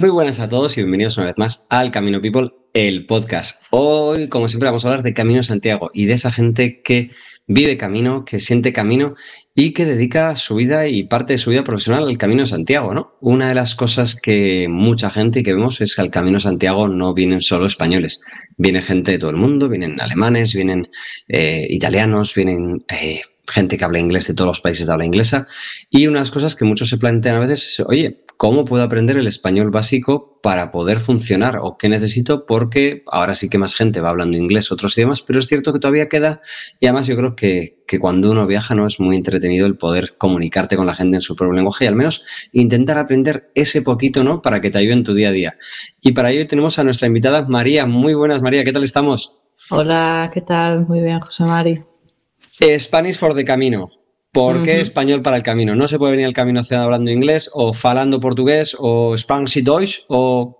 Muy 0.00 0.10
buenas 0.10 0.38
a 0.38 0.48
todos 0.48 0.76
y 0.76 0.82
bienvenidos 0.82 1.16
una 1.16 1.26
vez 1.26 1.38
más 1.38 1.66
al 1.70 1.90
Camino 1.90 2.20
People, 2.20 2.52
el 2.72 3.04
podcast. 3.06 3.64
Hoy, 3.70 4.28
como 4.28 4.46
siempre, 4.46 4.68
vamos 4.68 4.84
a 4.84 4.88
hablar 4.88 5.02
de 5.02 5.12
Camino 5.12 5.42
Santiago 5.42 5.90
y 5.92 6.04
de 6.04 6.12
esa 6.12 6.30
gente 6.30 6.82
que 6.82 7.10
vive 7.48 7.76
camino, 7.76 8.24
que 8.24 8.38
siente 8.38 8.72
camino 8.72 9.16
y 9.56 9.72
que 9.72 9.86
dedica 9.86 10.36
su 10.36 10.54
vida 10.54 10.86
y 10.86 11.02
parte 11.02 11.32
de 11.32 11.38
su 11.38 11.50
vida 11.50 11.64
profesional 11.64 12.04
al 12.04 12.16
Camino 12.16 12.46
Santiago, 12.46 12.94
¿no? 12.94 13.16
Una 13.20 13.48
de 13.48 13.56
las 13.56 13.74
cosas 13.74 14.14
que 14.14 14.68
mucha 14.68 15.10
gente 15.10 15.42
que 15.42 15.54
vemos 15.54 15.80
es 15.80 15.96
que 15.96 16.02
al 16.02 16.10
Camino 16.10 16.38
Santiago 16.38 16.86
no 16.86 17.12
vienen 17.12 17.40
solo 17.40 17.66
españoles, 17.66 18.20
viene 18.56 18.82
gente 18.82 19.12
de 19.12 19.18
todo 19.18 19.30
el 19.30 19.36
mundo, 19.36 19.68
vienen 19.68 20.00
alemanes, 20.00 20.54
vienen 20.54 20.88
eh, 21.26 21.66
italianos, 21.70 22.36
vienen 22.36 22.84
eh, 22.88 23.22
gente 23.48 23.78
que 23.78 23.84
habla 23.84 23.98
inglés 23.98 24.26
de 24.28 24.34
todos 24.34 24.48
los 24.48 24.60
países 24.60 24.86
de 24.86 24.92
habla 24.92 25.04
inglesa. 25.04 25.46
Y 25.90 26.06
una 26.06 26.18
de 26.18 26.22
las 26.22 26.30
cosas 26.30 26.54
que 26.54 26.64
muchos 26.64 26.88
se 26.88 26.98
plantean 26.98 27.36
a 27.36 27.40
veces 27.40 27.66
es, 27.66 27.80
oye, 27.80 28.24
¿cómo 28.36 28.64
puedo 28.64 28.82
aprender 28.82 29.16
el 29.16 29.26
español 29.26 29.70
básico 29.70 30.40
para 30.42 30.70
poder 30.70 30.98
funcionar? 30.98 31.58
¿O 31.60 31.76
qué 31.78 31.88
necesito? 31.88 32.46
Porque 32.46 33.02
ahora 33.06 33.34
sí 33.34 33.48
que 33.48 33.58
más 33.58 33.74
gente 33.74 34.00
va 34.00 34.10
hablando 34.10 34.36
inglés, 34.36 34.70
otros 34.70 34.96
idiomas, 34.96 35.22
pero 35.22 35.38
es 35.38 35.46
cierto 35.46 35.72
que 35.72 35.78
todavía 35.78 36.08
queda. 36.08 36.40
Y 36.80 36.86
además 36.86 37.06
yo 37.06 37.16
creo 37.16 37.34
que, 37.34 37.82
que 37.86 37.98
cuando 37.98 38.30
uno 38.30 38.46
viaja 38.46 38.74
no 38.74 38.86
es 38.86 39.00
muy 39.00 39.16
entretenido 39.16 39.66
el 39.66 39.76
poder 39.76 40.16
comunicarte 40.18 40.76
con 40.76 40.86
la 40.86 40.94
gente 40.94 41.16
en 41.16 41.22
su 41.22 41.34
propio 41.34 41.54
lenguaje 41.54 41.84
y 41.84 41.88
al 41.88 41.96
menos 41.96 42.24
intentar 42.52 42.98
aprender 42.98 43.50
ese 43.54 43.82
poquito, 43.82 44.24
¿no? 44.24 44.42
Para 44.42 44.60
que 44.60 44.70
te 44.70 44.78
ayude 44.78 44.92
en 44.92 45.04
tu 45.04 45.14
día 45.14 45.30
a 45.30 45.32
día. 45.32 45.56
Y 46.00 46.12
para 46.12 46.30
ello 46.30 46.46
tenemos 46.46 46.78
a 46.78 46.84
nuestra 46.84 47.08
invitada 47.08 47.46
María. 47.48 47.86
Muy 47.86 48.14
buenas, 48.14 48.42
María. 48.42 48.64
¿Qué 48.64 48.72
tal 48.72 48.84
estamos? 48.84 49.36
Hola, 49.70 50.30
¿qué 50.32 50.40
tal? 50.40 50.86
Muy 50.86 51.00
bien, 51.00 51.20
José 51.20 51.44
Mari. 51.44 51.82
Spanish 52.78 53.18
for 53.18 53.34
the 53.34 53.44
camino. 53.44 53.90
¿Por 54.32 54.62
qué 54.62 54.80
español 54.80 55.22
para 55.22 55.36
el 55.36 55.42
camino? 55.42 55.74
¿No 55.74 55.88
se 55.88 55.98
puede 55.98 56.12
venir 56.12 56.26
al 56.26 56.32
camino 56.32 56.60
hablando 56.70 57.10
inglés 57.10 57.50
o 57.54 57.72
falando 57.72 58.20
portugués 58.20 58.76
o 58.78 59.16
Spanish 59.16 59.58
y 59.58 59.62
Deutsch 59.62 60.04
o... 60.08 60.54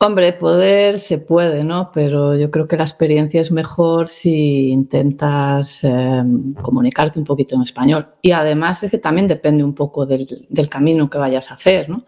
Hombre, 0.00 0.32
poder 0.32 0.98
se 0.98 1.18
puede, 1.18 1.62
¿no? 1.62 1.92
Pero 1.94 2.36
yo 2.36 2.50
creo 2.50 2.66
que 2.66 2.76
la 2.76 2.82
experiencia 2.82 3.40
es 3.40 3.52
mejor 3.52 4.08
si 4.08 4.70
intentas 4.70 5.84
em, 5.84 6.54
comunicarte 6.54 7.20
un 7.20 7.24
poquito 7.24 7.54
en 7.54 7.62
español. 7.62 8.08
Y 8.20 8.32
además 8.32 8.82
es 8.82 8.90
que 8.90 8.98
también 8.98 9.28
depende 9.28 9.62
un 9.62 9.74
poco 9.74 10.04
del, 10.04 10.46
del 10.48 10.68
camino 10.68 11.08
que 11.08 11.18
vayas 11.18 11.52
a 11.52 11.54
hacer, 11.54 11.88
¿no? 11.88 12.04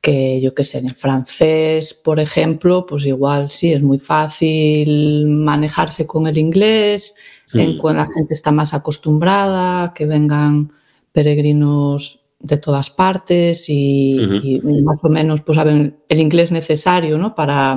Que 0.00 0.40
yo 0.40 0.54
qué 0.54 0.62
sé, 0.62 0.78
en 0.78 0.86
el 0.86 0.94
francés, 0.94 1.92
por 1.92 2.20
ejemplo, 2.20 2.86
pues 2.86 3.04
igual 3.04 3.50
sí, 3.50 3.72
es 3.72 3.82
muy 3.82 3.98
fácil 3.98 5.26
manejarse 5.26 6.06
con 6.06 6.26
el 6.26 6.38
inglés, 6.38 7.16
en 7.52 7.78
cuando 7.78 8.02
la 8.02 8.12
gente 8.12 8.34
está 8.34 8.52
más 8.52 8.74
acostumbrada, 8.74 9.92
que 9.94 10.06
vengan 10.06 10.72
peregrinos 11.12 12.28
de 12.40 12.56
todas 12.58 12.90
partes 12.90 13.68
y, 13.68 14.60
más 14.84 15.00
o 15.02 15.08
menos 15.08 15.40
pues 15.42 15.56
saben 15.56 15.98
el 16.08 16.20
inglés 16.20 16.52
necesario 16.52 17.18
¿no? 17.18 17.34
para, 17.34 17.76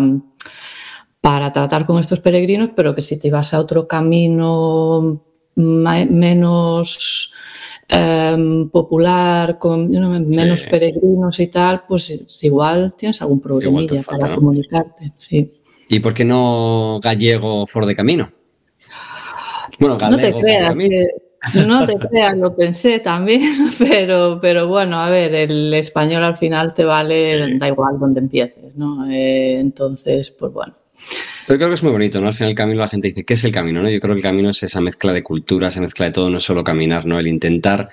para 1.20 1.52
tratar 1.52 1.86
con 1.86 2.00
estos 2.00 2.20
peregrinos, 2.20 2.70
pero 2.76 2.94
que 2.94 3.02
si 3.02 3.18
te 3.20 3.32
vas 3.32 3.54
a 3.54 3.60
otro 3.60 3.88
camino 3.88 5.24
menos 5.56 7.34
em, 7.92 8.70
popular, 8.70 9.60
con 9.60 9.90
menos 9.90 10.64
peregrinos 10.64 11.40
y 11.40 11.48
tal, 11.48 11.84
pues 11.88 12.12
igual 12.42 12.96
tienes 12.98 13.22
algún 13.22 13.40
problemilla 13.40 14.02
para 14.04 14.36
comunicarte. 14.36 15.14
Sí. 15.18 15.52
¿Y 15.88 16.00
por 16.00 16.14
qué 16.14 16.26
no 16.26 17.00
gallego 17.04 17.68
for 17.68 17.86
de 17.86 17.96
camino? 17.96 18.30
no 19.80 20.18
te 20.18 20.34
creas, 20.34 20.76
no 21.68 21.86
te 21.86 21.96
creas, 21.96 22.38
lo 22.38 22.56
pensé 22.56 23.00
también, 23.00 23.72
pero, 23.80 24.40
pero 24.42 24.68
bueno, 24.68 25.02
a 25.02 25.10
ver, 25.10 25.34
el 25.34 25.74
español 25.74 26.24
al 26.24 26.38
final 26.38 26.74
te 26.74 26.86
vale, 26.86 27.58
da 27.58 27.68
igual 27.68 28.00
donde 28.00 28.20
empieces, 28.20 28.76
¿no? 28.76 29.10
Eh, 29.10 29.60
entonces, 29.60 30.32
pues 30.32 30.54
bueno. 30.54 30.76
Pero 31.48 31.58
creo 31.58 31.70
que 31.70 31.76
es 31.76 31.84
muy 31.84 31.92
bonito, 31.92 32.22
¿no? 32.22 32.28
Al 32.28 32.34
final 32.34 32.50
el 32.50 32.56
camino 32.56 32.80
la 32.80 32.88
gente 32.88 33.10
dice, 33.10 33.26
¿qué 33.26 33.34
es 33.34 33.44
el 33.44 33.52
camino? 33.52 33.82
¿no? 33.82 33.90
Yo 33.90 34.00
creo 34.00 34.14
que 34.14 34.20
el 34.20 34.24
camino 34.24 34.50
es 34.50 34.64
esa 34.64 34.82
mezcla 34.82 35.14
de 35.14 35.24
cultura, 35.24 35.68
esa 35.68 35.82
mezcla 35.82 36.06
de 36.06 36.12
todo, 36.12 36.30
no 36.30 36.38
es 36.38 36.44
solo 36.44 36.64
caminar, 36.64 37.06
¿no? 37.06 37.20
El 37.20 37.28
intentar 37.28 37.90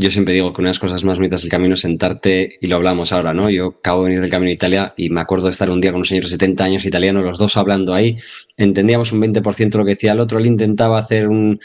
yo 0.00 0.10
siempre 0.10 0.32
digo 0.32 0.52
que 0.52 0.60
una 0.60 0.68
de 0.68 0.74
las 0.74 0.78
cosas 0.78 1.02
más 1.02 1.18
bonitas 1.18 1.42
del 1.42 1.50
camino 1.50 1.74
es 1.74 1.80
sentarte, 1.80 2.56
y 2.60 2.68
lo 2.68 2.76
hablamos 2.76 3.12
ahora, 3.12 3.34
¿no? 3.34 3.50
Yo 3.50 3.74
acabo 3.80 4.04
de 4.04 4.10
venir 4.10 4.20
del 4.20 4.30
camino 4.30 4.48
de 4.48 4.54
Italia 4.54 4.94
y 4.96 5.10
me 5.10 5.20
acuerdo 5.20 5.46
de 5.46 5.50
estar 5.50 5.68
un 5.70 5.80
día 5.80 5.90
con 5.90 5.98
un 5.98 6.04
señor 6.04 6.22
de 6.22 6.30
70 6.30 6.64
años 6.64 6.84
italiano, 6.84 7.20
los 7.20 7.36
dos 7.36 7.56
hablando 7.56 7.94
ahí, 7.94 8.16
entendíamos 8.56 9.10
un 9.10 9.20
20% 9.20 9.76
lo 9.76 9.84
que 9.84 9.90
decía 9.92 10.12
el 10.12 10.20
otro, 10.20 10.38
él 10.38 10.46
intentaba 10.46 11.00
hacer 11.00 11.26
un, 11.26 11.60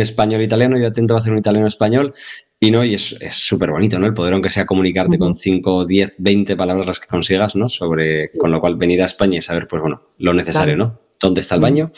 español 0.00 0.42
italiano, 0.42 0.76
yo 0.78 0.88
intentaba 0.88 1.20
hacer 1.20 1.32
un 1.32 1.38
italiano 1.38 1.68
español, 1.68 2.12
y 2.58 2.70
no, 2.70 2.84
y 2.84 2.94
es 2.94 3.16
súper 3.30 3.70
bonito, 3.70 3.98
¿no? 3.98 4.06
El 4.06 4.14
poder, 4.14 4.32
aunque 4.32 4.48
sea 4.48 4.64
comunicarte 4.64 5.18
con 5.18 5.34
5, 5.34 5.84
10, 5.84 6.16
20 6.18 6.56
palabras 6.56 6.86
las 6.86 7.00
que 7.00 7.06
consigas, 7.06 7.54
¿no? 7.54 7.68
Sobre, 7.68 8.30
con 8.38 8.50
lo 8.50 8.60
cual 8.60 8.76
venir 8.76 9.02
a 9.02 9.06
España 9.06 9.38
y 9.38 9.42
saber, 9.42 9.66
pues 9.68 9.82
bueno, 9.82 10.02
lo 10.18 10.32
necesario, 10.32 10.76
¿no? 10.76 10.98
¿Dónde 11.20 11.42
está 11.42 11.56
el 11.56 11.60
baño? 11.60 11.92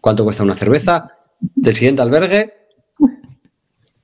¿Cuánto 0.00 0.24
cuesta 0.24 0.42
una 0.42 0.54
cerveza? 0.54 1.06
Del 1.38 1.74
siguiente 1.74 2.00
albergue. 2.00 2.54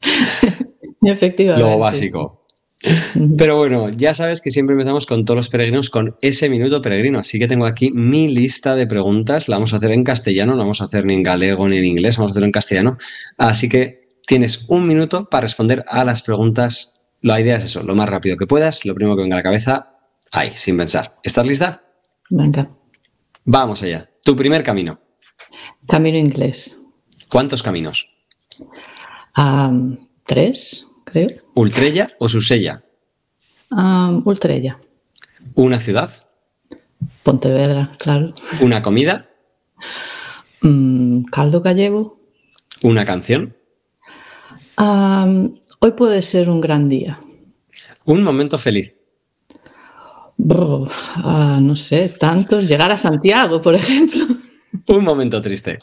Efectivamente. 1.02 1.70
Lo 1.70 1.78
básico. 1.78 2.46
Pero 3.38 3.56
bueno, 3.56 3.88
ya 3.88 4.12
sabes 4.12 4.42
que 4.42 4.50
siempre 4.50 4.74
empezamos 4.74 5.06
con 5.06 5.24
todos 5.24 5.36
los 5.36 5.48
peregrinos 5.48 5.88
con 5.88 6.14
ese 6.20 6.50
minuto 6.50 6.82
peregrino. 6.82 7.18
Así 7.18 7.38
que 7.38 7.48
tengo 7.48 7.64
aquí 7.64 7.90
mi 7.90 8.28
lista 8.28 8.74
de 8.74 8.86
preguntas. 8.86 9.48
La 9.48 9.56
vamos 9.56 9.72
a 9.72 9.76
hacer 9.76 9.92
en 9.92 10.04
castellano, 10.04 10.52
no 10.52 10.58
vamos 10.58 10.82
a 10.82 10.84
hacer 10.84 11.06
ni 11.06 11.14
en 11.14 11.22
galego 11.22 11.68
ni 11.68 11.78
en 11.78 11.86
inglés, 11.86 12.18
vamos 12.18 12.30
a 12.30 12.32
hacerlo 12.32 12.46
en 12.46 12.52
castellano. 12.52 12.98
Así 13.38 13.68
que 13.68 14.05
tienes 14.26 14.66
un 14.68 14.86
minuto 14.86 15.28
para 15.30 15.42
responder 15.42 15.84
a 15.88 16.04
las 16.04 16.22
preguntas. 16.22 17.00
La 17.22 17.40
idea 17.40 17.56
es 17.56 17.64
eso, 17.64 17.82
lo 17.82 17.94
más 17.94 18.08
rápido 18.08 18.36
que 18.36 18.46
puedas, 18.46 18.84
lo 18.84 18.94
primero 18.94 19.16
que 19.16 19.22
venga 19.22 19.36
a 19.36 19.38
la 19.38 19.42
cabeza, 19.42 19.96
ahí, 20.32 20.52
sin 20.54 20.76
pensar. 20.76 21.16
¿Estás 21.22 21.46
lista? 21.46 21.82
Venga. 22.28 22.70
Vamos 23.44 23.82
allá. 23.82 24.10
Tu 24.22 24.36
primer 24.36 24.62
camino. 24.62 25.00
Camino 25.88 26.18
inglés. 26.18 26.82
¿Cuántos 27.28 27.62
caminos? 27.62 28.08
tres, 30.24 30.90
creo. 31.04 31.28
¿Ultrella 31.54 32.10
o 32.18 32.28
Susella? 32.28 32.82
Ultrella. 34.24 34.78
¿Una 35.54 35.78
ciudad? 35.78 36.10
Pontevedra, 37.22 37.96
claro. 37.98 38.34
¿Una 38.60 38.82
comida? 38.82 39.28
Mm, 40.62 41.24
caldo 41.24 41.60
gallego. 41.60 42.18
¿Una 42.82 43.04
canción? 43.04 43.56
Hoy 44.78 45.90
puede 45.96 46.22
ser 46.22 46.50
un 46.50 46.60
gran 46.60 46.88
día. 46.88 47.18
¿Un 48.04 48.22
momento 48.22 48.58
feliz? 48.58 48.98
Ah, 51.16 51.58
no 51.60 51.76
sé, 51.76 52.08
tantos. 52.10 52.68
Llegar 52.68 52.92
a 52.92 52.96
Santiago, 52.96 53.60
por 53.60 53.74
ejemplo. 53.74 54.26
Un 54.88 55.04
momento 55.04 55.40
triste. 55.40 55.78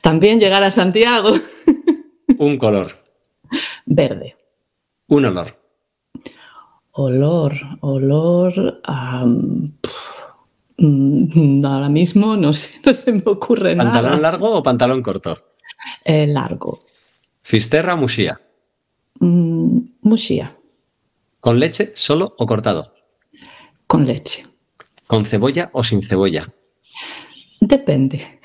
También 0.00 0.40
llegar 0.40 0.62
a 0.62 0.70
Santiago. 0.70 1.34
Un 2.38 2.58
color. 2.58 3.02
Verde. 3.84 4.36
Un 5.08 5.26
olor. 5.26 5.58
Olor, 6.92 7.54
olor. 7.80 8.80
Mm, 10.78 11.64
ahora 11.64 11.88
mismo 11.88 12.36
no 12.36 12.52
sé, 12.52 12.80
no 12.84 12.92
se 12.92 13.12
me 13.12 13.22
ocurre 13.26 13.74
nada. 13.74 13.92
¿Pantalón 13.92 14.22
largo 14.22 14.50
o 14.50 14.62
pantalón 14.62 15.02
corto? 15.02 15.38
Eh, 16.04 16.26
largo. 16.26 16.80
¿Fisterra 17.52 17.92
o 17.92 17.98
musía? 17.98 18.40
Mm, 19.20 19.84
musía. 20.00 20.56
¿Con 21.38 21.60
leche 21.60 21.92
solo 21.94 22.34
o 22.38 22.46
cortado? 22.46 22.94
Con 23.86 24.06
leche. 24.06 24.46
¿Con 25.06 25.26
cebolla 25.26 25.68
o 25.74 25.84
sin 25.84 26.00
cebolla? 26.02 26.48
Depende. 27.60 28.40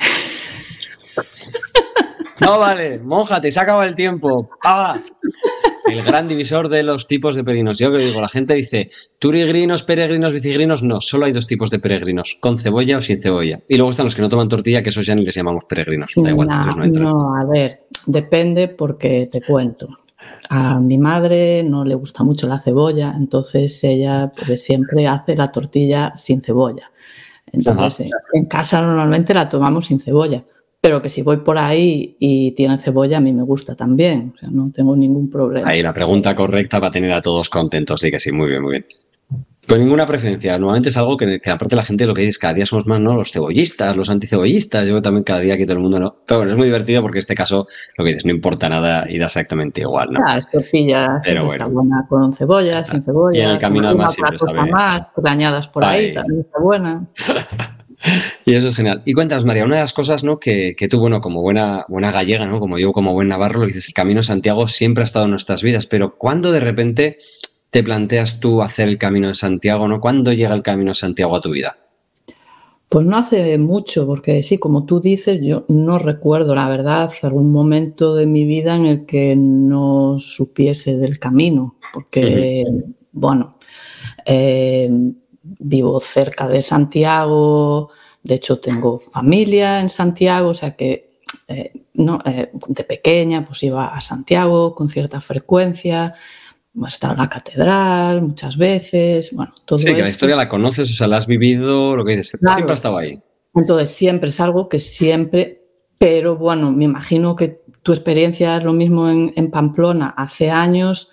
No 2.41 2.59
vale, 2.59 2.99
mójate, 2.99 3.49
se 3.49 3.59
ha 3.61 3.63
acabado 3.63 3.87
el 3.87 3.95
tiempo. 3.95 4.49
El 5.89 6.03
gran 6.03 6.27
divisor 6.27 6.69
de 6.69 6.83
los 6.83 7.07
tipos 7.07 7.35
de 7.35 7.43
peregrinos. 7.43 7.77
Yo 7.77 7.91
que 7.91 7.99
digo, 7.99 8.21
la 8.21 8.29
gente 8.29 8.53
dice, 8.53 8.89
turigrinos, 9.19 9.83
peregrinos, 9.83 10.33
bicigrinos. 10.33 10.83
No, 10.83 11.01
solo 11.01 11.25
hay 11.25 11.31
dos 11.31 11.47
tipos 11.47 11.69
de 11.69 11.79
peregrinos, 11.79 12.37
con 12.41 12.57
cebolla 12.57 12.97
o 12.97 13.01
sin 13.01 13.21
cebolla. 13.21 13.59
Y 13.67 13.77
luego 13.77 13.91
están 13.91 14.05
los 14.05 14.15
que 14.15 14.21
no 14.21 14.29
toman 14.29 14.49
tortilla, 14.49 14.83
que 14.83 14.89
esos 14.89 15.05
ya 15.05 15.15
ni 15.15 15.23
les 15.23 15.35
llamamos 15.35 15.65
peregrinos. 15.65 16.11
Da 16.15 16.29
igual, 16.29 16.47
no, 16.47 16.85
no, 16.87 17.35
a 17.35 17.45
ver, 17.45 17.83
depende 18.05 18.67
porque 18.67 19.29
te 19.31 19.41
cuento. 19.41 19.87
A 20.49 20.79
mi 20.79 20.97
madre 20.97 21.63
no 21.63 21.83
le 21.83 21.95
gusta 21.95 22.23
mucho 22.23 22.47
la 22.47 22.59
cebolla, 22.59 23.13
entonces 23.17 23.83
ella 23.83 24.31
pues, 24.45 24.63
siempre 24.63 25.07
hace 25.07 25.35
la 25.35 25.49
tortilla 25.49 26.13
sin 26.15 26.41
cebolla. 26.41 26.91
Entonces, 27.51 28.09
en 28.33 28.45
casa 28.45 28.81
normalmente 28.81 29.33
la 29.33 29.47
tomamos 29.47 29.85
sin 29.87 29.99
cebolla 29.99 30.43
pero 30.81 31.01
que 31.01 31.09
si 31.09 31.21
voy 31.21 31.37
por 31.37 31.57
ahí 31.57 32.15
y 32.19 32.51
tiene 32.51 32.77
cebolla, 32.77 33.17
a 33.17 33.21
mí 33.21 33.33
me 33.33 33.43
gusta 33.43 33.75
también. 33.75 34.33
O 34.35 34.39
sea, 34.39 34.49
no 34.49 34.71
tengo 34.71 34.95
ningún 34.95 35.29
problema. 35.29 35.67
Ahí 35.67 35.81
la 35.81 35.93
pregunta 35.93 36.35
correcta 36.35 36.79
va 36.79 36.87
a 36.87 36.91
tener 36.91 37.11
a 37.13 37.21
todos 37.21 37.49
contentos. 37.49 37.99
Sí 37.99 38.11
que 38.11 38.19
sí, 38.19 38.31
muy 38.31 38.49
bien, 38.49 38.61
muy 38.61 38.71
bien. 38.71 38.85
Pues 39.67 39.81
ninguna 39.81 40.05
preferencia. 40.05 40.57
Normalmente 40.57 40.87
es 40.87 40.95
algo 40.95 41.17
que, 41.17 41.41
aparte 41.51 41.75
la 41.75 41.83
gente 41.83 42.05
lo 42.05 42.13
que 42.13 42.21
dice 42.21 42.39
cada 42.39 42.53
día 42.53 42.65
somos 42.65 42.87
más, 42.87 43.01
¿no? 43.01 43.15
Los 43.15 43.33
cebollistas, 43.33 43.97
los 43.97 44.09
anticebollistas. 44.09 44.87
Yo 44.87 45.01
también 45.01 45.25
cada 45.25 45.41
día 45.41 45.57
que 45.57 45.65
todo 45.65 45.75
el 45.75 45.81
mundo 45.81 45.99
no. 45.99 46.15
Pero 46.25 46.39
bueno, 46.39 46.53
es 46.53 46.57
muy 46.57 46.67
divertido 46.67 47.01
porque 47.01 47.17
en 47.17 47.21
este 47.21 47.35
caso 47.35 47.67
lo 47.97 48.05
que 48.05 48.11
dices, 48.11 48.23
no 48.25 48.31
importa 48.31 48.69
nada 48.69 49.05
y 49.09 49.17
da 49.17 49.25
exactamente 49.25 49.81
igual, 49.81 50.13
¿no? 50.13 50.37
Es 50.37 50.49
tortilla 50.49 51.19
Pero 51.25 51.51
está 51.51 51.65
buena 51.65 52.05
con 52.07 52.33
cebolla, 52.33 52.85
sin 52.85 53.03
cebolla. 53.03 53.37
Y 53.37 53.41
en 53.41 53.49
el 53.49 53.59
camino 53.59 53.87
además 53.87 54.13
siempre 54.13 54.37
sabe. 54.37 54.71
más, 54.71 55.01
añadas 55.25 55.67
por 55.67 55.83
ahí, 55.83 56.13
también 56.13 56.39
está 56.39 56.59
buena. 56.59 57.05
y 58.45 58.53
eso 58.53 58.69
es 58.69 58.75
genial. 58.75 59.01
Y 59.05 59.13
cuéntanos, 59.13 59.45
María, 59.45 59.65
una 59.65 59.75
de 59.75 59.81
las 59.81 59.93
cosas 59.93 60.23
¿no? 60.23 60.39
que, 60.39 60.75
que, 60.77 60.87
tú, 60.87 60.99
bueno, 60.99 61.21
como 61.21 61.41
buena, 61.41 61.85
buena 61.87 62.11
gallega, 62.11 62.45
¿no? 62.45 62.59
Como 62.59 62.77
yo, 62.77 62.93
como 62.93 63.13
buen 63.13 63.27
navarro, 63.27 63.59
lo 63.59 63.67
que 63.67 63.73
dices, 63.73 63.87
el 63.89 63.93
Camino 63.93 64.23
Santiago 64.23 64.67
siempre 64.67 65.03
ha 65.03 65.05
estado 65.05 65.25
en 65.25 65.31
nuestras 65.31 65.63
vidas, 65.63 65.87
pero 65.87 66.17
¿cuándo 66.17 66.51
de 66.51 66.59
repente 66.59 67.17
te 67.69 67.83
planteas 67.83 68.39
tú 68.39 68.61
hacer 68.61 68.87
el 68.87 68.97
Camino 68.97 69.27
de 69.27 69.33
Santiago, 69.33 69.87
¿no? 69.87 69.99
¿Cuándo 69.99 70.31
llega 70.33 70.55
el 70.55 70.63
Camino 70.63 70.91
de 70.91 70.95
Santiago 70.95 71.35
a 71.35 71.41
tu 71.41 71.51
vida? 71.51 71.77
Pues 72.89 73.05
no 73.05 73.17
hace 73.17 73.57
mucho, 73.57 74.07
porque 74.07 74.43
sí, 74.43 74.57
como 74.57 74.85
tú 74.85 75.01
dices, 75.01 75.41
yo 75.41 75.65
no 75.67 75.99
recuerdo, 75.99 76.55
la 76.55 76.69
verdad, 76.69 77.11
algún 77.21 77.51
momento 77.51 78.15
de 78.15 78.25
mi 78.25 78.45
vida 78.45 78.75
en 78.75 78.85
el 78.85 79.05
que 79.05 79.35
no 79.35 80.19
supiese 80.19 80.95
del 80.95 81.19
camino, 81.19 81.75
porque, 81.93 82.63
bueno, 83.11 83.57
eh, 84.25 84.89
vivo 85.59 85.99
cerca 85.99 86.47
de 86.47 86.61
Santiago, 86.61 87.89
de 88.23 88.35
hecho 88.35 88.59
tengo 88.59 88.99
familia 88.99 89.79
en 89.79 89.89
Santiago, 89.89 90.49
o 90.49 90.53
sea 90.53 90.75
que 90.75 91.19
eh, 91.47 91.71
no, 91.93 92.19
eh, 92.25 92.51
de 92.67 92.83
pequeña 92.83 93.45
pues 93.45 93.63
iba 93.63 93.95
a 93.95 94.01
Santiago 94.01 94.75
con 94.75 94.89
cierta 94.89 95.21
frecuencia, 95.21 96.13
he 96.75 96.87
estado 96.87 97.13
en 97.13 97.19
la 97.19 97.29
catedral 97.29 98.21
muchas 98.21 98.57
veces, 98.57 99.33
bueno, 99.33 99.53
todo 99.65 99.79
Sí, 99.79 99.93
que 99.93 100.01
la 100.01 100.09
historia 100.09 100.35
la 100.35 100.49
conoces, 100.49 100.89
o 100.91 100.93
sea, 100.93 101.07
la 101.07 101.17
has 101.17 101.27
vivido, 101.27 101.95
lo 101.95 102.05
que 102.05 102.15
dices, 102.15 102.39
siempre 102.39 102.71
ha 102.71 102.75
estado 102.75 102.97
ahí. 102.97 103.19
Entonces, 103.55 103.89
siempre 103.89 104.29
es 104.29 104.39
algo 104.39 104.69
que 104.69 104.77
siempre, 104.77 105.63
pero 105.97 106.37
bueno, 106.37 106.71
me 106.71 106.83
imagino 106.83 107.35
que 107.35 107.61
tu 107.81 107.91
experiencia 107.91 108.57
es 108.57 108.63
lo 108.63 108.73
mismo 108.73 109.09
en, 109.09 109.33
en 109.35 109.49
Pamplona. 109.49 110.13
Hace 110.15 110.51
años 110.51 111.09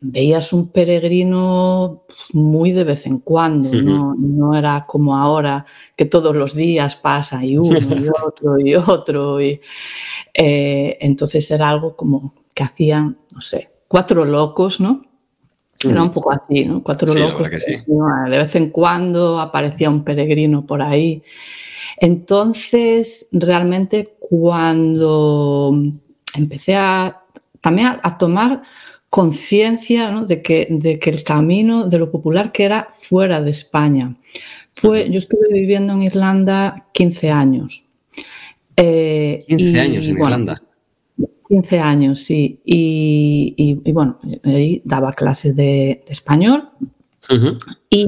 veías 0.00 0.52
un 0.52 0.68
peregrino 0.68 2.04
muy 2.32 2.72
de 2.72 2.84
vez 2.84 3.06
en 3.06 3.18
cuando, 3.18 3.70
no, 3.72 4.54
era 4.54 4.84
como 4.86 5.16
ahora 5.16 5.64
que 5.96 6.04
todos 6.04 6.34
los 6.34 6.54
días 6.54 6.96
pasa 6.96 7.44
y 7.44 7.56
uno 7.56 7.78
y 7.78 8.06
otro 8.24 8.58
y 8.58 8.74
otro. 8.74 9.40
Y, 9.40 9.60
eh, 10.32 10.98
entonces 11.00 11.50
era 11.50 11.70
algo 11.70 11.96
como 11.96 12.34
que 12.54 12.62
hacían, 12.62 13.18
no 13.34 13.40
sé, 13.40 13.70
cuatro 13.88 14.24
locos, 14.24 14.80
¿no? 14.80 15.02
Era 15.82 16.02
un 16.02 16.12
poco 16.12 16.32
así, 16.32 16.64
¿no? 16.64 16.82
Cuatro 16.82 17.12
locos. 17.12 17.50
De 17.50 18.38
vez 18.38 18.54
en 18.56 18.70
cuando 18.70 19.38
aparecía 19.38 19.90
un 19.90 20.02
peregrino 20.02 20.64
por 20.64 20.80
ahí. 20.80 21.22
Entonces, 21.98 23.28
realmente 23.32 24.16
cuando 24.18 25.74
empecé 26.34 26.76
a 26.76 27.20
también 27.60 27.98
a, 28.02 28.18
tomar 28.18 28.62
conciencia 29.14 30.10
de, 30.26 30.42
que, 30.42 30.66
de 30.68 30.98
que 30.98 31.08
el 31.08 31.22
camino 31.22 31.86
de 31.86 32.00
lo 32.00 32.10
popular 32.10 32.50
que 32.50 32.64
era 32.64 32.88
fuera 32.90 33.40
de 33.40 33.50
España. 33.50 34.16
Fue, 34.72 35.08
yo 35.08 35.18
estuve 35.18 35.46
viviendo 35.52 35.92
en 35.92 36.02
Irlanda 36.02 36.88
15 36.92 37.30
años. 37.30 37.84
15 38.74 38.76
eh, 38.76 39.80
años 39.80 40.08
en 40.08 40.18
Irlanda. 40.18 40.60
15 41.48 41.78
años, 41.78 42.22
sí. 42.22 42.60
Y, 42.64 43.92
bueno, 43.92 44.18
ahí 44.42 44.82
daba 44.84 45.12
clases 45.12 45.54
de, 45.54 46.02
español. 46.08 46.70
Y 47.90 48.06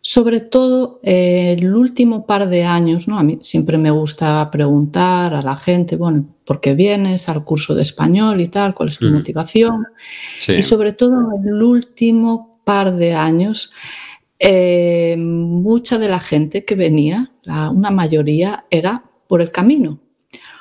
sobre 0.00 0.40
todo 0.40 1.00
eh, 1.02 1.56
el 1.58 1.74
último 1.74 2.26
par 2.26 2.48
de 2.48 2.64
años, 2.64 3.06
¿no? 3.06 3.18
A 3.18 3.22
mí 3.22 3.38
siempre 3.42 3.78
me 3.78 3.90
gusta 3.90 4.50
preguntar 4.50 5.34
a 5.34 5.42
la 5.42 5.56
gente, 5.56 5.96
bueno, 5.96 6.26
¿por 6.44 6.60
qué 6.60 6.74
vienes 6.74 7.28
al 7.28 7.44
curso 7.44 7.74
de 7.74 7.82
español 7.82 8.40
y 8.40 8.48
tal? 8.48 8.74
¿Cuál 8.74 8.88
es 8.88 8.98
tu 8.98 9.08
motivación? 9.08 9.86
Y 10.48 10.62
sobre 10.62 10.92
todo 10.92 11.12
en 11.36 11.48
el 11.48 11.62
último 11.62 12.60
par 12.64 12.96
de 12.96 13.14
años, 13.14 13.72
eh, 14.38 15.16
mucha 15.18 15.98
de 15.98 16.08
la 16.08 16.20
gente 16.20 16.64
que 16.64 16.74
venía, 16.74 17.30
una 17.46 17.90
mayoría, 17.90 18.64
era 18.70 19.04
por 19.26 19.42
el 19.42 19.50
camino. 19.50 20.00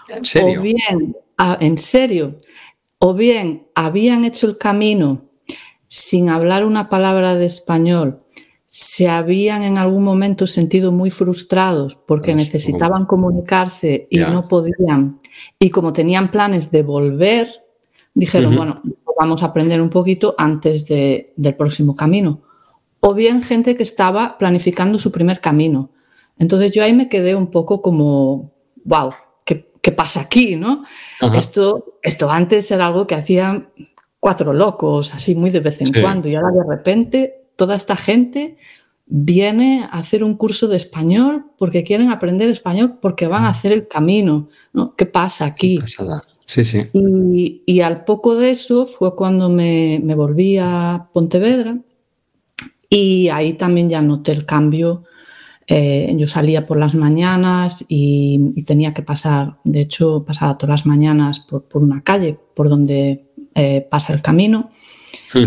¿En 0.10 0.26
serio? 0.26 0.60
O 0.60 0.64
bien 0.64 1.16
en 1.60 1.78
serio, 1.78 2.38
o 3.00 3.14
bien 3.14 3.68
habían 3.76 4.26
hecho 4.26 4.48
el 4.48 4.58
camino 4.58 5.29
sin 5.90 6.30
hablar 6.30 6.64
una 6.64 6.88
palabra 6.88 7.36
de 7.36 7.48
español, 7.48 8.22
se 8.68 9.10
habían 9.10 9.64
en 9.64 9.80
algún 9.80 10.04
momento 10.04 10.46
sentido 10.46 10.92
muy 10.92 11.10
frustrados 11.10 11.96
porque 11.96 12.36
necesitaban 12.36 13.06
comunicarse 13.06 14.08
y 14.12 14.20
no 14.20 14.48
podían, 14.48 15.20
y 15.58 15.72
como 15.72 15.92
tenían 15.92 16.30
planes 16.30 16.70
de 16.70 16.84
volver, 16.84 17.50
dijeron, 18.14 18.56
bueno, 18.56 18.82
vamos 19.20 19.42
a 19.42 19.48
aprender 19.48 19.82
un 19.82 19.90
poquito 19.90 20.36
antes 20.38 20.88
del 20.88 21.56
próximo 21.58 21.96
camino. 21.96 22.42
O 23.00 23.16
bien 23.16 23.42
gente 23.42 23.76
que 23.76 23.84
estaba 23.84 24.38
planificando 24.38 25.00
su 25.00 25.12
primer 25.12 25.42
camino. 25.42 25.90
Entonces 26.38 26.72
yo 26.72 26.84
ahí 26.84 26.94
me 26.94 27.10
quedé 27.10 27.34
un 27.34 27.48
poco 27.48 27.82
como, 27.82 28.52
wow, 28.84 29.12
¿qué 29.82 29.92
pasa 29.92 30.22
aquí? 30.22 30.56
¿no? 30.56 30.84
Esto, 31.34 31.98
esto 32.02 32.30
antes 32.30 32.70
era 32.72 32.88
algo 32.88 33.08
que 33.08 33.16
hacían 33.16 33.70
cuatro 34.20 34.54
locos, 34.54 35.14
así 35.14 35.36
muy 35.36 35.50
de 35.50 35.60
vez 35.60 35.82
en 35.82 36.02
cuando, 36.02 36.28
y 36.28 36.36
ahora 36.36 36.52
de 36.52 36.64
repente 36.64 37.44
toda 37.56 37.76
esta 37.76 37.96
gente 37.96 38.58
viene 39.06 39.84
a 39.84 39.98
hacer 39.98 40.24
un 40.24 40.36
curso 40.36 40.68
de 40.68 40.78
español 40.78 41.46
porque 41.58 41.84
quieren 41.84 42.10
aprender 42.10 42.50
español, 42.50 43.00
porque 43.02 43.28
van 43.28 43.46
a 43.46 43.50
hacer 43.50 43.72
el 43.72 43.88
camino. 43.88 44.50
¿no? 44.72 44.96
¿Qué 44.96 45.06
pasa 45.06 45.46
aquí? 45.46 45.80
Sí, 46.46 46.64
sí. 46.64 46.88
Y, 47.66 47.82
al 47.82 48.06
poco 48.06 48.36
de 48.36 48.52
eso 48.52 48.86
fue 48.86 49.16
cuando 49.16 49.50
me, 49.50 50.00
me 50.04 50.16
volví 50.16 50.58
a 50.58 51.10
Pontevedra 51.12 51.78
y 52.90 53.30
ahí 53.30 53.54
también 53.54 53.90
ya 53.90 54.02
noté 54.02 54.32
el 54.32 54.46
cambio 54.46 55.04
eh, 55.72 56.12
yo 56.18 56.28
salía 56.28 56.66
por 56.66 56.80
las 56.80 56.96
mañanas 56.96 57.86
y, 57.88 58.64
tenía 58.64 58.92
que 58.92 59.04
pasar, 59.04 59.58
de 59.64 59.82
hecho 59.82 60.26
pasaba 60.26 60.58
todas 60.58 60.80
las 60.80 60.86
mañanas 60.88 61.42
por, 61.42 61.64
una 61.74 62.02
calle 62.02 62.40
por 62.56 62.70
donde 62.70 63.29
eh, 63.56 63.88
pasa 63.90 64.14
el 64.14 64.22
camino. 64.22 64.72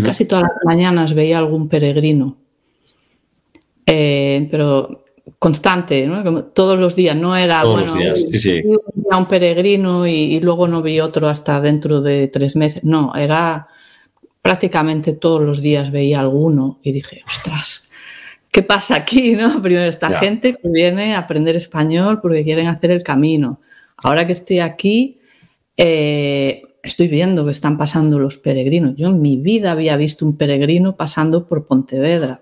Casi 0.03 0.25
todas 0.25 0.43
las 0.43 0.63
mañanas 0.63 1.13
veía 1.13 1.37
algún 1.37 1.67
peregrino, 1.67 2.37
eh, 3.85 4.47
pero 4.49 5.03
constante, 5.39 6.09
todos 6.53 6.79
los 6.79 6.95
días, 6.95 7.17
no 7.17 7.35
era, 7.35 7.65
bueno, 7.65 7.93
un 7.93 9.27
peregrino 9.27 10.07
y, 10.07 10.39
luego 10.39 10.69
no 10.69 10.81
vi 10.81 11.01
otro 11.01 11.27
hasta 11.27 11.59
dentro 11.59 12.01
de 12.01 12.29
tres 12.29 12.55
meses, 12.55 12.83
no, 12.85 13.13
era 13.13 13.67
prácticamente 14.41 15.13
todos 15.13 15.41
los 15.41 15.61
días 15.61 15.91
veía 15.91 16.19
alguno 16.19 16.79
y 16.83 16.91
dije, 16.91 17.21
ostras, 17.25 17.89
¿qué 18.51 18.61
pasa 18.63 18.95
aquí? 18.95 19.35
¿no? 19.35 19.61
Primero, 19.61 19.87
esta 19.87 20.09
gente 20.11 20.55
que 20.55 20.69
viene 20.69 21.15
a 21.15 21.19
aprender 21.19 21.55
español 21.55 22.19
porque 22.21 22.43
quieren 22.43 22.67
hacer 22.67 22.91
el 22.91 23.03
camino. 23.03 23.59
Ahora 23.97 24.25
que 24.25 24.33
estoy 24.33 24.59
aquí, 24.59 25.19
eh, 25.77 26.61
estoy 26.83 27.07
viendo 27.07 27.45
que 27.45 27.51
están 27.51 27.77
pasando 27.77 28.19
los 28.19 28.37
peregrinos. 28.37 28.95
Yo 28.95 29.07
en 29.07 29.21
mi 29.21 29.37
vida 29.37 29.71
había 29.71 29.95
visto 29.95 30.25
un 30.25 30.37
peregrino 30.37 30.95
pasando 30.95 31.47
por 31.47 31.65
Pontevedra. 31.65 32.41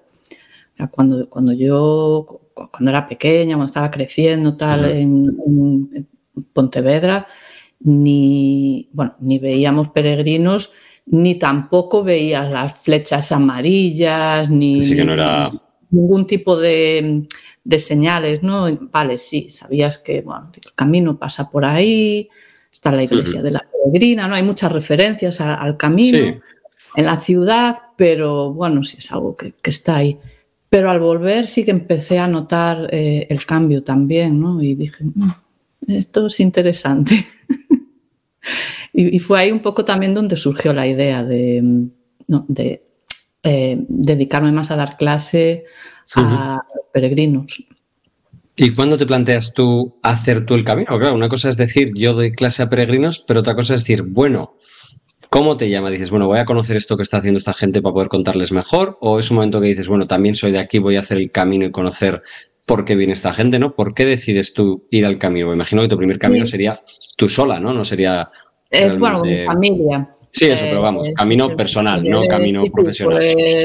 Cuando, 0.90 1.30
cuando 1.30 1.54
yo, 1.54 2.26
cuando 2.54 2.90
era 2.90 3.08
pequeña, 3.08 3.56
cuando 3.56 3.68
estaba 3.68 3.92
creciendo 3.92 4.58
tal, 4.58 4.86
en, 4.86 6.08
Pontevedra, 6.54 7.28
ni, 7.82 8.90
bueno, 8.94 9.16
ni 9.20 9.38
veíamos 9.38 9.90
peregrinos, 9.90 10.72
ni 11.06 11.36
tampoco 11.36 12.04
veías 12.04 12.52
las 12.52 12.80
flechas 12.80 13.32
amarillas, 13.32 14.50
ni... 14.50 14.82
Sí, 14.82 14.96
que 14.96 15.06
no 15.06 15.14
era 15.14 15.52
ningún 15.92 16.26
tipo 16.26 16.58
de, 16.58 17.28
señales, 17.78 18.42
¿no? 18.42 18.66
Vale, 18.92 19.18
sí, 19.18 19.50
sabías 19.50 20.00
que 20.00 20.22
bueno, 20.22 20.52
el 20.56 20.74
camino 20.74 21.20
pasa 21.20 21.52
por 21.52 21.66
ahí, 21.66 22.30
está 22.82 22.92
la 22.92 23.04
iglesia 23.04 23.44
de 23.44 23.52
la 23.52 23.64
peregrina, 23.72 24.28
¿no? 24.28 24.34
Hay 24.34 24.42
muchas 24.42 24.72
referencias 24.72 25.40
al 25.40 25.78
camino 25.78 26.42
en 26.96 27.06
la 27.06 27.18
ciudad, 27.18 27.76
pero 27.96 28.52
bueno, 28.52 28.84
sí 28.84 28.98
es 28.98 29.12
algo 29.12 29.36
que, 29.36 29.54
está 29.64 29.98
ahí. 29.98 30.18
Pero 30.68 30.90
al 30.90 31.00
volver 31.00 31.46
sí 31.46 31.64
que 31.64 31.70
empecé 31.70 32.18
a 32.18 32.28
notar 32.28 32.90
eh, 32.92 33.28
el 33.30 33.46
cambio 33.46 33.84
también, 33.84 34.40
¿no? 34.40 34.64
Y 34.64 34.74
dije, 34.74 35.04
mm, 35.04 35.30
esto 35.90 36.26
es 36.26 36.40
interesante. 36.40 37.24
y, 38.94 39.20
fue 39.20 39.42
ahí 39.42 39.52
un 39.52 39.60
poco 39.60 39.86
también 39.86 40.16
donde 40.16 40.36
surgió 40.36 40.74
la 40.74 40.88
idea 40.88 41.24
de, 41.24 41.62
no, 42.28 42.46
de 42.48 42.84
eh, 43.44 43.78
dedicarme 43.88 44.52
más 44.52 44.72
a 44.72 44.76
dar 44.76 44.98
clase 44.98 45.66
a 46.16 46.60
los 46.76 46.88
peregrinos. 46.88 47.64
¿Y 48.64 48.74
cuándo 48.74 48.96
te 48.96 49.08
planteas 49.08 49.54
tú 49.54 49.92
hacer 50.04 50.46
tú 50.46 50.54
el 50.54 50.64
camino? 50.64 51.00
Claro, 51.00 51.16
una 51.16 51.30
cosa 51.30 51.50
es 51.50 51.58
decir, 51.58 51.94
yo 51.96 52.14
doy 52.14 52.32
clase 52.32 52.62
a 52.62 52.70
peregrinos, 52.70 53.18
pero 53.28 53.40
otra 53.40 53.56
cosa 53.56 53.74
es 53.74 53.82
decir, 53.82 54.04
bueno, 54.08 54.56
¿Cómo 55.30 55.56
te 55.56 55.70
llama? 55.70 55.90
Dices, 55.90 56.12
bueno, 56.12 56.28
voy 56.28 56.40
a 56.40 56.46
conocer 56.46 56.76
esto 56.76 56.98
que 56.98 57.04
está 57.04 57.18
haciendo 57.18 57.38
esta 57.38 57.54
gente 57.54 57.82
para 57.82 57.94
poder 57.94 58.10
contarles 58.10 58.52
mejor. 58.52 58.98
O 59.00 59.18
es 59.18 59.32
un 59.32 59.36
momento 59.36 59.62
que 59.62 59.68
dices, 59.68 59.88
bueno, 59.88 60.06
también 60.06 60.36
soy 60.36 60.52
de 60.52 60.60
aquí, 60.60 60.78
voy 60.78 60.98
a 60.98 61.00
hacer 61.00 61.20
el 61.20 61.32
camino 61.32 61.66
y 61.66 61.72
conocer 61.72 62.22
por 62.66 62.84
qué 62.84 62.98
viene 62.98 63.14
esta 63.14 63.34
gente, 63.34 63.58
¿no? 63.58 63.74
¿Por 63.74 63.94
qué 63.94 64.04
decides 64.06 64.54
tú 64.54 64.88
ir 64.92 65.06
al 65.06 65.18
camino? 65.18 65.48
Me 65.48 65.54
imagino 65.54 65.82
que 65.84 65.88
tu 65.88 65.96
primer 65.96 66.20
camino 66.20 66.46
sería 66.46 66.82
tú 67.16 67.30
sola, 67.30 67.62
¿no? 67.62 67.74
No 67.74 67.86
sería. 67.86 68.28
Eh, 68.70 68.94
bueno, 69.00 69.20
con 69.20 69.30
mi 69.30 69.46
familia. 69.46 70.10
Sí, 70.30 70.48
eso, 70.48 70.66
pero 70.70 70.82
vamos, 70.82 71.08
eh, 71.08 71.14
camino 71.14 71.56
personal, 71.56 72.04
no 72.04 72.28
camino 72.28 72.66
profesional. 72.66 73.24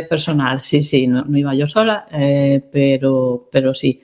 personal, 0.08 0.60
sí, 0.60 0.84
sí, 0.84 1.08
no, 1.08 1.24
iba 1.36 1.52
yo 1.52 1.66
sola, 1.66 2.06
eh, 2.12 2.62
pero, 2.70 3.48
pero 3.50 3.74
sí. 3.74 4.00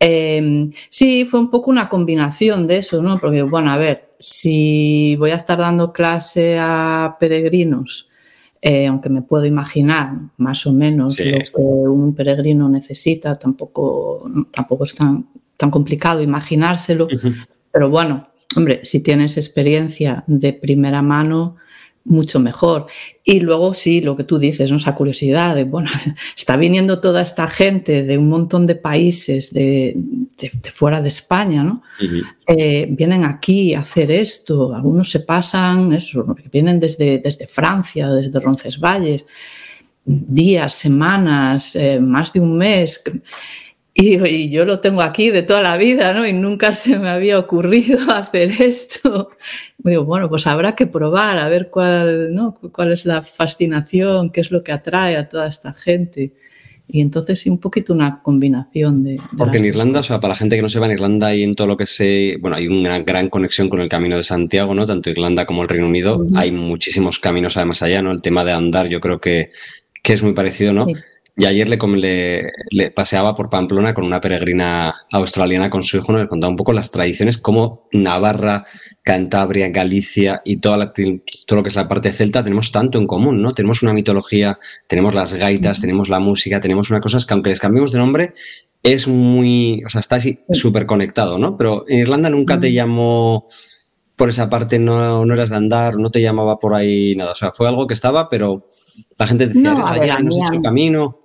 Em, 0.00 0.70
sí, 0.88 1.24
fue 1.24 1.40
un 1.40 1.50
poco 1.50 1.70
una 1.70 1.88
combinación 1.88 2.66
de 2.66 2.78
eso, 2.78 3.02
¿no? 3.02 3.18
Porque, 3.18 3.42
bueno, 3.42 3.70
a 3.70 3.76
ver, 3.76 4.10
si 4.18 5.16
voy 5.16 5.30
a 5.30 5.36
estar 5.36 5.58
dando 5.58 5.92
clase 5.92 6.58
a 6.58 7.16
peregrinos, 7.18 8.10
eh, 8.60 8.86
aunque 8.86 9.08
me 9.10 9.22
puedo 9.22 9.44
imaginar 9.44 10.12
más 10.38 10.66
o 10.66 10.72
menos 10.72 11.18
lo 11.18 11.38
que 11.38 11.50
un 11.60 12.14
peregrino 12.14 12.68
necesita, 12.68 13.34
tampoco, 13.36 14.28
tampoco 14.50 14.84
es 14.84 14.94
tan, 14.94 15.26
tan 15.56 15.70
complicado 15.70 16.22
imaginárselo, 16.22 17.06
pero 17.70 17.90
bueno, 17.90 18.28
hombre, 18.56 18.80
si 18.84 19.02
tienes 19.02 19.36
experiencia 19.36 20.24
de 20.26 20.54
primera 20.54 21.02
mano, 21.02 21.56
mucho 22.04 22.38
mejor. 22.38 22.86
Y 23.24 23.40
luego 23.40 23.72
sí, 23.72 24.00
lo 24.00 24.16
que 24.16 24.24
tú 24.24 24.38
dices, 24.38 24.70
¿no? 24.70 24.76
esa 24.76 24.94
curiosidad 24.94 25.54
de, 25.54 25.64
bueno, 25.64 25.90
está 26.36 26.56
viniendo 26.56 27.00
toda 27.00 27.22
esta 27.22 27.48
gente 27.48 28.02
de 28.02 28.18
un 28.18 28.28
montón 28.28 28.66
de 28.66 28.74
países 28.74 29.52
de, 29.52 29.96
fuera 30.72 31.00
de 31.00 31.08
España, 31.08 31.64
¿no? 31.64 31.82
Eh, 32.46 32.86
vienen 32.90 33.24
aquí 33.24 33.74
a 33.74 33.80
hacer 33.80 34.10
esto, 34.10 34.74
algunos 34.74 35.10
se 35.10 35.20
pasan, 35.20 35.92
eso, 35.92 36.36
vienen 36.52 36.78
desde, 36.78 37.18
desde 37.18 37.46
Francia, 37.46 38.10
desde 38.10 38.38
Roncesvalles, 38.38 39.24
días, 40.04 40.74
semanas, 40.74 41.74
eh, 41.76 41.98
más 42.00 42.32
de 42.32 42.40
un 42.40 42.58
mes. 42.58 43.02
Y, 43.96 44.50
yo 44.50 44.64
lo 44.64 44.80
tengo 44.80 45.02
aquí 45.02 45.30
de 45.30 45.42
toda 45.42 45.62
la 45.62 45.76
vida, 45.76 46.12
¿no? 46.12 46.26
Y 46.26 46.32
nunca 46.32 46.72
se 46.72 46.98
me 46.98 47.08
había 47.08 47.38
ocurrido 47.38 47.98
hacer 48.12 48.50
esto. 48.60 49.30
Digo, 49.78 50.04
bueno, 50.04 50.28
pues 50.28 50.46
habrá 50.46 50.74
que 50.74 50.86
probar, 50.86 51.38
a 51.38 51.48
ver 51.48 51.70
cuál, 51.70 52.34
¿no? 52.34 52.54
cuál 52.72 52.92
es 52.92 53.06
la 53.06 53.22
fascinación, 53.22 54.30
qué 54.30 54.40
es 54.40 54.50
lo 54.50 54.64
que 54.64 54.72
atrae 54.72 55.16
a 55.16 55.28
toda 55.28 55.46
esta 55.46 55.72
gente. 55.72 56.32
Y 56.86 57.00
entonces 57.00 57.40
sí, 57.40 57.48
un 57.48 57.58
poquito 57.58 57.94
una 57.94 58.20
combinación 58.20 59.04
de... 59.04 59.18
Porque 59.38 59.56
en 59.56 59.64
Irlanda, 59.64 60.00
o 60.00 60.02
sea, 60.02 60.20
para 60.20 60.32
la 60.32 60.38
gente 60.38 60.56
que 60.56 60.60
no 60.60 60.68
sepa, 60.68 60.84
en 60.84 60.92
Irlanda 60.92 61.34
y 61.34 61.42
en 61.42 61.54
todo 61.54 61.66
lo 61.66 61.78
que 61.78 61.86
sé, 61.86 62.36
bueno, 62.40 62.56
hay 62.56 62.68
una 62.68 62.98
gran 62.98 63.30
conexión 63.30 63.70
con 63.70 63.80
el 63.80 63.88
Camino 63.88 64.18
de 64.18 64.24
Santiago, 64.24 64.74
¿no? 64.74 64.84
Tanto 64.84 65.08
Irlanda 65.08 65.46
como 65.46 65.62
el 65.62 65.68
Reino 65.68 65.86
Unido. 65.86 66.26
Hay 66.34 66.52
muchísimos 66.52 67.20
caminos 67.20 67.56
además 67.56 67.82
allá, 67.82 68.02
¿no? 68.02 68.10
El 68.10 68.20
tema 68.20 68.44
de 68.44 68.52
andar 68.52 68.88
yo 68.88 69.00
creo 69.00 69.18
que, 69.18 69.48
que 70.02 70.12
es 70.12 70.22
muy 70.22 70.34
parecido, 70.34 70.74
¿no? 70.74 70.86
Y 71.36 71.46
ayer 71.46 71.68
le, 71.68 72.52
le, 72.70 72.90
paseaba 72.92 73.34
por 73.34 73.50
Pamplona 73.50 73.92
con 73.92 74.04
una 74.04 74.20
peregrina 74.20 74.94
australiana 75.10 75.68
con 75.68 75.82
su 75.82 75.96
hijo, 75.96 76.12
nos 76.12 76.28
contaba 76.28 76.48
un 76.48 76.56
poco 76.56 76.72
las 76.72 76.92
tradiciones, 76.92 77.38
como 77.38 77.88
Navarra, 77.90 78.62
Cantabria, 79.02 79.68
Galicia 79.70 80.42
y 80.44 80.58
toda 80.58 80.92
todo 80.92 81.56
lo 81.56 81.62
que 81.64 81.70
es 81.70 81.74
la 81.74 81.88
parte 81.88 82.12
celta 82.12 82.44
tenemos 82.44 82.70
tanto 82.70 82.98
en 82.98 83.08
común, 83.08 83.42
¿no? 83.42 83.52
Tenemos 83.52 83.82
una 83.82 83.92
mitología, 83.92 84.60
tenemos 84.86 85.12
las 85.12 85.34
gaitas, 85.34 85.80
tenemos 85.80 86.08
la 86.08 86.20
música, 86.20 86.60
tenemos 86.60 86.90
una 86.90 87.00
cosa 87.00 87.18
que 87.26 87.34
aunque 87.34 87.50
les 87.50 87.58
cambiemos 87.58 87.90
de 87.90 87.98
nombre, 87.98 88.34
es 88.84 89.08
muy, 89.08 89.82
o 89.84 89.88
sea, 89.88 90.00
está 90.00 90.16
así 90.16 90.38
súper 90.52 90.86
conectado, 90.86 91.38
¿no? 91.40 91.56
Pero 91.56 91.84
en 91.88 91.98
Irlanda 91.98 92.30
nunca 92.30 92.60
te 92.60 92.72
llamó 92.72 93.46
por 94.14 94.30
esa 94.30 94.48
parte, 94.48 94.78
no, 94.78 95.26
no 95.26 95.34
eras 95.34 95.50
de 95.50 95.56
andar, 95.56 95.96
no 95.96 96.12
te 96.12 96.22
llamaba 96.22 96.60
por 96.60 96.74
ahí 96.74 97.16
nada, 97.16 97.32
o 97.32 97.34
sea, 97.34 97.50
fue 97.50 97.66
algo 97.66 97.88
que 97.88 97.94
estaba, 97.94 98.28
pero 98.28 98.68
la 99.18 99.26
gente 99.26 99.48
decía, 99.48 99.74
no, 99.74 99.84
allá, 99.84 100.20
no 100.20 100.28
has 100.28 100.52
hecho 100.52 100.62
camino 100.62 101.23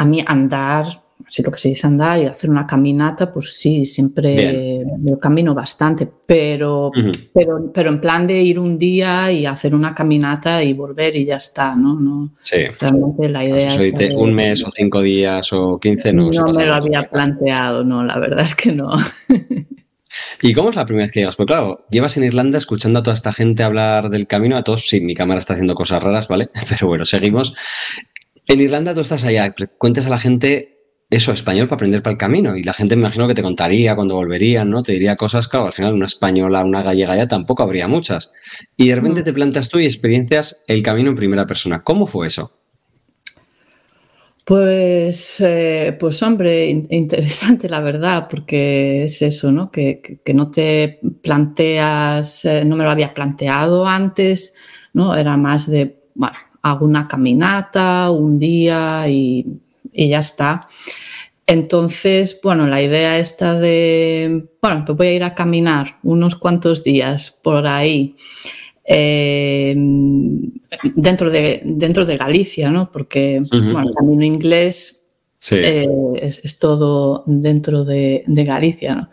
a 0.00 0.04
mí 0.06 0.24
andar, 0.26 1.02
si 1.28 1.42
lo 1.42 1.50
que 1.50 1.58
se 1.58 1.68
dice 1.68 1.86
andar 1.86 2.18
y 2.18 2.24
hacer 2.24 2.48
una 2.48 2.66
caminata, 2.66 3.30
pues 3.30 3.54
sí, 3.54 3.84
siempre 3.84 4.82
me 4.98 5.18
camino 5.18 5.52
bastante, 5.52 6.08
pero, 6.24 6.90
pero, 7.34 7.70
pero 7.70 7.90
en 7.90 8.00
plan 8.00 8.26
de 8.26 8.40
ir 8.40 8.58
un 8.58 8.78
día 8.78 9.30
y 9.30 9.44
hacer 9.44 9.74
una 9.74 9.94
caminata 9.94 10.64
y 10.64 10.72
volver 10.72 11.14
y 11.16 11.26
ya 11.26 11.36
está, 11.36 11.76
¿no? 11.76 12.00
no 12.00 12.30
sí. 12.40 12.62
Realmente 12.80 13.28
la 13.28 13.44
idea 13.44 13.68
es... 13.68 14.14
un 14.14 14.32
mes 14.32 14.64
o 14.64 14.70
cinco 14.70 15.02
días 15.02 15.52
o 15.52 15.78
quince, 15.78 16.14
no. 16.14 16.30
No 16.30 16.50
me 16.54 16.64
lo 16.64 16.76
había 16.76 17.02
planteado, 17.02 17.84
no, 17.84 18.02
la 18.02 18.18
verdad 18.18 18.44
es 18.46 18.54
que 18.54 18.72
no. 18.72 18.88
¿Y 20.40 20.54
cómo 20.54 20.70
es 20.70 20.76
la 20.76 20.86
primera 20.86 21.04
vez 21.04 21.12
que 21.12 21.20
llegas? 21.20 21.36
Pues 21.36 21.46
claro, 21.46 21.76
llevas 21.90 22.16
en 22.16 22.24
Irlanda 22.24 22.56
escuchando 22.56 23.00
a 23.00 23.02
toda 23.02 23.14
esta 23.14 23.34
gente 23.34 23.62
hablar 23.62 24.08
del 24.08 24.26
camino, 24.26 24.56
a 24.56 24.64
todos, 24.64 24.88
sí, 24.88 25.02
mi 25.02 25.14
cámara 25.14 25.40
está 25.40 25.52
haciendo 25.52 25.74
cosas 25.74 26.02
raras, 26.02 26.26
¿vale? 26.26 26.48
Pero 26.70 26.86
bueno, 26.86 27.04
seguimos. 27.04 27.54
En 28.50 28.60
Irlanda 28.60 28.94
tú 28.94 29.00
estás 29.00 29.24
allá, 29.24 29.54
cuentas 29.78 30.06
a 30.06 30.10
la 30.10 30.18
gente 30.18 30.76
eso, 31.08 31.30
español 31.30 31.68
para 31.68 31.76
aprender 31.76 32.02
para 32.02 32.10
el 32.10 32.18
camino. 32.18 32.56
Y 32.56 32.64
la 32.64 32.72
gente 32.72 32.96
me 32.96 33.02
imagino 33.02 33.28
que 33.28 33.34
te 33.36 33.44
contaría 33.44 33.94
cuando 33.94 34.16
volverían, 34.16 34.68
¿no? 34.68 34.82
Te 34.82 34.90
diría 34.90 35.14
cosas, 35.14 35.46
claro, 35.46 35.66
al 35.66 35.72
final 35.72 35.92
una 35.92 36.06
española, 36.06 36.64
una 36.64 36.82
gallega 36.82 37.14
ya 37.14 37.28
tampoco 37.28 37.62
habría 37.62 37.86
muchas. 37.86 38.32
Y 38.76 38.88
de 38.88 38.96
repente 38.96 39.22
te 39.22 39.32
plantas 39.32 39.68
tú 39.68 39.78
y 39.78 39.84
experiencias 39.84 40.64
el 40.66 40.82
camino 40.82 41.10
en 41.10 41.14
primera 41.14 41.46
persona. 41.46 41.84
¿Cómo 41.84 42.08
fue 42.08 42.26
eso? 42.26 42.58
Pues, 44.44 45.40
eh, 45.46 45.96
pues 46.00 46.20
hombre, 46.24 46.68
interesante 46.70 47.68
la 47.68 47.78
verdad, 47.78 48.26
porque 48.28 49.04
es 49.04 49.22
eso, 49.22 49.52
¿no? 49.52 49.70
Que, 49.70 50.20
no 50.34 50.50
te 50.50 50.98
planteas, 51.22 52.46
eh, 52.46 52.64
no 52.64 52.74
me 52.74 52.82
lo 52.82 52.90
había 52.90 53.14
planteado 53.14 53.86
antes, 53.86 54.56
¿no? 54.92 55.14
Era 55.14 55.36
más 55.36 55.70
de, 55.70 56.02
bueno, 56.16 56.36
hago 56.62 56.86
una 56.86 57.08
caminata 57.08 58.10
un 58.10 58.38
día 58.38 59.08
y, 59.08 59.46
ya 59.92 60.18
está. 60.18 60.68
Entonces, 61.46 62.38
bueno, 62.42 62.66
la 62.66 62.80
idea 62.82 63.18
esta 63.18 63.58
de, 63.58 64.48
bueno, 64.62 64.84
pues 64.86 64.96
voy 64.96 65.06
a 65.08 65.12
ir 65.12 65.24
a 65.24 65.34
caminar 65.34 65.98
unos 66.02 66.36
cuantos 66.36 66.84
días 66.84 67.30
por 67.42 67.66
ahí. 67.66 68.14
Eh, 68.84 69.74
dentro, 70.94 71.30
de, 71.30 71.62
dentro 71.64 72.04
de 72.04 72.16
Galicia, 72.16 72.70
¿no? 72.70 72.90
Porque 72.90 73.36
el 73.36 73.94
camino 73.94 74.24
inglés 74.24 75.00
eh, 75.52 75.86
es, 76.20 76.58
todo 76.58 77.24
dentro 77.26 77.84
de, 77.84 78.24
Galicia, 78.26 78.94
¿no? 78.94 79.10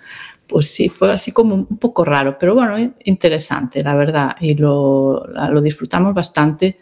Pues 0.48 0.68
sí, 0.68 0.90
fue 0.90 1.12
así 1.12 1.32
como 1.32 1.56
un 1.56 1.78
poco 1.78 2.06
raro, 2.06 2.38
pero 2.40 2.56
bueno, 2.56 2.94
interesante, 3.04 3.84
la 3.84 3.96
verdad, 3.96 4.36
y 4.40 4.56
lo, 4.56 5.26
lo 5.28 5.62
disfrutamos 5.62 6.14
bastante. 6.14 6.78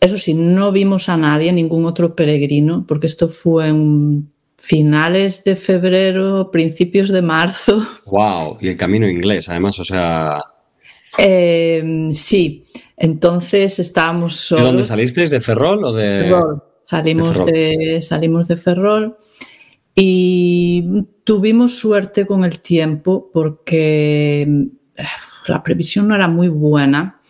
Eso 0.00 0.18
sí, 0.18 0.34
no 0.34 0.70
vimos 0.70 1.08
a 1.08 1.16
nadie, 1.16 1.52
ningún 1.52 1.86
otro 1.86 2.14
peregrino, 2.14 2.84
porque 2.86 3.06
esto 3.06 3.28
fue 3.28 3.68
en 3.68 4.30
finales 4.58 5.44
de 5.44 5.56
febrero, 5.56 6.50
principios 6.50 7.10
de 7.10 7.22
marzo. 7.22 7.86
¡Wow! 8.06 8.58
Y 8.60 8.68
el 8.68 8.76
camino 8.76 9.08
inglés, 9.08 9.48
además, 9.48 9.78
o 9.78 9.84
sea. 9.84 10.42
Em, 11.16 12.10
sí, 12.12 12.64
entonces 12.96 13.78
estábamos 13.78 14.36
solos. 14.36 14.64
¿De 14.64 14.68
dónde 14.68 14.84
salisteis? 14.84 15.30
¿De 15.30 15.40
Ferrol 15.40 15.84
o 15.84 15.92
de.? 15.92 16.24
Ferrol. 16.24 16.62
Salimos 16.82 17.46
de, 17.46 18.00
salimos 18.02 18.46
de 18.46 18.56
Ferrol 18.58 19.16
y 19.94 20.84
tuvimos 21.24 21.76
suerte 21.76 22.26
con 22.26 22.44
el 22.44 22.60
tiempo 22.60 23.30
porque 23.32 24.42
eh, 24.42 25.04
la 25.46 25.62
previsión 25.62 26.08
no 26.08 26.14
era 26.14 26.28
muy 26.28 26.48
buena 26.48 27.22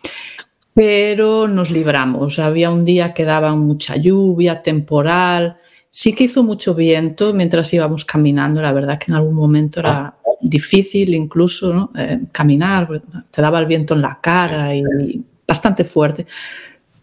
pero 0.75 1.47
nos 1.47 1.71
libramos. 1.71 2.37
Había 2.37 2.69
un 2.69 2.83
día 2.83 3.13
que 3.13 3.23
daba 3.23 3.55
mucha 3.55 3.95
lluvia, 3.95 4.61
temporal. 4.61 5.55
Sí 5.89 6.13
que 6.13 6.25
hizo 6.25 6.43
mucho 6.43 6.75
viento 6.75 7.33
mientras 7.33 7.73
íbamos 7.73 8.03
caminando. 8.03 8.61
La 8.61 8.73
verdad 8.73 8.99
que 8.99 9.09
en 9.09 9.15
algún 9.15 9.35
momento 9.35 9.79
era 9.79 10.17
difícil 10.41 11.15
incluso. 11.15 11.91
Eh, 11.97 12.19
caminar, 12.29 12.89
te 13.31 13.41
daba 13.41 13.59
el 13.59 13.67
viento 13.67 13.93
en 13.93 14.01
la 14.01 14.19
cara 14.21 14.75
y 14.75 15.23
bastante 15.47 15.85
fuerte. 15.85 16.25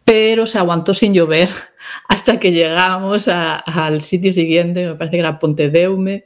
Pero 0.05 0.47
se 0.47 0.59
aguantó 0.59 0.93
sin 0.93 1.14
llover 1.14 1.49
hasta 2.09 2.38
que 2.38 2.52
llegamos 2.52 3.26
al 3.26 4.02
sitio 4.02 4.35
siguiente, 4.35 4.87
me 4.87 4.95
parece 4.97 5.12
que 5.12 5.21
era 5.21 5.38
Pontedeume, 5.38 6.25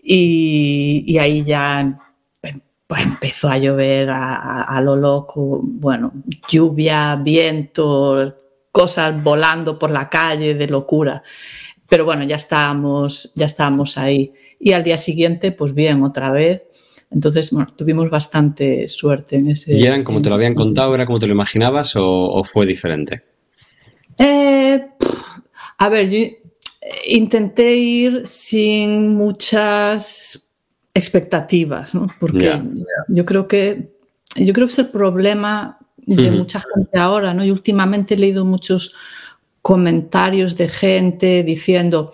y, 0.00 1.02
y 1.08 1.18
ahí 1.18 1.42
ya 1.42 1.98
pues 2.88 3.02
empezó 3.02 3.50
a 3.50 3.58
llover 3.58 4.08
a, 4.10 4.80
lo 4.82 4.96
loco, 4.96 5.60
bueno, 5.62 6.10
lluvia, 6.48 7.16
viento, 7.16 8.34
cosas 8.72 9.22
volando 9.22 9.78
por 9.78 9.90
la 9.90 10.08
calle 10.08 10.54
de 10.54 10.66
locura. 10.68 11.22
Pero 11.86 12.06
bueno, 12.06 12.24
ya 12.24 12.36
estábamos, 12.36 13.30
ya 13.34 13.44
estábamos 13.44 13.98
ahí. 13.98 14.32
Y 14.58 14.72
al 14.72 14.84
día 14.84 14.96
siguiente, 14.96 15.52
pues 15.52 15.74
bien, 15.74 16.02
otra 16.02 16.32
vez. 16.32 16.66
Entonces, 17.10 17.50
bueno, 17.50 17.68
tuvimos 17.76 18.08
bastante 18.08 18.88
suerte 18.88 19.36
en 19.36 19.50
ese. 19.50 19.76
¿Y 19.76 19.84
eran 19.84 20.02
como 20.02 20.22
te 20.22 20.30
lo 20.30 20.36
habían 20.36 20.54
contado, 20.54 20.94
era 20.94 21.04
como 21.04 21.18
te 21.18 21.26
lo 21.26 21.34
imaginabas 21.34 21.92
o, 21.94 22.42
fue 22.42 22.64
diferente? 22.64 23.22
Eh, 24.16 24.82
a 25.76 25.88
ver, 25.90 26.08
yo 26.08 26.18
intenté 27.06 27.76
ir 27.76 28.26
sin 28.26 29.14
muchas 29.14 30.47
expectativas, 30.98 31.94
¿no? 31.94 32.08
Porque 32.18 32.60
yo 33.08 33.24
creo 33.24 33.48
que 33.48 33.94
yo 34.36 34.52
creo 34.52 34.66
que 34.66 34.72
es 34.72 34.78
el 34.78 34.88
problema 34.88 35.78
de 35.96 36.30
mucha 36.30 36.60
gente 36.60 36.98
ahora, 36.98 37.34
¿no? 37.34 37.44
Y 37.44 37.50
últimamente 37.50 38.14
he 38.14 38.18
leído 38.18 38.44
muchos 38.44 38.94
comentarios 39.62 40.56
de 40.56 40.68
gente 40.68 41.42
diciendo, 41.42 42.12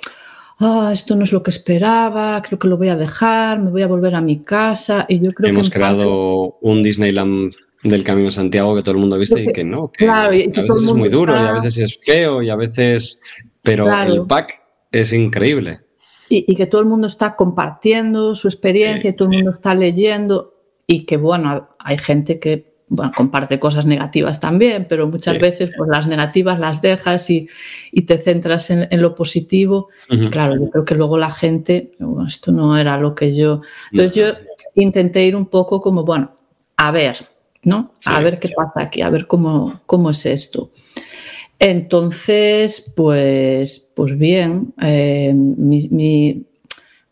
ah, 0.58 0.90
esto 0.92 1.14
no 1.14 1.24
es 1.24 1.32
lo 1.32 1.42
que 1.42 1.50
esperaba, 1.50 2.42
creo 2.42 2.58
que 2.58 2.68
lo 2.68 2.76
voy 2.76 2.88
a 2.88 2.96
dejar, 2.96 3.60
me 3.60 3.70
voy 3.70 3.82
a 3.82 3.86
volver 3.86 4.14
a 4.14 4.20
mi 4.20 4.42
casa. 4.42 5.06
Y 5.08 5.20
yo 5.20 5.30
creo 5.32 5.50
Hemos 5.50 5.70
que 5.70 5.76
creado 5.76 6.58
un 6.60 6.82
Disneyland 6.82 7.54
del 7.84 8.02
Camino 8.02 8.26
de 8.26 8.32
Santiago 8.32 8.74
que 8.74 8.82
todo 8.82 8.94
el 8.94 9.00
mundo 9.00 9.16
ha 9.16 9.18
visto 9.18 9.38
y 9.38 9.52
que 9.52 9.62
no, 9.62 9.92
que 9.92 10.08
a 10.08 10.28
veces 10.28 10.70
es 10.70 10.94
muy 10.94 11.08
duro 11.08 11.34
y 11.34 11.46
a 11.46 11.52
veces 11.52 11.78
es 11.78 11.98
feo 12.02 12.42
y 12.42 12.50
a 12.50 12.56
veces... 12.56 13.20
Pero 13.62 13.90
el 14.02 14.26
pack 14.26 14.60
es 14.92 15.12
increíble. 15.12 15.80
Y, 16.28 16.54
que 16.54 16.66
todo 16.66 16.80
el 16.80 16.86
mundo 16.86 17.06
está 17.06 17.36
compartiendo 17.36 18.34
su 18.34 18.48
experiencia, 18.48 19.10
y 19.10 19.12
todo 19.12 19.28
el 19.28 19.36
mundo 19.36 19.50
está 19.52 19.74
leyendo 19.74 20.54
y 20.86 21.04
que, 21.04 21.16
bueno, 21.16 21.68
hay 21.78 21.98
gente 21.98 22.38
que 22.38 22.74
bueno, 22.88 23.12
comparte 23.16 23.58
cosas 23.58 23.86
negativas 23.86 24.40
también, 24.40 24.86
pero 24.88 25.08
muchas 25.08 25.38
veces 25.38 25.70
pues, 25.76 25.88
las 25.90 26.06
negativas 26.06 26.58
las 26.60 26.82
dejas 26.82 27.30
y, 27.30 27.48
te 28.06 28.18
centras 28.18 28.70
en, 28.70 28.88
lo 29.00 29.14
positivo. 29.14 29.88
Claro, 30.30 30.56
yo 30.56 30.70
creo 30.70 30.84
que 30.84 30.94
luego 30.94 31.16
la 31.16 31.32
gente, 31.32 31.92
esto 32.26 32.52
no 32.52 32.76
era 32.76 32.98
lo 32.98 33.14
que 33.14 33.34
yo... 33.34 33.62
Entonces 33.90 34.14
yo 34.14 34.24
intenté 34.74 35.24
ir 35.24 35.34
un 35.34 35.46
poco 35.46 35.80
como, 35.80 36.04
bueno, 36.04 36.32
a 36.76 36.90
ver, 36.90 37.16
¿no? 37.62 37.92
a 38.04 38.20
ver 38.20 38.38
qué 38.38 38.50
pasa 38.54 38.82
aquí, 38.82 39.00
a 39.00 39.10
ver 39.10 39.26
cómo, 39.26 39.80
cómo 39.86 40.10
es 40.10 40.26
esto. 40.26 40.70
Entonces, 41.58 42.92
pues, 42.96 43.90
pues 43.94 44.18
bien, 44.18 44.74
eh, 44.82 45.32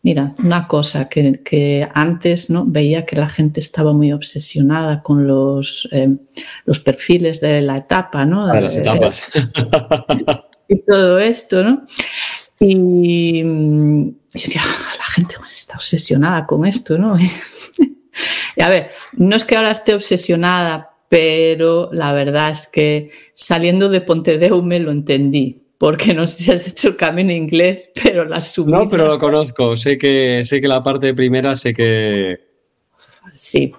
mira, 0.03 0.35
una 0.37 0.67
cosa 0.67 1.07
que, 1.07 1.89
antes 1.93 2.49
¿no? 2.49 2.65
veía 2.65 3.05
que 3.05 3.15
la 3.15 3.29
gente 3.29 3.59
estaba 3.59 3.93
muy 3.93 4.11
obsesionada 4.11 5.01
con 5.01 5.25
los, 5.25 5.87
eh, 5.91 6.17
los 6.65 6.79
perfiles 6.79 7.39
de 7.41 7.61
la 7.61 7.77
etapa, 7.77 8.25
¿no? 8.25 8.47
De 8.47 8.61
las 8.61 8.75
etapas. 8.75 9.23
y 10.67 10.81
todo 10.81 11.19
esto, 11.19 11.63
¿no? 11.63 11.83
Y 12.59 13.43
yo 13.43 14.11
decía, 14.33 14.61
ah, 14.63 14.93
la 14.97 15.05
gente 15.05 15.35
está 15.45 15.75
obsesionada 15.75 16.45
con 16.45 16.65
esto, 16.65 16.97
¿no? 16.97 17.17
y 18.55 18.61
a 18.61 18.69
ver, 18.69 18.91
no 19.13 19.35
es 19.35 19.45
que 19.45 19.55
ahora 19.55 19.71
esté 19.71 19.93
obsesionada, 19.93 20.92
pero 21.13 21.89
la 21.91 22.11
verdad 22.11 22.49
es 22.49 22.65
que 22.65 23.11
saliendo 23.35 23.87
de 23.87 24.01
Pontedeume 24.01 24.79
lo 24.79 24.89
entendí, 24.89 25.63
porque 25.77 26.11
no 26.11 26.25
sé 26.25 26.43
si 26.43 26.51
has 26.51 26.67
hecho 26.67 26.87
el 26.87 26.95
camino 26.95 27.31
inglés, 27.31 27.91
pero 28.03 28.25
la 28.25 28.41
subida... 28.41 28.79
No, 28.79 28.89
pero 28.89 29.05
lo 29.05 29.19
conozco, 29.19 29.77
sé 29.77 29.99
que, 29.99 30.41
sé 30.43 30.59
que 30.59 30.67
la 30.67 30.81
parte 30.81 31.13
primera, 31.13 31.55
sé 31.55 31.75
que... 31.75 32.39
Sí, 33.31 33.71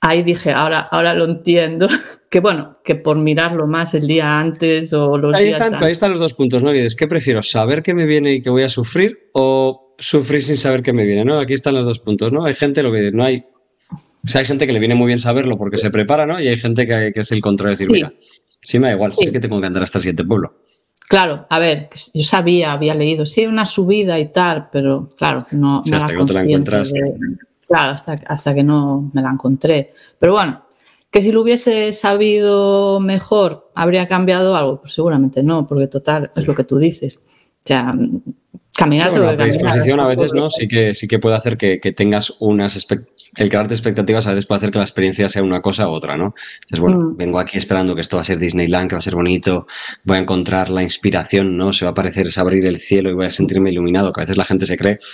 ahí 0.00 0.22
dije, 0.22 0.52
ahora, 0.52 0.80
ahora 0.80 1.12
lo 1.12 1.26
entiendo, 1.26 1.86
que 2.30 2.40
bueno, 2.40 2.78
que 2.82 2.94
por 2.94 3.18
mirarlo 3.18 3.66
más 3.66 3.92
el 3.92 4.06
día 4.06 4.40
antes 4.40 4.94
o 4.94 5.18
los 5.18 5.34
ahí 5.34 5.48
días 5.48 5.60
están, 5.60 5.84
Ahí 5.84 5.92
están 5.92 6.12
los 6.12 6.18
dos 6.18 6.32
puntos, 6.32 6.62
¿no? 6.62 6.72
¿qué 6.72 7.06
prefiero? 7.06 7.42
¿Saber 7.42 7.82
que 7.82 7.92
me 7.92 8.06
viene 8.06 8.32
y 8.32 8.40
que 8.40 8.48
voy 8.48 8.62
a 8.62 8.70
sufrir 8.70 9.28
o 9.34 9.94
sufrir 9.98 10.42
sin 10.42 10.56
saber 10.56 10.82
que 10.82 10.94
me 10.94 11.04
viene, 11.04 11.26
¿no? 11.26 11.38
Aquí 11.38 11.52
están 11.52 11.74
los 11.74 11.84
dos 11.84 11.98
puntos, 11.98 12.32
¿no? 12.32 12.42
Hay 12.42 12.54
gente, 12.54 12.82
lo 12.82 12.90
que 12.90 13.12
no 13.12 13.22
hay 13.22 13.44
o 14.24 14.28
sea, 14.28 14.40
hay 14.40 14.46
gente 14.46 14.66
que 14.66 14.72
le 14.72 14.78
viene 14.78 14.94
muy 14.94 15.06
bien 15.06 15.18
saberlo 15.18 15.56
porque 15.56 15.78
se 15.78 15.90
prepara, 15.90 16.26
¿no? 16.26 16.40
Y 16.40 16.48
hay 16.48 16.56
gente 16.56 16.86
que, 16.86 17.12
es 17.14 17.32
el 17.32 17.40
contrario, 17.40 17.72
decir, 17.72 17.90
mira, 17.90 18.12
sí 18.60 18.78
me 18.78 18.88
da 18.88 18.94
igual, 18.94 19.12
es 19.18 19.32
que 19.32 19.40
tengo 19.40 19.60
que 19.60 19.66
andar 19.66 19.82
hasta 19.82 19.98
el 19.98 20.02
siguiente 20.02 20.24
pueblo. 20.24 20.54
Claro, 21.08 21.46
a 21.48 21.58
ver, 21.58 21.88
yo 22.14 22.22
sabía, 22.22 22.72
había 22.72 22.94
leído, 22.94 23.26
sí, 23.26 23.46
una 23.46 23.64
subida 23.64 24.18
y 24.20 24.30
tal, 24.30 24.68
pero 24.70 25.08
claro, 25.16 25.44
no, 25.52 25.80
hasta 25.80 26.06
que 26.06 26.14
no 26.14 26.26
te 26.26 26.34
la 26.34 26.42
encuentras. 26.42 26.92
claro, 27.66 27.96
hasta, 28.26 28.54
que 28.54 28.62
no 28.62 29.10
me 29.12 29.22
la 29.22 29.30
encontré. 29.30 29.92
Pero 30.18 30.34
bueno, 30.34 30.62
que 31.10 31.22
si 31.22 31.32
lo 31.32 31.42
hubiese 31.42 31.92
sabido 31.92 33.00
mejor, 33.00 33.72
¿habría 33.74 34.06
cambiado 34.06 34.54
algo? 34.54 34.82
Pues 34.82 34.92
seguramente 34.92 35.42
no, 35.42 35.66
porque 35.66 35.88
total, 35.88 36.30
es 36.36 36.46
lo 36.46 36.54
que 36.54 36.62
tú 36.62 36.78
dices. 36.78 37.16
O 37.16 37.66
sea, 37.66 37.92
Caminar 38.80 39.14
La 39.14 39.36
predisposición 39.36 40.00
a 40.00 40.06
veces 40.06 40.32
no 40.32 40.48
sí 40.48 40.66
que 40.66 40.94
sí 40.94 41.06
que 41.06 41.18
puede 41.18 41.36
hacer 41.36 41.58
que, 41.58 41.78
tengas 41.94 42.32
unas 42.38 42.86
el 43.36 43.48
crearte 43.50 43.74
expectativas 43.74 44.26
a 44.26 44.30
veces 44.30 44.46
puede 44.46 44.56
hacer 44.56 44.70
que 44.70 44.78
la 44.78 44.84
experiencia 44.84 45.28
sea 45.28 45.42
una 45.42 45.60
cosa 45.60 45.86
u 45.86 45.90
otra, 45.90 46.16
¿no? 46.16 46.34
Entonces, 46.62 46.80
bueno, 46.80 46.98
mm. 46.98 47.16
vengo 47.18 47.38
aquí 47.38 47.58
esperando 47.58 47.94
que 47.94 48.00
esto 48.00 48.16
va 48.16 48.22
a 48.22 48.24
ser 48.24 48.38
Disneyland, 48.38 48.88
que 48.88 48.94
va 48.94 49.00
a 49.00 49.02
ser 49.02 49.14
bonito, 49.14 49.66
voy 50.04 50.16
a 50.16 50.20
encontrar 50.20 50.70
la 50.70 50.82
inspiración, 50.82 51.58
¿no? 51.58 51.74
Se 51.74 51.84
va 51.84 51.90
a 51.90 51.94
parecer, 51.94 52.28
es 52.28 52.38
abrir 52.38 52.64
el 52.64 52.78
cielo 52.78 53.10
y 53.10 53.12
voy 53.12 53.26
a 53.26 53.30
sentirme 53.30 53.70
iluminado, 53.70 54.14
que 54.14 54.22
a 54.22 54.24
veces 54.24 54.38
la 54.38 54.46
gente 54.46 54.64
se 54.64 54.78
cree 54.78 54.98
que 54.98 55.04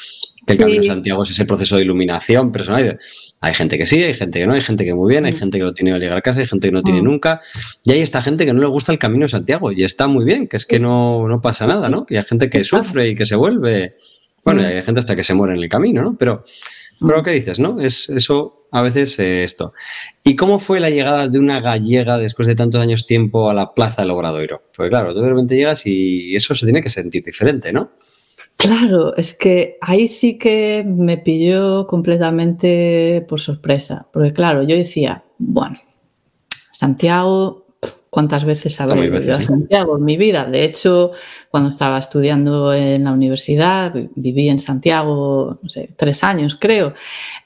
el 0.47 0.59
Camino 0.59 0.81
de 0.81 0.87
Santiago 0.87 1.23
es 1.25 1.31
ese 1.31 1.45
proceso 1.45 1.77
de 1.77 1.83
iluminación 1.83 2.53
personal. 2.53 2.99
Hay 3.41 3.55
gente 3.55 3.77
que 3.79 3.87
sí, 3.87 4.03
hay 4.03 4.15
gente 4.15 4.39
que 4.39 4.47
no, 4.47 4.55
hay 4.55 4.61
gente 4.61 4.85
que 4.85 4.95
muy 4.95 5.11
bien, 5.11 5.25
hay 5.25 5.33
mm. 5.33 5.39
gente 5.39 5.59
que 5.59 5.65
lo 5.65 5.75
tiene 5.75 5.93
al 5.93 6.01
llegar 6.01 6.19
a 6.19 6.23
casa, 6.23 6.41
hay 6.41 6.47
gente 6.47 6.69
que 6.69 6.73
no 6.73 6.83
tiene 6.83 7.03
mm. 7.03 7.05
nunca. 7.05 7.41
Y 7.85 7.93
hay 7.93 8.01
esta 8.01 8.23
gente 8.23 8.47
que 8.47 8.53
no 8.53 8.61
le 8.61 8.67
gusta 8.67 8.93
el 8.93 8.99
Camino 8.99 9.25
de 9.25 9.31
Santiago 9.31 9.73
y 9.73 9.85
está 9.85 10.07
muy 10.07 10.25
bien, 10.25 10.47
que 10.47 10.57
es 10.57 10.67
que 10.67 10.79
no, 10.79 11.29
no 11.29 11.41
pasa 11.41 11.67
nada, 11.67 11.89
¿no? 11.89 12.07
Y 12.09 12.17
hay 12.17 12.23
gente 12.23 12.49
que 12.49 12.65
sufre 12.65 13.09
y 13.09 13.15
que 13.15 13.27
se 13.27 13.37
vuelve. 13.37 13.97
Bueno, 14.45 14.63
mm. 14.63 14.65
hay 14.65 14.83
gente 14.83 15.01
hasta 15.01 15.17
que 15.17 15.25
se 15.25 15.35
muere 15.35 15.55
en 15.55 15.63
el 15.63 15.69
camino, 15.69 16.03
¿no? 16.03 16.17
Pero, 16.17 16.45
pero 17.01 17.23
¿qué 17.23 17.33
dices, 17.33 17.59
no? 17.59 17.81
Es 17.81 18.09
eso 18.09 18.69
a 18.71 18.83
veces 18.83 19.19
eh, 19.19 19.43
esto. 19.43 19.69
¿Y 20.23 20.37
cómo 20.37 20.59
fue 20.59 20.81
la 20.81 20.91
llegada 20.91 21.29
de 21.29 21.39
una 21.39 21.61
gallega 21.61 22.19
después 22.19 22.47
de 22.47 22.55
tantos 22.55 22.81
años 22.81 23.07
tiempo 23.07 23.51
a 23.51 23.55
la 23.55 23.75
Plaza 23.75 24.03
del 24.03 24.13
Obradoiro? 24.13 24.63
Pues 24.77 24.91
claro, 24.91 25.13
tú 25.13 25.21
de 25.21 25.29
repente 25.29 25.57
llegas 25.57 25.87
y 25.87 26.37
eso 26.37 26.55
se 26.55 26.67
tiene 26.67 26.83
que 26.83 26.91
sentir 26.91 27.25
diferente, 27.25 27.73
¿no? 27.73 27.91
Claro, 28.57 29.14
es 29.16 29.37
que 29.37 29.77
ahí 29.81 30.09
sí 30.09 30.38
que 30.38 30.85
me 30.87 31.19
pilló 31.19 31.87
completamente 31.87 33.25
por 33.29 33.40
sorpresa, 33.40 34.09
porque 34.12 34.33
claro, 34.33 34.62
yo 34.62 34.77
decía, 34.77 35.25
bueno, 35.38 35.79
Santiago, 36.73 37.65
¿cuántas 38.16 38.46
veces 38.46 38.81
habré 38.81 39.09
ido 39.09 39.35
a 39.37 39.42
Santiago 39.42 39.98
en 39.98 40.05
mi 40.07 40.16
vida? 40.16 40.46
De 40.46 40.64
hecho, 40.64 41.11
cuando 41.50 41.68
estaba 41.68 41.98
estudiando 41.98 42.72
en 42.72 43.05
la 43.05 43.12
universidad, 43.12 43.92
viví 44.14 44.48
en 44.48 44.59
Santiago, 44.59 45.59
no 45.62 45.68
sé, 45.68 45.90
tres 45.98 46.24
años 46.24 46.57
creo, 46.59 46.94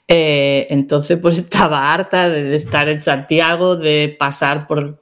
eh, 0.07 0.69
entonces, 0.71 1.19
pues 1.19 1.39
estaba 1.41 1.93
harta 1.93 2.29
de, 2.29 2.55
estar 2.55 2.89
en 2.89 3.01
Santiago, 3.01 3.75
de 3.75 4.15
pasar 4.17 4.69
por, 4.69 5.01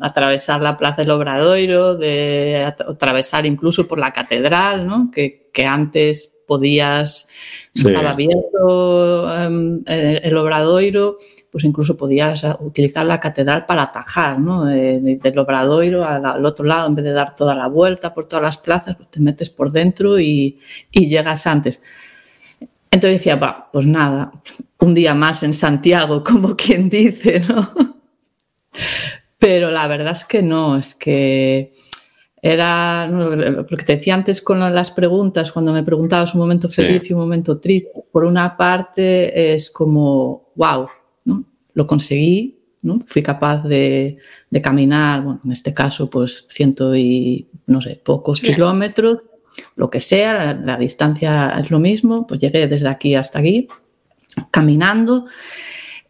atravesar 0.00 0.62
la 0.62 0.76
Plaza 0.76 1.02
del 1.02 1.10
Obradoiro, 1.10 1.96
de 1.96 2.64
atravesar 2.64 3.46
incluso 3.46 3.88
por 3.88 3.98
la 3.98 4.12
catedral, 4.12 4.86
¿no? 4.86 5.10
que, 5.12 5.50
antes 5.66 6.38
podías, 6.46 7.28
estaba 7.74 8.10
abierto 8.10 9.34
em, 9.36 9.82
el, 9.86 10.36
Obradoiro, 10.36 11.16
pues 11.50 11.64
incluso 11.64 11.96
podías 11.96 12.46
utilizar 12.60 13.04
la 13.04 13.18
catedral 13.18 13.66
para 13.66 13.82
atajar, 13.82 14.38
¿no? 14.38 14.64
del 14.64 15.38
Obradoiro 15.38 16.04
al, 16.04 16.44
otro 16.44 16.64
lado, 16.64 16.88
en 16.88 16.94
vez 16.94 17.04
de 17.04 17.12
dar 17.12 17.34
toda 17.34 17.54
la 17.54 17.66
vuelta 17.66 18.14
por 18.14 18.26
todas 18.26 18.42
las 18.42 18.58
plazas, 18.58 18.96
pues 18.96 19.10
te 19.10 19.20
metes 19.20 19.50
por 19.50 19.72
dentro 19.72 20.20
y, 20.20 20.60
y 20.92 21.08
llegas 21.08 21.46
antes. 21.46 21.82
Entonces 22.90 23.18
decía, 23.18 23.68
pues 23.72 23.86
nada, 23.86 24.32
un 24.78 24.94
día 24.94 25.14
más 25.14 25.42
en 25.42 25.54
Santiago, 25.54 26.22
como 26.24 26.56
quien 26.56 26.88
dice, 26.88 27.40
¿no? 27.40 27.70
Pero 29.38 29.70
la 29.70 29.86
verdad 29.86 30.12
es 30.12 30.24
que 30.24 30.42
no, 30.42 30.76
es 30.76 30.94
que 30.94 31.72
era 32.42 33.06
lo 33.06 33.66
que 33.66 33.84
te 33.84 33.96
decía 33.96 34.14
antes 34.14 34.40
con 34.40 34.60
las 34.60 34.90
preguntas, 34.90 35.52
cuando 35.52 35.72
me 35.72 35.82
preguntabas 35.82 36.34
un 36.34 36.40
momento 36.40 36.68
feliz 36.68 37.08
y 37.08 37.12
un 37.12 37.20
momento 37.20 37.58
triste. 37.58 37.90
Por 38.10 38.24
una 38.24 38.56
parte 38.56 39.54
es 39.54 39.70
como, 39.70 40.52
wow. 40.56 40.88
Lo 41.74 41.86
conseguí, 41.86 42.58
¿no? 42.82 43.00
fui 43.06 43.22
capaz 43.22 43.62
de, 43.62 44.18
caminar, 44.62 45.22
bueno, 45.22 45.40
en 45.44 45.52
este 45.52 45.74
caso, 45.74 46.08
pues 46.08 46.46
ciento 46.48 46.94
y, 46.96 47.48
no 47.66 47.80
sé, 47.80 48.00
pocos 48.02 48.40
kilómetros 48.40 49.18
lo 49.76 49.90
que 49.90 50.00
sea, 50.00 50.54
la, 50.54 50.76
distancia 50.76 51.56
es 51.62 51.70
lo 51.70 51.78
mismo, 51.78 52.26
pues 52.26 52.40
llegué 52.40 52.66
desde 52.66 52.88
aquí 52.88 53.14
hasta 53.14 53.38
aquí, 53.38 53.68
caminando. 54.50 55.26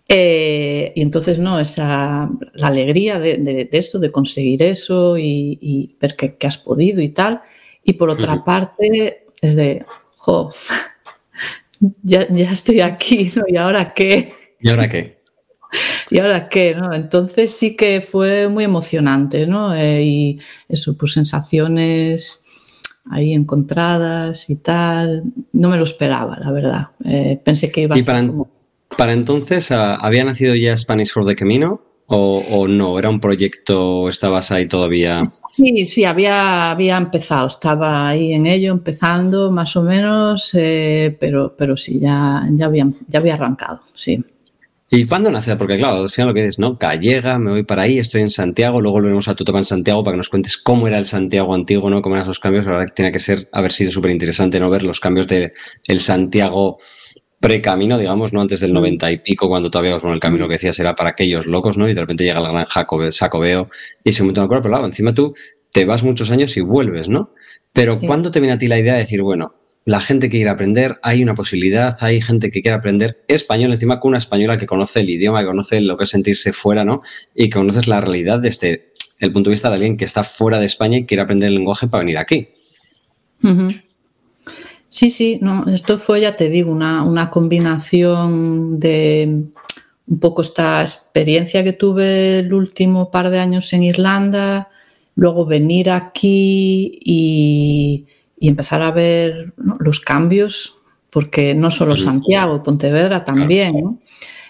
Eh, 0.09 0.93
y 0.97 1.03
entonces, 1.03 1.39
¿no? 1.39 1.61
Esa, 1.61 2.29
la 2.55 2.67
alegría 2.67 3.21
de, 3.21 3.37
de, 3.39 3.69
eso, 3.73 3.99
de 3.99 4.11
conseguir 4.11 4.63
eso 4.63 5.17
y, 5.17 5.97
ver 6.01 6.15
que, 6.15 6.47
has 6.47 6.59
podido 6.59 7.01
y 7.01 7.11
tal. 7.11 7.41
Y 7.85 7.95
por 7.95 8.11
otra 8.11 8.45
parte, 8.45 9.27
es 9.41 9.55
de, 9.55 9.85
jo, 10.17 10.51
ya, 12.03 12.23
estoy 12.23 12.81
aquí, 12.81 13.31
¿no? 13.37 13.45
¿Y 13.47 13.57
ahora 13.57 13.95
qué? 13.95 14.35
¿Y 14.61 14.69
ahora 14.69 14.89
qué? 14.89 15.20
¿Y 16.11 16.19
ahora 16.19 16.49
qué? 16.49 16.75
¿no? 16.75 16.93
Entonces 16.93 17.53
sí 17.53 17.77
que 17.77 18.01
fue 18.01 18.49
muy 18.49 18.65
emocionante, 18.65 19.47
¿no? 19.47 19.75
Eh, 19.75 20.03
y 20.03 20.41
eso, 20.69 20.97
pues 20.97 21.13
sensaciones 21.13 22.45
ahí 23.11 23.33
encontradas 23.33 24.51
y 24.51 24.57
tal. 24.57 25.25
No 25.53 25.69
me 25.69 25.77
lo 25.77 25.85
esperaba, 25.85 26.39
la 26.39 26.51
verdad. 26.51 26.89
Eh, 27.05 27.41
pensé 27.43 27.71
que 27.71 27.83
iba 27.83 27.97
a 27.97 28.05
para, 28.05 28.29
para 28.97 29.13
entonces, 29.13 29.71
ah, 29.71 29.95
¿había 29.95 30.25
nacido 30.25 30.55
ya 30.55 30.77
Spanish 30.77 31.13
for 31.13 31.27
the 31.27 31.37
Camino? 31.37 31.83
O, 32.13 32.67
no? 32.67 32.99
¿Era 32.99 33.09
un 33.09 33.21
proyecto? 33.21 34.09
¿Estabas 34.09 34.51
ahí 34.51 34.67
todavía? 34.67 35.23
Sí, 35.55 35.87
sí, 35.87 36.03
había, 36.03 36.73
había 36.73 36.97
empezado, 36.97 37.47
estaba 37.47 38.09
ahí 38.09 38.33
en 38.33 38.47
ello, 38.47 38.73
empezando 38.73 39.53
más 39.53 39.77
o 39.77 39.85
menos, 39.85 40.51
eh, 40.55 41.17
pero, 41.21 41.55
pero 41.57 41.77
sí, 41.77 42.01
ya, 42.01 42.43
ya, 42.51 42.67
había, 42.67 42.91
ya 43.07 43.21
había 43.21 43.35
arrancado, 43.35 43.83
sí. 43.95 44.25
¿Y 44.93 45.07
cuándo 45.07 45.31
nace? 45.31 45.55
Porque 45.55 45.77
claro, 45.77 46.03
al 46.03 46.11
final 46.11 46.29
lo 46.29 46.35
que 46.35 46.41
dices, 46.41 46.59
¿no? 46.59 46.77
Gallega, 46.77 47.39
me 47.39 47.53
voy 47.53 47.63
para 47.63 47.83
ahí, 47.83 48.01
estoy 48.01 48.23
en 48.23 48.31
Santiago, 48.31 48.81
luego 48.81 48.99
volvemos 48.99 49.29
a 49.29 49.37
tu 49.37 49.45
topa 49.45 49.59
en 49.59 49.65
Santiago 49.65 50.03
para 50.03 50.15
que 50.15 50.19
nos 50.19 50.29
cuentes 50.29 50.59
cómo 50.59 50.89
era 50.89 50.99
el 50.99 51.07
Santiago 51.07 51.55
antiguo, 51.55 51.89
¿no? 51.91 52.03
Cómo 52.03 52.17
eran 52.17 52.25
esos 52.25 52.41
cambios. 52.41 52.65
La 52.65 52.73
verdad 52.73 52.87
que 52.89 52.95
tiene 52.95 53.13
que 53.13 53.21
ser, 53.21 53.49
haber 53.53 53.71
sido 53.71 53.93
súper 53.93 54.11
interesante, 54.11 54.59
¿no? 54.59 54.69
Ver 54.69 54.83
los 54.83 54.99
cambios 54.99 55.29
del 55.29 55.53
el 55.87 56.01
Santiago 56.01 56.79
precamino, 57.39 57.99
digamos, 57.99 58.33
¿no? 58.33 58.41
Antes 58.41 58.59
del 58.59 58.73
90 58.73 59.07
mm. 59.07 59.11
y 59.13 59.17
pico, 59.19 59.49
cuando 59.49 59.71
todavía, 59.71 59.97
bueno, 59.97 60.13
el 60.13 60.21
camino 60.21 60.49
que 60.49 60.55
decías 60.55 60.79
era 60.81 60.97
para 60.97 61.11
aquellos 61.11 61.47
locos, 61.47 61.77
¿no? 61.79 61.89
Y 61.89 61.95
de 61.95 62.01
repente 62.01 62.25
llega 62.25 62.41
la 62.41 62.51
gran 62.51 62.67
Jacobeo 62.67 63.71
y 64.03 64.13
se 64.13 64.25
monta 64.25 64.41
una 64.41 64.49
cosa, 64.49 64.61
pero 64.61 64.73
claro, 64.73 64.87
encima 64.87 65.15
tú 65.15 65.35
te 65.71 65.85
vas 65.85 66.03
muchos 66.03 66.33
años 66.33 66.57
y 66.57 66.63
vuelves, 66.63 67.09
¿no? 67.09 67.33
Pero 67.73 67.97
¿cuándo 68.01 68.33
te 68.33 68.41
viene 68.41 68.55
a 68.55 68.59
ti 68.59 68.67
la 68.67 68.79
idea 68.81 68.95
de 68.95 69.01
decir, 69.01 69.23
bueno, 69.23 69.55
la 69.85 70.01
gente 70.01 70.29
que 70.29 70.39
quiere 70.39 70.51
aprender, 70.51 70.99
hay 71.03 71.23
una 71.23 71.35
posibilidad, 71.35 71.97
hay 72.01 72.21
gente 72.21 72.51
que 72.51 72.63
quiere 72.63 72.77
aprender 72.77 73.25
español, 73.29 73.73
encima 73.73 73.99
con 73.99 74.11
una 74.11 74.19
española 74.19 74.59
que 74.59 74.67
conoce 74.67 75.01
el 75.01 75.11
idioma, 75.11 75.41
que 75.41 75.47
conoce 75.47 75.81
lo 75.81 75.97
que 75.97 76.05
es 76.05 76.11
sentirse 76.11 76.53
fuera, 76.53 76.85
¿no? 76.85 77.01
Y 77.35 77.45
que 77.45 77.59
conoces 77.59 77.89
la 77.89 78.01
realidad 78.01 78.41
desde 78.41 78.93
el 79.19 79.33
punto 79.33 79.51
de 79.51 79.55
vista 79.55 79.69
de 79.69 79.77
alguien 79.77 79.97
que 79.97 80.05
está 80.05 80.25
fuera 80.25 80.59
de 80.59 80.67
España 80.67 80.99
y 80.99 81.07
quiere 81.07 81.23
aprender 81.23 81.49
el 81.49 81.55
lenguaje 81.55 81.89
para 81.89 82.03
venir 82.03 82.19
aquí. 82.19 82.49
Sí, 84.89 85.11
sí, 85.11 85.39
no, 85.41 85.65
esto 85.73 85.97
fue, 85.97 86.21
ya 86.21 86.37
te 86.37 86.49
digo, 86.49 86.71
una, 86.71 87.03
una 87.05 87.31
combinación 87.31 88.79
de 88.79 89.45
un 90.07 90.19
poco 90.19 90.43
esta 90.43 90.81
experiencia 90.83 91.63
que 91.63 91.73
tuve 91.73 92.41
el 92.41 92.53
último 92.53 93.11
par 93.11 93.31
de 93.31 93.39
años 93.39 93.73
en 93.73 93.85
Irlanda, 93.85 94.69
luego 95.15 95.47
venir 95.47 95.91
aquí 95.91 96.99
y 97.05 98.07
y 98.43 98.49
empezar 98.49 98.81
a 98.83 98.91
ver 98.91 99.53
los 99.79 100.01
cambios, 100.01 100.79
porque 101.11 101.55
no 101.55 101.71
solo 101.71 101.95
Santiago, 101.95 102.63
Pontevedra 102.63 103.23
también. 103.23 104.01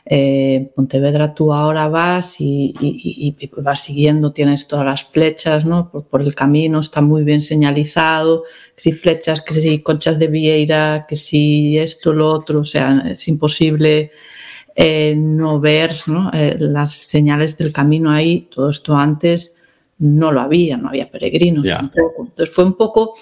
Eh, 0.06 0.70
Pontevedra 0.76 1.34
tú 1.34 1.52
ahora 1.52 1.88
vas 1.88 2.36
y, 2.40 3.34
vas 3.58 3.80
siguiendo, 3.80 4.32
tienes 4.32 4.68
todas 4.68 4.86
las 4.86 5.04
flechas 5.04 5.64
¿no? 5.64 5.90
por, 5.90 6.22
el 6.22 6.34
camino, 6.36 6.78
está 6.78 7.00
muy 7.00 7.24
bien 7.24 7.40
señalizado, 7.40 8.44
que 8.76 8.80
si 8.80 8.92
flechas, 8.92 9.42
que 9.42 9.54
si 9.54 9.80
conchas 9.80 10.20
de 10.20 10.28
vieira, 10.28 11.04
que 11.08 11.16
si 11.16 11.76
esto, 11.76 12.12
lo 12.12 12.28
otro, 12.28 12.60
o 12.60 12.64
sea, 12.64 13.02
es 13.04 13.26
imposible 13.26 14.12
eh, 14.76 15.16
no 15.16 15.58
ver 15.58 15.96
eh, 16.32 16.56
las 16.60 16.92
señales 16.92 17.58
del 17.58 17.72
camino 17.72 18.12
ahí, 18.12 18.48
todo 18.54 18.70
esto 18.70 18.96
antes 18.96 19.60
no 19.98 20.30
lo 20.30 20.40
había, 20.40 20.76
no 20.76 20.88
había 20.88 21.10
peregrinos 21.10 21.66
tampoco. 21.66 22.26
Entonces 22.26 22.54
fue 22.54 22.64
un 22.64 22.74
poco 22.74 23.16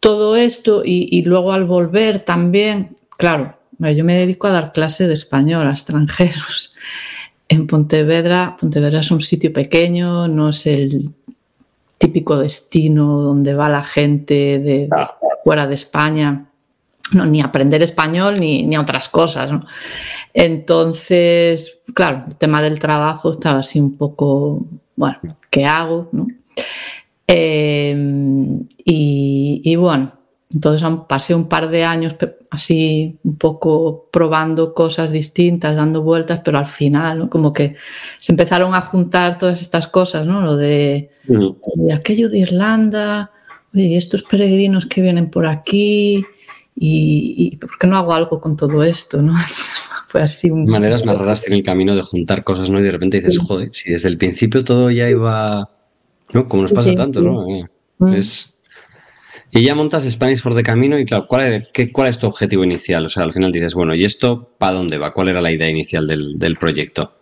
todo 0.00 0.36
esto 0.36 0.82
y, 0.84 1.22
luego 1.22 1.52
al 1.52 1.64
volver 1.64 2.20
también, 2.20 2.96
claro, 3.16 3.56
yo 3.78 4.04
me 4.04 4.14
dedico 4.14 4.46
a 4.46 4.52
dar 4.52 4.72
clase 4.72 5.06
de 5.06 5.14
español 5.14 5.66
a 5.66 5.70
extranjeros. 5.70 6.74
En 7.50 7.66
Pontevedra, 7.66 8.58
Pontevedra 8.60 9.00
es 9.00 9.10
un 9.10 9.22
sitio 9.22 9.50
pequeño, 9.50 10.28
no 10.28 10.50
es 10.50 10.66
el 10.66 11.14
típico 11.96 12.36
destino 12.36 13.22
donde 13.22 13.54
va 13.54 13.70
la 13.70 13.82
gente 13.82 14.58
de, 14.58 14.90
fuera 15.42 15.66
de 15.66 15.74
España, 15.74 16.50
no, 17.12 17.24
ni 17.24 17.40
aprender 17.40 17.82
español 17.82 18.38
ni, 18.38 18.64
ni 18.64 18.76
a 18.76 18.82
otras 18.82 19.08
cosas. 19.08 19.50
Entonces, 20.34 21.78
claro, 21.94 22.24
el 22.28 22.36
tema 22.36 22.60
del 22.60 22.78
trabajo 22.78 23.30
estaba 23.30 23.60
así 23.60 23.80
un 23.80 23.96
poco, 23.96 24.66
bueno, 24.94 25.18
¿qué 25.48 25.64
hago? 25.64 26.10
¿no? 26.12 26.26
Em, 27.30 28.66
y, 28.86 29.76
bueno, 29.76 30.14
entonces 30.50 30.88
pasé 31.06 31.34
un 31.34 31.46
par 31.46 31.68
de 31.68 31.84
años 31.84 32.16
así 32.50 33.18
un 33.22 33.36
poco 33.36 34.08
probando 34.10 34.72
cosas 34.72 35.12
distintas, 35.12 35.76
dando 35.76 36.02
vueltas, 36.02 36.40
pero 36.42 36.56
al 36.56 36.64
final 36.64 37.28
como 37.28 37.52
que 37.52 37.76
se 38.18 38.32
empezaron 38.32 38.74
a 38.74 38.80
juntar 38.80 39.36
todas 39.36 39.60
estas 39.60 39.88
cosas, 39.88 40.24
¿no? 40.26 40.40
Lo 40.40 40.56
de, 40.56 41.10
aquello 41.94 42.30
de 42.30 42.38
Irlanda, 42.38 43.30
y 43.74 43.96
estos 43.96 44.22
peregrinos 44.22 44.86
que 44.86 45.02
vienen 45.02 45.28
por 45.28 45.44
aquí, 45.44 46.24
y, 46.74 47.56
¿por 47.56 47.76
qué 47.78 47.86
no 47.86 47.98
hago 47.98 48.14
algo 48.14 48.40
con 48.40 48.56
todo 48.56 48.82
esto? 48.82 49.20
¿no? 49.20 49.34
Fue 50.06 50.22
así. 50.22 50.50
Maneras 50.50 51.04
más 51.04 51.18
raras 51.18 51.42
tiene 51.42 51.58
el 51.58 51.62
camino 51.62 51.94
de 51.94 52.00
juntar 52.00 52.42
cosas, 52.42 52.70
¿no? 52.70 52.80
Y 52.80 52.82
de 52.82 52.92
repente 52.92 53.20
dices, 53.20 53.36
joder, 53.36 53.68
si 53.72 53.92
desde 53.92 54.08
el 54.08 54.16
principio 54.16 54.64
todo 54.64 54.90
ya 54.90 55.10
iba 55.10 55.70
¿no? 56.32 56.48
Como 56.48 56.62
nos 56.62 56.72
pasa 56.72 56.94
tanto, 56.94 57.20
¿no? 57.20 57.46
Mm. 57.98 58.14
Es... 58.14 58.54
Y 59.50 59.62
ya 59.62 59.74
montas 59.74 60.04
Spanish 60.04 60.40
for 60.40 60.54
the 60.54 60.62
Camino 60.62 60.98
y 60.98 61.04
claro, 61.06 61.26
¿cuál 61.26 61.52
es, 61.52 61.68
qué, 61.72 61.90
¿cuál 61.90 62.08
es 62.08 62.18
tu 62.18 62.26
objetivo 62.26 62.64
inicial? 62.64 63.06
O 63.06 63.08
sea, 63.08 63.22
al 63.22 63.32
final 63.32 63.50
dices, 63.50 63.74
bueno, 63.74 63.94
¿y 63.94 64.04
esto 64.04 64.50
para 64.58 64.74
dónde 64.74 64.98
va? 64.98 65.14
¿Cuál 65.14 65.28
era 65.28 65.40
la 65.40 65.50
idea 65.50 65.70
inicial 65.70 66.06
del, 66.06 66.38
del 66.38 66.56
proyecto? 66.56 67.14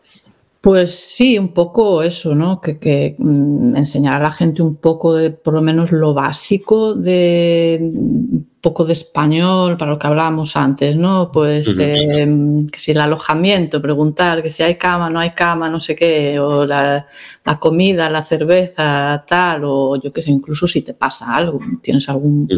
Pues 0.67 0.93
sí, 0.93 1.39
un 1.39 1.55
poco 1.55 2.03
eso, 2.03 2.35
¿no? 2.35 2.61
Que, 2.61 3.15
mm, 3.17 3.77
enseñar 3.77 4.17
a 4.17 4.19
la 4.21 4.33
gente 4.33 4.63
un 4.63 4.75
poco 4.75 5.15
de, 5.15 5.31
por 5.31 5.55
lo 5.55 5.63
menos, 5.63 5.93
lo 5.93 6.13
básico 6.13 6.97
de 6.97 7.93
poco 8.67 8.85
de 8.85 8.95
español, 8.95 9.77
para 9.77 9.93
lo 9.93 9.97
que 9.97 10.09
hablábamos 10.09 10.57
antes, 10.57 10.97
¿no? 10.97 11.31
Pues 11.31 11.79
em, 11.79 12.67
que 12.67 12.81
si 12.81 12.91
el 12.91 12.99
alojamiento, 12.99 13.81
preguntar 13.81 14.43
que 14.43 14.51
si 14.51 14.65
hay 14.65 14.75
cama, 14.75 15.09
no 15.09 15.21
hay 15.21 15.31
cama, 15.31 15.69
no 15.69 15.79
sé 15.79 15.95
qué, 15.95 16.41
o 16.41 16.67
la, 16.67 17.07
comida, 17.61 18.11
la 18.11 18.23
cerveza, 18.23 19.25
tal, 19.25 19.63
o 19.67 20.03
yo 20.03 20.13
qué 20.13 20.21
sé, 20.21 20.33
incluso 20.33 20.67
si 20.67 20.83
te 20.83 20.95
pasa 20.95 21.37
algo, 21.37 21.61
tienes 21.81 22.09
algún, 22.09 22.49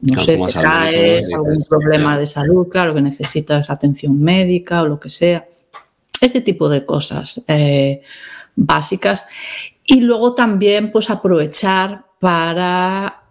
no 0.00 0.20
sé, 0.20 0.38
te 0.38 0.60
caes, 0.60 1.24
algún 1.34 1.64
problema 1.68 2.16
de 2.16 2.26
salud, 2.26 2.68
claro, 2.68 2.94
que 2.94 3.00
necesitas 3.00 3.68
atención 3.68 4.16
médica 4.16 4.82
o 4.82 4.86
lo 4.86 5.00
que 5.00 5.10
sea 5.10 5.44
este 6.20 6.40
tipo 6.40 6.68
de 6.68 6.86
cosas 6.86 7.42
eh, 7.48 8.00
básicas. 8.54 9.26
Y 9.84 10.02
luego 10.02 10.34
también 10.34 10.92
pues 10.92 11.10
aprovechar 11.10 12.04
para, 12.20 13.22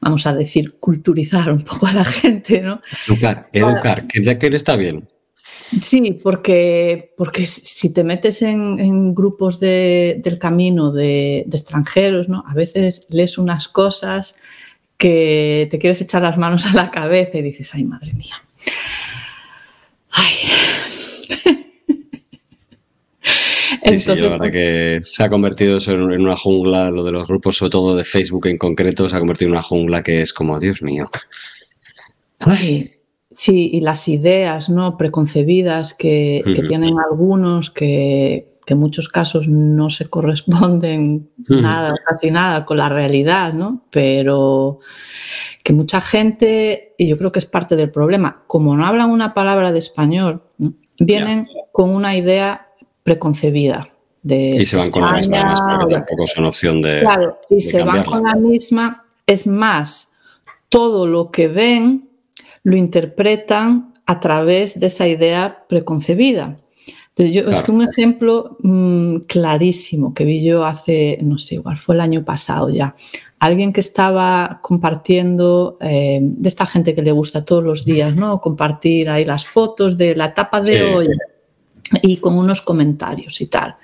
vamos 0.00 0.26
a 0.26 0.34
decir, 0.34 0.76
culturizar 0.78 1.52
un 1.52 1.62
poco 1.62 1.86
a 1.86 1.92
la 1.92 2.04
gente, 2.04 2.60
¿no? 2.60 2.80
Educar, 3.06 3.46
educar, 3.52 4.06
que 4.06 4.22
ya 4.22 4.38
que 4.38 4.48
está 4.48 4.76
bien. 4.76 5.08
Sí, 5.82 6.18
porque, 6.22 7.14
porque 7.16 7.46
si 7.46 7.92
te 7.92 8.02
metes 8.02 8.42
en, 8.42 9.14
grupos 9.14 9.60
del 9.60 10.38
camino 10.38 10.92
de, 10.92 11.44
de, 11.46 11.56
extranjeros, 11.56 12.28
¿no? 12.28 12.44
A 12.46 12.54
veces 12.54 13.06
lees 13.10 13.36
unas 13.36 13.68
cosas 13.68 14.36
que 14.96 15.68
te 15.70 15.78
quieres 15.78 16.00
echar 16.00 16.22
las 16.22 16.38
manos 16.38 16.66
a 16.66 16.72
la 16.72 16.90
cabeza 16.90 17.38
y 17.38 17.42
dices, 17.42 17.74
ay, 17.74 17.84
madre 17.84 18.12
mía. 18.14 18.34
Ay, 20.10 20.34
Sí, 23.84 23.98
sí, 23.98 24.14
la 24.14 24.28
verdad 24.30 24.50
que 24.50 24.98
se 25.02 25.22
ha 25.22 25.28
convertido 25.28 25.78
eso 25.78 25.92
en 25.92 26.20
una 26.20 26.36
jungla, 26.36 26.90
lo 26.90 27.04
de 27.04 27.12
los 27.12 27.28
grupos, 27.28 27.56
sobre 27.56 27.70
todo 27.70 27.96
de 27.96 28.04
Facebook 28.04 28.46
en 28.46 28.58
concreto, 28.58 29.08
se 29.08 29.16
ha 29.16 29.18
convertido 29.18 29.48
en 29.48 29.52
una 29.52 29.62
jungla 29.62 30.02
que 30.02 30.22
es 30.22 30.32
como, 30.32 30.58
Dios 30.58 30.82
mío. 30.82 31.10
Sí, 32.48 32.92
sí, 33.30 33.70
y 33.72 33.80
las 33.80 34.08
ideas 34.08 34.68
¿no? 34.68 34.96
preconcebidas 34.96 35.94
que, 35.94 36.42
tienen 36.66 36.94
algunos 36.98 37.70
que, 37.70 38.58
en 38.66 38.78
muchos 38.78 39.08
casos 39.08 39.48
no 39.48 39.88
se 39.88 40.08
corresponden 40.08 41.30
nada, 41.48 41.94
casi 42.06 42.30
nada 42.30 42.66
con 42.66 42.76
la 42.76 42.90
realidad, 42.90 43.54
¿no? 43.54 43.86
Pero 43.90 44.80
que 45.64 45.72
mucha 45.72 46.02
gente, 46.02 46.94
y 46.98 47.08
yo 47.08 47.16
creo 47.16 47.32
que 47.32 47.38
es 47.38 47.46
parte 47.46 47.76
del 47.76 47.90
problema, 47.90 48.44
como 48.46 48.76
no 48.76 48.86
hablan 48.86 49.10
una 49.10 49.32
palabra 49.32 49.72
de 49.72 49.78
español, 49.78 50.42
vienen 50.98 51.46
con 51.72 51.90
una 51.90 52.16
idea 52.16 52.67
preconcebida. 53.08 53.88
De 54.22 54.56
y 54.60 54.66
se 54.66 54.76
van 54.76 54.90
con 54.90 55.02
la 55.02 55.12
misma, 55.12 55.78
porque 55.78 55.94
tampoco 55.94 56.26
son 56.26 56.44
opción 56.44 56.82
de. 56.82 57.00
Claro, 57.00 57.38
y 57.48 57.60
se 57.60 57.82
van 57.82 58.04
con 58.04 58.22
la 58.22 58.34
misma. 58.34 59.04
Es 59.26 59.46
más, 59.46 60.16
todo 60.68 61.06
lo 61.06 61.30
que 61.30 61.48
ven 61.48 62.08
lo 62.64 62.76
interpretan 62.76 63.94
a 64.04 64.20
través 64.20 64.78
de 64.78 64.86
esa 64.86 65.06
idea 65.06 65.64
preconcebida. 65.68 66.56
Yo, 67.16 67.50
Es 67.50 67.62
que 67.62 67.72
un 67.72 67.82
ejemplo 67.82 68.58
mm, 68.60 69.20
clarísimo 69.26 70.14
que 70.14 70.24
vi 70.24 70.44
yo 70.44 70.64
hace, 70.64 71.18
no 71.22 71.36
sé, 71.36 71.56
igual 71.56 71.76
fue 71.76 71.94
el 71.94 72.00
año 72.00 72.24
pasado 72.24 72.70
ya. 72.70 72.94
Alguien 73.40 73.72
que 73.72 73.80
estaba 73.80 74.60
compartiendo, 74.62 75.78
eh, 75.80 76.20
de 76.22 76.48
esta 76.48 76.66
gente 76.66 76.94
que 76.94 77.02
le 77.02 77.12
gusta 77.12 77.44
todos 77.44 77.64
los 77.64 77.84
días, 77.84 78.14
¿no? 78.14 78.40
Compartir 78.40 79.08
ahí 79.08 79.24
las 79.24 79.46
fotos 79.46 79.96
de 79.96 80.14
la 80.14 80.26
etapa 80.26 80.60
de 80.60 80.94
hoy 80.94 81.08
y 82.02 82.18
con 82.18 82.38
unos 82.38 82.60
comentarios 82.62 83.40
y 83.40 83.46
tal. 83.46 83.76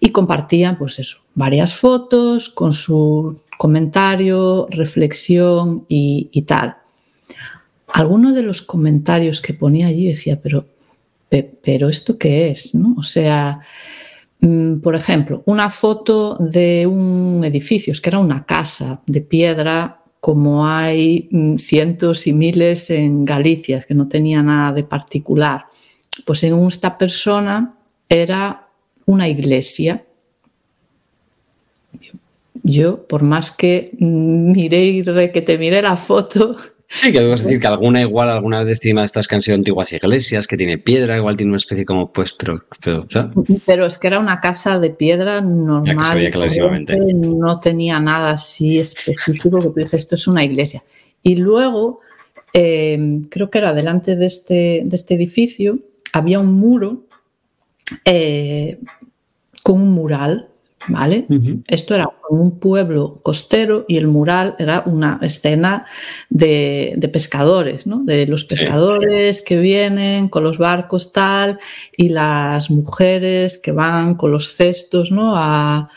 Y 0.00 0.10
compartían, 0.10 0.78
pues 0.78 0.98
eso, 0.98 1.18
varias 1.34 1.74
fotos 1.74 2.48
con 2.48 2.72
su 2.72 3.40
comentario, 3.56 4.68
reflexión 4.70 5.84
y, 5.88 6.42
tal. 6.42 6.76
Alguno 7.88 8.32
de 8.32 8.42
los 8.42 8.62
comentarios 8.62 9.40
que 9.40 9.54
ponía 9.54 9.88
allí 9.88 10.06
decía, 10.06 10.40
pero, 10.40 10.66
pero 11.28 11.88
¿esto 11.88 12.16
qué 12.18 12.50
es? 12.50 12.74
¿no? 12.74 12.94
O 12.96 13.02
sea, 13.02 13.60
mm, 14.40 14.76
por 14.76 14.94
ejemplo, 14.94 15.42
una 15.46 15.70
foto 15.70 16.36
de 16.38 16.86
un 16.86 17.42
edificio, 17.44 17.92
es 17.92 18.00
que 18.00 18.10
era 18.10 18.20
una 18.20 18.44
casa 18.44 19.02
de 19.06 19.20
piedra, 19.20 20.02
como 20.20 20.66
hay 20.66 21.28
mm, 21.30 21.56
cientos 21.56 22.26
y 22.26 22.32
miles 22.32 22.90
en 22.90 23.24
Galicia, 23.24 23.80
que 23.80 23.94
no 23.94 24.08
tenía 24.08 24.42
nada 24.42 24.72
de 24.72 24.84
particular 24.84 25.64
pues 26.24 26.40
según 26.40 26.68
esta 26.68 26.98
persona 26.98 27.74
era 28.08 28.66
una 29.06 29.28
iglesia. 29.28 30.04
Yo, 32.62 33.06
por 33.06 33.22
más 33.22 33.52
que 33.52 33.90
miré 33.98 34.84
y 34.86 35.02
que 35.02 35.42
te 35.42 35.58
miré 35.58 35.80
la 35.80 35.96
foto, 35.96 36.56
Sí, 36.90 37.12
que 37.12 37.20
debes 37.20 37.44
decir 37.44 37.60
que 37.60 37.66
alguna 37.66 38.00
igual, 38.00 38.30
alguna 38.30 38.62
vez 38.64 38.80
de 38.80 38.90
estas 39.04 39.28
que 39.28 39.34
han 39.34 39.42
sido 39.42 39.56
antiguas 39.56 39.92
iglesias, 39.92 40.46
que 40.46 40.56
tiene 40.56 40.78
piedra, 40.78 41.16
igual 41.16 41.36
tiene 41.36 41.50
una 41.50 41.58
especie 41.58 41.84
como, 41.84 42.12
pues, 42.12 42.32
pero... 42.32 42.60
Pero, 43.66 43.86
es 43.86 43.98
que 43.98 44.06
era 44.06 44.18
una 44.18 44.40
casa 44.40 44.78
de 44.78 44.90
piedra 44.90 45.40
normal. 45.40 46.30
No 47.14 47.60
tenía 47.60 48.00
nada 48.00 48.30
así 48.30 48.78
específico 48.78 49.58
que 49.60 49.68
tú 49.68 49.74
dices, 49.76 49.94
esto 49.94 50.14
es 50.14 50.26
una 50.26 50.44
iglesia. 50.44 50.82
Y 51.22 51.36
luego, 51.36 52.00
em, 52.52 53.24
creo 53.24 53.50
que 53.50 53.58
era 53.58 53.74
delante 53.74 54.16
de 54.16 54.26
este, 54.26 54.82
de 54.84 54.96
este 54.96 55.14
edificio, 55.14 55.78
había 56.12 56.38
un 56.38 56.54
muro 56.54 57.06
eh, 58.04 58.80
con 59.62 59.80
un 59.80 59.92
mural 59.92 60.48
¿vale? 60.88 61.26
Esto 61.66 61.94
era 61.94 62.10
un 62.30 62.58
pueblo 62.58 63.20
costero 63.22 63.84
y 63.88 63.96
el 63.96 64.06
mural 64.06 64.54
era 64.58 64.82
una 64.86 65.18
escena 65.22 65.86
de, 66.30 66.98
pescadores, 67.12 67.86
¿no? 67.86 68.02
De 68.04 68.26
los 68.26 68.44
pescadores 68.44 69.42
que 69.42 69.58
vienen 69.58 70.28
con 70.28 70.44
los 70.44 70.58
barcos 70.58 71.12
tal 71.12 71.58
y 71.96 72.10
las 72.10 72.70
mujeres 72.70 73.58
que 73.58 73.72
van 73.72 74.14
con 74.14 74.30
los 74.30 74.54
cestos, 74.54 75.10
¿no? 75.10 75.32
A, 75.36 75.88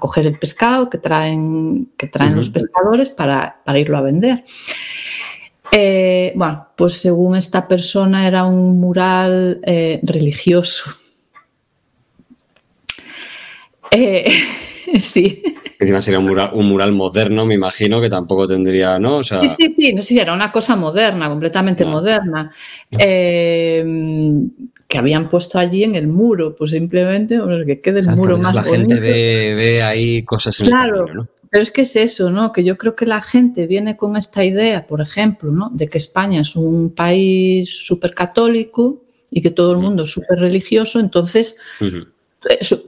coger 0.00 0.26
el 0.26 0.38
pescado 0.38 0.88
que 0.88 0.98
traen, 0.98 1.90
que 1.98 2.06
traen 2.06 2.34
los 2.34 2.48
pescadores 2.48 3.10
para, 3.10 3.60
irlo 3.76 3.98
a 3.98 4.00
vender. 4.00 4.44
Eh, 5.74 6.32
bueno, 6.36 6.68
pues 6.76 6.94
según 6.94 7.34
esta 7.34 7.66
persona 7.66 8.26
era 8.26 8.44
un 8.44 8.78
mural 8.78 9.58
eh, 9.64 10.00
religioso 10.02 10.90
eh, 13.90 14.30
sí. 14.98 15.42
Encima 15.78 16.00
sería 16.00 16.20
un 16.20 16.66
mural, 16.68 16.92
moderno, 16.92 17.44
me 17.44 17.54
imagino, 17.54 18.00
que 18.00 18.08
tampoco 18.08 18.46
tendría, 18.46 18.98
¿no? 19.00 19.24
Sí, 19.24 19.34
sí, 19.48 19.74
sí, 19.76 19.92
no, 19.92 20.02
sí, 20.02 20.16
era 20.16 20.32
una 20.32 20.52
cosa 20.52 20.76
moderna, 20.76 21.28
completamente 21.28 21.84
moderna. 21.84 22.52
Eh, 22.90 23.82
que 24.86 24.98
habían 24.98 25.28
puesto 25.28 25.58
allí 25.58 25.82
en 25.82 25.96
el 25.96 26.06
muro, 26.06 26.54
pues 26.54 26.70
simplemente 26.72 27.40
que 27.66 27.80
quede 27.80 28.00
el 28.00 28.10
muro 28.14 28.36
más 28.38 28.54
la 28.54 28.62
gente 28.62 29.00
ve, 29.00 29.82
ahí 29.82 30.22
cosas 30.22 30.60
en 30.60 30.66
claro, 30.66 31.06
el 31.08 31.14
¿no? 31.14 31.28
Pero 31.52 31.62
es 31.64 31.70
que 31.70 31.82
es 31.82 31.96
eso, 31.96 32.30
¿no? 32.30 32.50
Que 32.50 32.64
yo 32.64 32.78
creo 32.78 32.96
que 32.96 33.04
la 33.04 33.20
gente 33.20 33.66
viene 33.66 33.94
con 33.94 34.16
esta 34.16 34.42
idea, 34.42 34.86
por 34.86 35.02
ejemplo, 35.02 35.52
¿no? 35.52 35.68
De 35.70 35.86
que 35.86 35.98
España 35.98 36.40
es 36.40 36.56
un 36.56 36.94
país 36.94 37.68
súper 37.68 38.14
católico 38.14 39.04
y 39.30 39.42
que 39.42 39.50
todo 39.50 39.72
el 39.72 39.78
mundo 39.78 40.04
es 40.04 40.10
súper 40.10 40.38
religioso, 40.38 40.98
entonces 40.98 41.58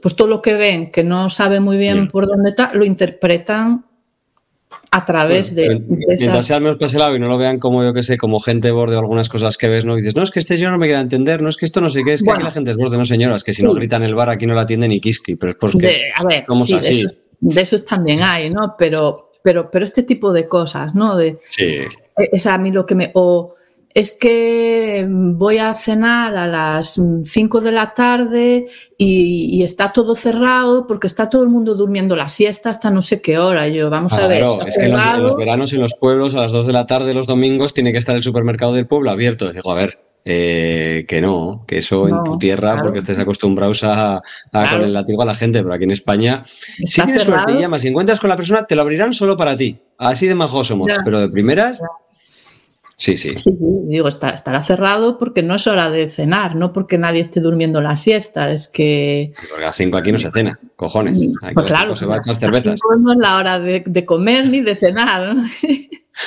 pues 0.01 0.15
todo 0.15 0.27
lo 0.27 0.41
que 0.41 0.55
ven, 0.55 0.91
que 0.91 1.03
no 1.03 1.29
sabe 1.29 1.59
muy 1.59 1.77
bien 1.77 2.07
por 2.07 2.25
dónde 2.25 2.49
está, 2.49 2.73
lo 2.73 2.85
interpretan 2.85 3.85
a 4.89 5.05
través 5.05 5.53
de, 5.53 5.79
Mientras 5.87 6.47
sea 6.47 6.59
menos 6.59 6.93
lado 6.95 7.15
y 7.15 7.19
no 7.19 7.27
lo 7.27 7.37
vean 7.37 7.59
como 7.59 7.83
yo 7.83 7.93
que 7.93 8.01
sé, 8.01 8.17
como 8.17 8.39
gente 8.39 8.71
borde 8.71 8.95
o 8.95 8.99
algunas 8.99 9.29
cosas 9.29 9.59
que 9.59 9.69
ves, 9.69 9.85
¿no? 9.85 9.93
Y 9.93 10.01
dices, 10.01 10.15
no, 10.15 10.23
es 10.23 10.31
que 10.31 10.39
este 10.39 10.57
yo 10.57 10.71
no 10.71 10.79
me 10.79 10.87
queda 10.87 11.01
entender, 11.01 11.43
no 11.43 11.49
es 11.49 11.57
que 11.57 11.65
esto 11.65 11.81
no 11.81 11.91
sé 11.91 12.03
qué, 12.03 12.13
es 12.13 12.23
que 12.23 12.31
aquí 12.31 12.41
la 12.41 12.49
gente 12.49 12.71
es 12.71 12.77
borde, 12.77 12.97
no 12.97 13.05
señoras, 13.05 13.43
que 13.43 13.53
si 13.53 13.61
no 13.61 13.73
gritan 13.75 14.01
el 14.01 14.15
bar 14.15 14.31
aquí 14.31 14.47
no 14.47 14.55
la 14.55 14.61
atiende 14.61 14.87
ni 14.87 14.99
Kiski, 14.99 15.35
pero 15.35 15.51
es 15.51 15.57
porque 15.57 15.85
de, 15.85 16.01
a 16.15 16.23
ver, 16.23 16.45
así. 16.77 17.05
De 17.47 17.61
esos, 17.61 17.85
también 17.85 18.23
hay, 18.23 18.49
¿no? 18.49 18.75
Pero, 18.77 19.31
pero, 19.43 19.69
pero 19.69 19.85
este 19.85 20.01
tipo 20.03 20.33
de 20.33 20.47
cosas, 20.47 20.95
¿no? 20.95 21.15
De, 21.15 21.37
sí. 21.45 21.81
Es 22.17 22.47
a 22.47 22.57
mí 22.57 22.71
lo 22.71 22.85
que 22.85 22.95
me 22.95 23.11
es 23.93 24.11
que 24.11 25.07
voy 25.07 25.57
a 25.59 25.73
cenar 25.73 26.35
a 26.35 26.47
las 26.47 26.99
5 27.23 27.61
de 27.61 27.71
la 27.71 27.93
tarde 27.93 28.65
y, 28.97 29.63
está 29.63 29.93
todo 29.93 30.15
cerrado 30.15 30.85
porque 30.85 31.07
está 31.07 31.29
todo 31.29 31.43
el 31.43 31.49
mundo 31.49 31.75
durmiendo 31.75 32.15
la 32.15 32.27
siesta 32.27 32.69
hasta 32.69 32.91
no 32.91 33.01
sé 33.01 33.21
qué 33.21 33.37
hora. 33.37 33.69
Yo, 33.69 33.89
vamos 33.89 34.11
a 34.13 34.27
ver. 34.27 34.43
es 34.67 34.77
que 34.77 34.85
en 34.85 34.91
los, 35.21 35.37
veranos 35.37 35.71
en 35.71 35.81
los 35.81 35.93
pueblos 35.95 36.35
a 36.35 36.41
las 36.41 36.51
2 36.51 36.67
de 36.67 36.73
la 36.73 36.87
tarde 36.87 37.13
los 37.13 37.25
domingos 37.25 37.73
tiene 37.73 37.93
que 37.93 37.99
estar 37.99 38.15
el 38.15 38.23
supermercado 38.23 38.73
del 38.73 38.87
pueblo 38.87 39.11
abierto. 39.11 39.53
Digo, 39.53 39.71
a 39.71 39.75
ver, 39.75 40.04
eh, 40.27 41.05
que 41.07 41.21
no, 41.21 41.63
que 41.67 41.77
eso 41.77 42.07
en 42.07 42.23
tu 42.23 42.39
tierra, 42.39 42.81
porque 42.81 42.97
estés 42.97 43.19
acostumbrados 43.19 43.83
a, 43.83 44.21
con 44.51 44.81
el 44.81 44.91
látigo 44.91 45.21
a 45.21 45.25
la 45.25 45.35
gente, 45.35 45.61
pero 45.61 45.73
aquí 45.73 45.83
en 45.83 45.91
España, 45.91 46.43
si 46.83 47.01
tienes 47.03 47.23
suerte 47.23 47.53
y 47.53 47.59
llamas 47.59 47.85
y 47.85 47.89
encuentras 47.89 48.19
con 48.19 48.31
la 48.31 48.35
persona, 48.35 48.65
te 48.65 48.75
lo 48.75 48.81
abrirán 48.81 49.13
solo 49.13 49.37
para 49.37 49.55
ti. 49.55 49.79
Así 49.99 50.27
de 50.27 50.33
majos 50.33 50.67
somos, 50.67 50.91
pero 51.03 51.19
de 51.19 51.29
primeras. 51.29 51.79
Sí, 52.97 53.17
sí. 53.17 53.37
Sí, 53.37 53.57
digo, 53.87 54.07
estará 54.07 54.63
cerrado 54.63 55.17
porque 55.17 55.43
no 55.43 55.55
es 55.55 55.67
hora 55.67 55.89
de 55.89 56.09
cenar, 56.09 56.55
no 56.55 56.71
porque 56.71 56.97
nadie 56.97 57.19
esté 57.19 57.41
durmiendo 57.41 57.81
la 57.81 57.97
siesta, 57.97 58.51
es 58.51 58.69
que... 58.69 59.33
Porque 59.49 59.63
a 59.63 59.67
las 59.67 59.75
5 59.75 59.97
aquí 59.97 60.11
no 60.13 60.19
se 60.19 60.31
cena, 60.31 60.57
cojones. 60.77 61.19
Pues 61.53 61.67
claro, 61.67 61.95
se 61.95 62.05
va 62.05 62.15
a 62.15 62.17
echar 62.19 62.37
cervezas. 62.37 62.79
No 62.99 63.11
es 63.11 63.17
la 63.17 63.35
hora 63.35 63.59
de, 63.59 64.05
comer 64.05 64.47
ni 64.47 64.61
de 64.61 64.75
cenar. 64.75 65.35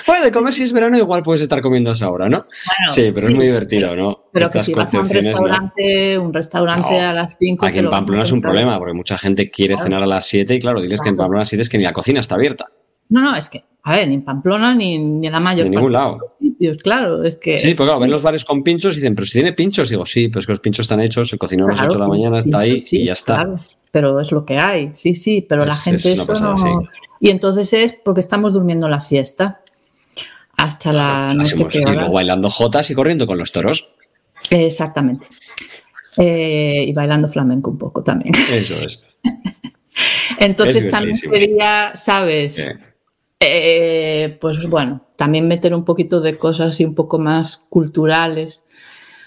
Bueno, 0.07 0.22
de 0.22 0.31
comer 0.31 0.52
si 0.52 0.64
es 0.64 0.72
verano 0.74 0.98
igual 0.98 1.22
puedes 1.22 1.40
estar 1.40 1.62
comiendo 1.62 1.88
a 1.88 1.94
esa 1.94 2.11
hora, 2.11 2.28
¿no? 2.28 2.44
sí, 2.90 3.11
pero 3.14 3.26
es 3.26 3.35
muy 3.35 3.46
divertido, 3.46 3.96
¿no? 3.96 4.24
Pero 4.35 4.50
que 4.50 4.61
si 4.61 4.74
vas 4.74 4.92
a 4.92 5.00
un 5.00 5.09
restaurante, 5.09 6.18
un 6.18 6.35
restaurante 6.35 7.00
a 7.00 7.14
las 7.14 7.38
5... 7.38 7.64
Aquí 7.64 7.78
en 7.78 7.88
Pamplona 7.88 8.24
es 8.24 8.33
un 8.33 8.42
problema, 8.42 8.76
porque 8.76 8.92
mucha 8.92 9.16
gente 9.16 9.50
quiere 9.50 9.78
cenar 9.78 10.02
a 10.02 10.07
las 10.07 10.26
7 10.26 10.57
y 10.57 10.59
claro, 10.59 10.83
diles 10.83 11.00
que 11.00 11.09
en 11.09 11.16
Pamplona 11.16 11.38
a 11.38 11.42
las 11.44 11.48
7 11.48 11.62
es 11.62 11.70
que 11.70 11.78
ni 11.78 11.85
la 11.85 11.94
cocina 11.94 12.20
está 12.20 12.35
abierta. 12.35 12.66
No, 13.09 13.22
no, 13.22 13.35
es 13.35 13.48
que, 13.48 13.64
a 13.82 13.92
ver, 13.92 14.08
ni 14.08 14.14
en 14.14 14.22
Pamplona 14.22 14.74
ni, 14.74 14.96
en 14.96 15.32
la 15.32 15.40
mayor 15.40 15.64
de 15.64 15.70
ningún 15.70 15.92
lado. 15.92 16.18
sitios, 16.38 16.78
claro, 16.78 17.22
es 17.24 17.36
que... 17.36 17.56
Sí, 17.56 17.74
pues 17.74 17.86
claro, 17.86 18.00
ven 18.00 18.10
los 18.10 18.22
bares 18.22 18.44
con 18.44 18.62
pinchos 18.62 18.94
y 18.94 18.96
dicen, 18.96 19.14
pero 19.14 19.26
si 19.26 19.32
tiene 19.32 19.52
pinchos, 19.52 19.88
digo, 19.88 20.04
sí, 20.04 20.28
pues 20.28 20.46
que 20.46 20.52
los 20.52 20.60
pinchos 20.60 20.84
están 20.84 21.00
hechos, 21.00 21.28
se 21.28 21.38
cocinó 21.38 21.66
a 21.66 21.70
las 21.70 21.82
8 21.82 21.92
de 21.92 21.98
la 21.98 22.08
mañana, 22.08 22.38
está 22.38 22.60
ahí 22.60 22.82
y 22.90 23.04
ya 23.04 23.12
está. 23.12 23.34
Claro, 23.36 23.60
pero 23.90 24.20
es 24.20 24.32
lo 24.32 24.44
que 24.44 24.58
hay, 24.58 24.90
sí, 24.92 25.14
sí, 25.14 25.44
pero 25.48 25.64
la 25.64 25.74
gente 25.74 26.12
eso 26.12 26.26
no... 26.26 26.88
Y 27.20 27.30
entonces 27.30 27.72
es 27.72 27.92
porque 27.92 28.20
estamos 28.20 28.52
durmiendo 28.52 28.88
la 28.88 29.00
siesta 29.00 29.62
hasta 30.56 30.92
la 30.92 31.34
noche 31.34 31.56
Y 31.72 31.80
luego 31.82 32.12
bailando 32.12 32.50
jotas 32.50 32.90
y 32.90 32.94
corriendo 32.94 33.26
con 33.26 33.38
los 33.38 33.52
toros. 33.52 33.88
Exactamente. 34.50 35.26
Eh, 36.16 36.84
y 36.88 36.92
bailando 36.92 37.28
flamenco 37.28 37.70
un 37.70 37.78
poco 37.78 38.02
también. 38.02 38.34
Eso 38.52 38.74
es. 38.74 39.02
Entonces 40.38 40.90
también 40.90 41.16
quería, 41.18 41.92
¿sabes? 41.94 42.68
Eh, 43.40 44.37
pues 44.40 44.68
bueno, 44.68 45.03
también 45.16 45.46
meter 45.46 45.74
un 45.74 45.85
poquito 45.85 46.20
de 46.20 46.37
cosas 46.37 46.81
y 46.81 46.85
un 46.85 46.94
poco 46.94 47.18
más 47.18 47.57
culturales. 47.68 48.64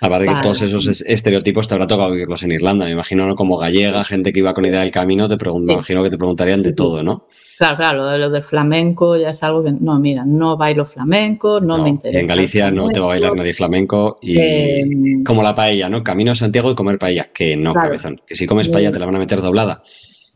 Aparte 0.01 0.27
que 0.27 0.41
todos 0.41 0.61
esos 0.63 1.03
estereotipos 1.05 1.67
te 1.67 1.75
habrá 1.75 1.85
tocado 1.85 2.11
vivirlos 2.11 2.41
en 2.41 2.51
Irlanda. 2.51 2.85
Me 2.85 2.91
imagino 2.91 3.35
como 3.35 3.57
gallega, 3.57 4.03
gente 4.03 4.33
que 4.33 4.39
iba 4.39 4.53
con 4.53 4.65
idea 4.65 4.79
del 4.79 4.89
camino, 4.89 5.29
te 5.29 5.37
pregunto, 5.37 5.73
imagino 5.73 6.01
que 6.01 6.09
te 6.09 6.17
preguntarían 6.17 6.63
de 6.63 6.73
todo, 6.73 7.03
¿no? 7.03 7.27
Claro, 7.59 7.77
claro, 7.77 7.97
lo 7.99 8.07
de, 8.07 8.17
lo 8.17 8.29
de 8.31 8.41
flamenco 8.41 9.15
ya 9.15 9.29
es 9.29 9.43
algo 9.43 9.63
que, 9.63 9.71
no, 9.71 9.99
mira, 9.99 10.25
no 10.25 10.57
bailo 10.57 10.85
flamenco, 10.85 11.61
no, 11.61 11.83
me 11.83 11.89
interesa. 11.89 12.19
En 12.19 12.25
Galicia 12.25 12.71
no 12.71 12.89
te 12.89 12.99
va 12.99 13.05
a 13.05 13.09
bailar 13.09 13.35
nadie 13.35 13.53
flamenco 13.53 14.15
y 14.19 14.39
em, 14.39 15.23
como 15.23 15.43
la 15.43 15.53
paella, 15.53 15.87
¿no? 15.87 16.03
Camino 16.03 16.31
a 16.31 16.35
Santiago 16.35 16.71
y 16.71 16.75
comer 16.75 16.97
paella, 16.97 17.29
que 17.31 17.55
no, 17.55 17.75
cabezón, 17.75 18.19
que 18.25 18.33
si 18.33 18.47
comes 18.47 18.69
paella 18.69 18.91
te 18.91 18.97
la 18.97 19.05
van 19.05 19.15
a 19.15 19.19
meter 19.19 19.39
doblada 19.39 19.83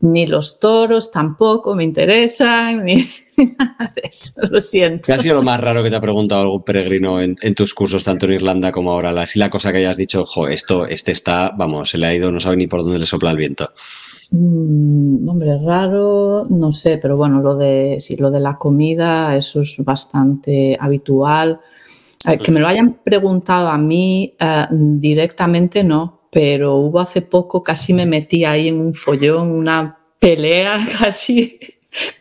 ni 0.00 0.26
los 0.26 0.58
toros 0.60 1.10
tampoco 1.10 1.74
me 1.74 1.84
interesan, 1.84 2.86
ni 3.36 3.46
nada 3.58 3.92
de 3.94 4.02
eso, 4.08 4.40
lo 4.50 4.60
siento. 4.60 5.06
¿Qué 5.06 5.12
ha 5.12 5.18
sido 5.18 5.34
lo 5.36 5.42
más 5.42 5.60
raro 5.60 5.82
que 5.82 5.90
te 5.90 5.96
ha 5.96 6.00
preguntado 6.00 6.42
algún 6.42 6.62
peregrino 6.62 7.20
en, 7.20 7.54
tus 7.54 7.74
cursos, 7.74 8.04
tanto 8.04 8.26
en 8.26 8.32
Irlanda 8.32 8.72
como 8.72 8.92
ahora? 8.92 9.12
La, 9.12 9.26
la 9.34 9.50
cosa 9.50 9.72
que 9.72 9.78
hayas 9.78 9.96
dicho, 9.96 10.24
jo, 10.24 10.48
esto, 10.48 10.86
este 10.86 11.12
está, 11.12 11.50
vamos, 11.56 11.90
se 11.90 11.98
le 11.98 12.06
ha 12.06 12.14
ido, 12.14 12.30
no 12.30 12.40
sabe 12.40 12.56
ni 12.56 12.66
por 12.66 12.82
dónde 12.82 12.98
le 12.98 13.06
sopla 13.06 13.30
el 13.30 13.36
viento. 13.36 13.70
Mm, 14.30 15.28
hombre, 15.28 15.58
raro, 15.64 16.46
no 16.48 16.72
sé, 16.72 16.98
pero 16.98 17.16
bueno, 17.16 17.40
lo 17.40 17.56
de, 17.56 17.96
sí, 18.00 18.16
lo 18.16 18.30
de 18.30 18.40
la 18.40 18.56
comida, 18.56 19.36
eso 19.36 19.60
es 19.60 19.76
bastante 19.78 20.76
habitual. 20.80 21.60
Eh, 22.26 22.38
que 22.38 22.50
me 22.50 22.60
lo 22.60 22.66
hayan 22.66 22.94
preguntado 23.04 23.68
a 23.68 23.78
mí 23.78 24.34
eh, 24.38 24.66
directamente, 24.70 25.84
no, 25.84 26.28
pero 26.30 26.76
hubo 26.76 26.98
hace 26.98 27.22
poco, 27.22 27.62
casi 27.62 27.92
me 27.92 28.04
metí 28.04 28.44
ahí 28.44 28.68
en 28.68 28.80
un 28.80 28.94
follón, 28.94 29.50
una 29.52 29.98
pelea 30.18 30.84
casi 30.98 31.58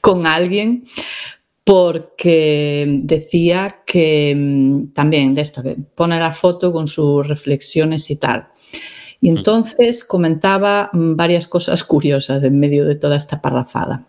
con 0.01 0.27
alguien, 0.27 0.83
porque 1.65 2.85
decía 2.87 3.81
que 3.85 4.33
mm, 4.35 4.93
también 4.93 5.33
de 5.33 5.41
esto, 5.41 5.63
que 5.63 5.75
pone 5.95 6.19
la 6.19 6.31
foto 6.31 6.71
con 6.71 6.87
sus 6.87 7.27
reflexiones 7.27 8.09
y 8.11 8.17
tal. 8.17 8.47
Y 9.19 9.31
mm. 9.31 9.37
entonces 9.37 10.05
comentaba 10.05 10.91
mm, 10.93 11.15
varias 11.15 11.47
cosas 11.47 11.83
curiosas 11.83 12.43
en 12.43 12.59
medio 12.59 12.85
de 12.85 12.95
toda 12.95 13.17
esta 13.17 13.41
parrafada. 13.41 14.05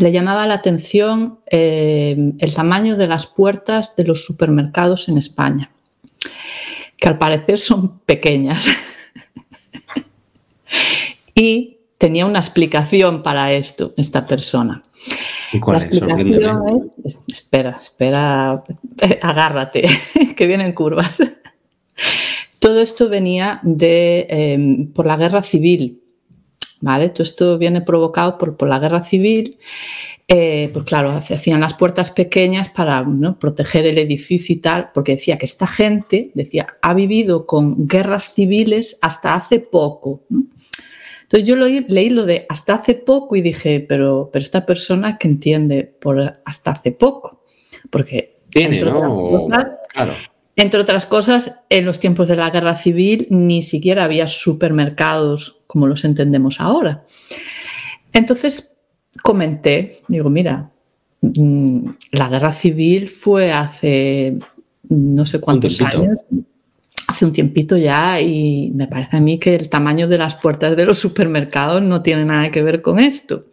Le 0.00 0.12
llamaba 0.12 0.46
la 0.46 0.54
atención 0.54 1.40
eh, 1.50 2.32
el 2.38 2.54
tamaño 2.54 2.96
de 2.96 3.06
las 3.06 3.26
puertas 3.26 3.94
de 3.96 4.04
los 4.04 4.24
supermercados 4.24 5.08
en 5.10 5.18
España, 5.18 5.70
que 6.96 7.08
al 7.08 7.18
parecer 7.18 7.58
son 7.58 7.98
pequeñas. 8.00 8.68
y 11.34 11.78
tenía 11.98 12.24
una 12.24 12.38
explicación 12.38 13.22
para 13.22 13.52
esto, 13.52 13.92
esta 13.96 14.26
persona. 14.26 14.84
¿Y 15.52 15.60
cuál 15.60 15.78
la 15.78 15.84
explicación 15.84 16.92
es, 17.04 17.18
espera, 17.28 17.78
espera, 17.80 18.62
agárrate, 19.22 19.88
que 20.36 20.46
vienen 20.46 20.72
curvas. 20.72 21.22
Todo 22.58 22.80
esto 22.80 23.08
venía 23.08 23.60
de, 23.62 24.26
em, 24.28 24.92
por 24.92 25.06
la 25.06 25.16
guerra 25.16 25.42
civil. 25.42 26.02
¿Vale? 26.80 27.08
Todo 27.08 27.24
esto 27.24 27.58
viene 27.58 27.80
provocado 27.80 28.38
por, 28.38 28.56
por 28.56 28.68
la 28.68 28.78
guerra 28.78 29.02
civil 29.02 29.58
eh, 30.30 30.68
pues 30.74 30.84
claro, 30.84 31.10
hacían 31.10 31.62
las 31.62 31.72
puertas 31.72 32.10
pequeñas 32.10 32.68
para 32.68 33.06
proteger 33.40 33.86
el 33.86 33.96
edificio 33.96 34.54
y 34.54 34.58
tal, 34.58 34.90
porque 34.92 35.12
decía 35.12 35.38
que 35.38 35.46
esta 35.46 35.66
gente, 35.66 36.30
decía, 36.34 36.76
ha 36.82 36.92
vivido 36.92 37.46
con 37.46 37.88
guerras 37.88 38.34
civiles 38.34 38.98
hasta 39.00 39.34
hace 39.34 39.58
poco. 39.58 40.24
Entonces 41.30 41.46
yo 41.46 41.56
leí 41.56 42.08
lo 42.08 42.24
de 42.24 42.46
hasta 42.48 42.76
hace 42.76 42.94
poco 42.94 43.36
y 43.36 43.42
dije, 43.42 43.84
pero, 43.86 44.30
pero 44.32 44.42
esta 44.42 44.64
persona 44.64 45.18
que 45.18 45.28
entiende 45.28 45.84
por 45.84 46.40
hasta 46.42 46.70
hace 46.70 46.90
poco, 46.92 47.44
porque 47.90 48.38
Tiene, 48.48 48.80
¿no? 48.80 49.48
claro. 49.92 50.12
Entre 50.56 50.80
otras 50.80 51.04
cosas, 51.04 51.60
en 51.68 51.84
los 51.84 52.00
tiempos 52.00 52.28
de 52.28 52.36
la 52.36 52.48
guerra 52.48 52.76
civil 52.76 53.26
ni 53.28 53.60
siquiera 53.60 54.04
había 54.04 54.26
supermercados 54.26 55.62
como 55.66 55.86
los 55.86 56.04
entendemos 56.06 56.60
ahora. 56.60 57.04
Entonces, 58.14 58.78
comenté, 59.22 59.98
digo, 60.08 60.30
mira, 60.30 60.70
mm, 61.20 61.90
la 62.12 62.28
guerra 62.30 62.54
civil 62.54 63.10
fue 63.10 63.52
hace 63.52 64.38
no 64.88 65.26
sé 65.26 65.40
cuántos 65.40 65.78
años, 65.82 66.18
hace 67.18 67.26
un 67.26 67.32
tiempito 67.32 67.76
ya, 67.76 68.20
y 68.20 68.70
me 68.76 68.86
parece 68.86 69.16
a 69.16 69.20
mí 69.20 69.40
que 69.40 69.56
el 69.56 69.68
tamaño 69.68 70.06
de 70.06 70.18
las 70.18 70.36
puertas 70.36 70.76
de 70.76 70.86
los 70.86 71.00
supermercados 71.00 71.82
no 71.82 72.00
tiene 72.00 72.24
nada 72.24 72.52
que 72.52 72.62
ver 72.62 72.80
con 72.80 73.00
esto. 73.00 73.46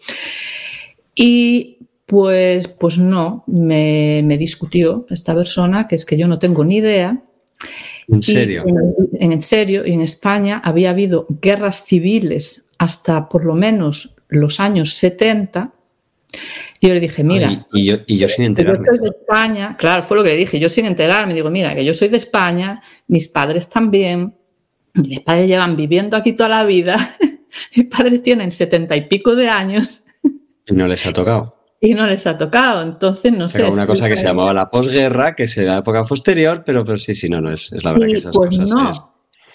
Y 1.16 1.80
pues, 2.06 2.68
pues 2.68 3.00
no, 3.00 3.44
me, 3.48 4.38
discutió 4.38 5.08
esta 5.10 5.34
persona 5.34 5.88
que 5.88 5.96
es 5.96 6.06
que 6.06 6.16
yo 6.16 6.28
no 6.28 6.38
tengo 6.38 6.64
ni 6.64 6.78
idea. 6.78 7.24
¿En 8.08 8.22
serio? 8.22 8.66
en, 8.68 9.32
en 9.32 9.42
serio, 9.42 9.84
y 9.84 9.94
en 9.94 10.02
España 10.02 10.62
había 10.64 10.92
habido 10.92 11.26
guerras 11.42 11.86
civiles 11.86 12.70
hasta 12.78 13.28
por 13.30 13.46
lo 13.46 13.56
menos 13.56 14.16
los 14.28 14.60
años 14.60 14.94
70. 14.94 15.74
Y 16.80 16.88
yo 16.88 16.94
le 16.94 17.00
dije, 17.00 17.24
mira. 17.24 17.68
y, 17.74 17.86
yo, 17.86 17.98
y, 18.06 18.18
yo, 18.18 18.28
sin 18.28 18.46
enterarme. 18.46 18.86
Yo 18.86 18.92
soy 18.92 19.00
de 19.00 19.10
España, 19.18 19.76
claro, 19.78 20.04
fue 20.04 20.18
lo 20.18 20.24
que 20.24 20.30
le 20.30 20.36
dije, 20.36 20.60
yo 20.60 20.70
sin 20.70 20.86
enterarme, 20.86 21.34
digo, 21.34 21.50
mira, 21.50 21.74
que 21.76 21.86
yo 21.86 21.94
soy 21.94 22.10
de 22.10 22.18
España, 22.18 22.82
mis 23.08 23.28
padres 23.28 23.70
también, 23.70 24.36
mis 24.94 25.22
padres 25.22 25.48
llevan 25.48 25.76
viviendo 25.76 26.18
aquí 26.18 26.34
toda 26.34 26.50
la 26.50 26.64
vida, 26.66 27.18
mis 27.76 27.86
padres 27.88 28.22
tienen 28.22 28.52
setenta 28.52 28.96
y 28.96 29.02
pico 29.02 29.36
de 29.36 29.50
años. 29.50 30.04
Y 30.68 30.74
no 30.74 30.88
les 30.88 31.06
ha 31.06 31.14
tocado. 31.14 31.56
Y 31.80 31.94
no 31.94 32.08
les 32.08 32.26
ha 32.26 32.38
tocado, 32.38 32.82
entonces 32.82 33.32
no 33.32 33.48
sé. 33.48 33.62
Era 33.62 33.70
una 33.70 33.86
cosa 33.86 34.08
que 34.08 34.18
se 34.18 34.26
llamaba 34.26 34.54
la 34.54 34.70
posguerra, 34.70 35.36
que 35.36 35.48
se 35.48 35.64
da 35.64 35.78
época 35.78 36.04
posterior, 36.04 36.64
pero, 36.66 36.84
pero 36.84 36.98
sí, 36.98 37.14
sí, 37.14 37.30
no, 37.30 37.42
no, 37.42 37.52
es, 37.52 37.72
la 37.84 37.92
verdad 37.92 38.08
que 38.08 38.14
esas 38.14 38.36
pues 38.36 38.50
cosas 38.50 38.70
no, 38.70 38.92
es... 38.92 39.02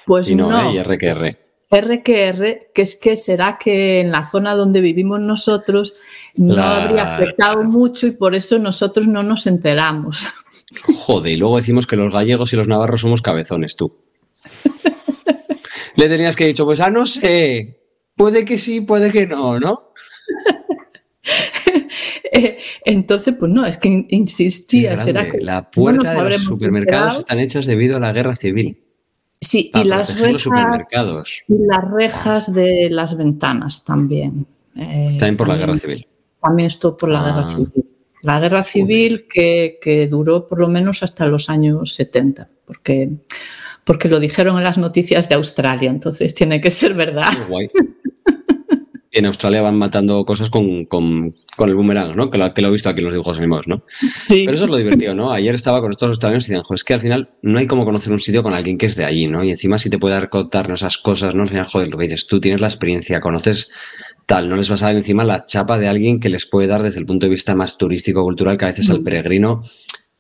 Pues 0.06 0.30
y 0.30 0.34
no, 0.34 0.50
no. 0.50 0.70
¿eh? 0.70 0.74
y 0.74 0.82
RQR. 0.82 1.49
RQR, 1.70 2.72
que 2.74 2.82
es 2.82 2.96
que 2.96 3.14
será 3.14 3.56
que 3.56 4.00
en 4.00 4.10
la 4.10 4.28
zona 4.28 4.54
donde 4.54 4.80
vivimos 4.80 5.20
nosotros 5.20 5.94
no 6.34 6.60
habría 6.60 7.14
afectado 7.14 7.62
mucho 7.62 8.08
y 8.08 8.10
por 8.10 8.34
eso 8.34 8.58
nosotros 8.58 9.06
no 9.06 9.22
nos 9.22 9.46
enteramos. 9.46 10.26
Joder, 10.96 11.32
y 11.32 11.36
luego 11.36 11.58
decimos 11.58 11.86
que 11.86 11.96
los 11.96 12.12
gallegos 12.12 12.52
y 12.52 12.56
los 12.56 12.66
navarros 12.66 13.00
somos 13.00 13.22
cabezones, 13.22 13.76
tú. 13.76 13.96
Le 15.96 16.08
tenías 16.08 16.34
que 16.34 16.46
dicho, 16.46 16.64
pues 16.64 16.80
ah, 16.80 16.90
no 16.90 17.06
sé, 17.06 17.80
puede 18.16 18.44
que 18.44 18.58
sí, 18.58 18.80
puede 18.80 19.12
que 19.12 19.26
no, 19.26 19.58
¿no? 19.60 19.92
Eh, 22.32 22.58
entonces, 22.84 23.34
pues 23.38 23.50
no, 23.50 23.66
es 23.66 23.76
que 23.76 24.06
insistía, 24.08 24.96
será 24.98 25.28
que 25.28 25.40
la 25.40 25.68
puerta 25.68 26.22
de 26.22 26.30
los 26.30 26.44
supermercados 26.44 27.16
están 27.16 27.40
hechas 27.40 27.66
debido 27.66 27.96
a 27.96 28.00
la 28.00 28.12
guerra 28.12 28.36
civil. 28.36 28.78
Sí, 29.50 29.72
y 29.74 29.82
las, 29.82 30.16
rejas, 30.16 30.46
y 31.48 31.54
las 31.66 31.90
rejas 31.90 32.54
de 32.54 32.88
las 32.88 33.16
ventanas 33.16 33.84
también. 33.84 34.46
Eh, 34.76 35.16
también 35.18 35.36
por 35.36 35.48
la 35.48 35.56
guerra 35.56 35.76
civil. 35.76 36.06
También 36.40 36.68
esto 36.68 36.96
por 36.96 37.08
la 37.08 37.24
guerra 37.24 37.46
ah. 37.46 37.50
civil. 37.50 37.84
La 38.22 38.38
guerra 38.38 38.62
civil 38.62 39.26
que, 39.28 40.06
duró 40.08 40.46
por 40.46 40.60
lo 40.60 40.68
menos 40.68 41.02
hasta 41.02 41.26
los 41.26 41.50
años 41.50 41.94
70, 41.94 42.48
porque, 42.64 43.10
porque 43.82 44.08
lo 44.08 44.20
dijeron 44.20 44.56
en 44.56 44.62
las 44.62 44.78
noticias 44.78 45.28
de 45.28 45.34
Australia, 45.34 45.90
entonces 45.90 46.32
tiene 46.32 46.60
que 46.60 46.70
ser 46.70 46.94
verdad. 46.94 47.32
en 49.12 49.26
Australia 49.26 49.60
van 49.60 49.76
matando 49.76 50.24
cosas 50.24 50.50
con, 50.50 50.64
el 51.58 51.74
boomerang, 51.74 52.14
¿no? 52.14 52.30
Que 52.30 52.38
lo, 52.38 52.54
que 52.54 52.62
lo, 52.62 52.68
he 52.68 52.70
visto 52.70 52.88
aquí 52.88 53.00
en 53.00 53.06
los 53.06 53.12
dibujos 53.12 53.38
animados, 53.38 53.66
¿no? 53.66 53.82
Sí. 54.24 54.44
Pero 54.44 54.54
eso 54.54 54.64
es 54.64 54.70
lo 54.70 54.76
divertido, 54.76 55.14
¿no? 55.14 55.32
Ayer 55.32 55.54
estaba 55.54 55.80
con 55.80 55.90
estos 55.90 56.10
australianos 56.10 56.44
y 56.44 56.48
decían, 56.48 56.62
joder, 56.62 56.76
es 56.76 56.84
que 56.84 56.94
al 56.94 57.00
final 57.00 57.30
no 57.42 57.58
hay 57.58 57.66
como 57.66 57.84
conocer 57.84 58.12
un 58.12 58.20
sitio 58.20 58.42
con 58.42 58.54
alguien 58.54 58.78
que 58.78 58.86
es 58.86 58.94
de 58.94 59.04
allí, 59.04 59.26
¿no? 59.26 59.42
Y 59.42 59.50
encima 59.50 59.78
si 59.78 59.90
te 59.90 59.98
puede 59.98 60.14
dar 60.14 60.28
contar 60.28 60.70
esas 60.70 60.96
cosas, 60.98 61.34
¿no? 61.34 61.42
Al 61.42 61.64
joder, 61.64 61.88
lo 61.88 61.98
que 61.98 62.04
dices, 62.04 62.26
tú 62.28 62.40
tienes 62.40 62.60
la 62.60 62.68
experiencia, 62.68 63.20
conoces 63.20 63.70
tal, 64.26 64.48
no 64.48 64.54
les 64.54 64.68
vas 64.68 64.82
a 64.84 64.86
dar 64.86 64.96
encima 64.96 65.24
la 65.24 65.44
chapa 65.44 65.78
de 65.78 65.88
alguien 65.88 66.20
que 66.20 66.28
les 66.28 66.46
puede 66.46 66.68
dar 66.68 66.84
desde 66.84 67.00
el 67.00 67.06
punto 67.06 67.26
de 67.26 67.30
vista 67.30 67.56
más 67.56 67.78
turístico-cultural 67.78 68.58
que 68.58 68.66
a 68.66 68.68
veces 68.68 68.90
al 68.90 69.02
peregrino 69.02 69.62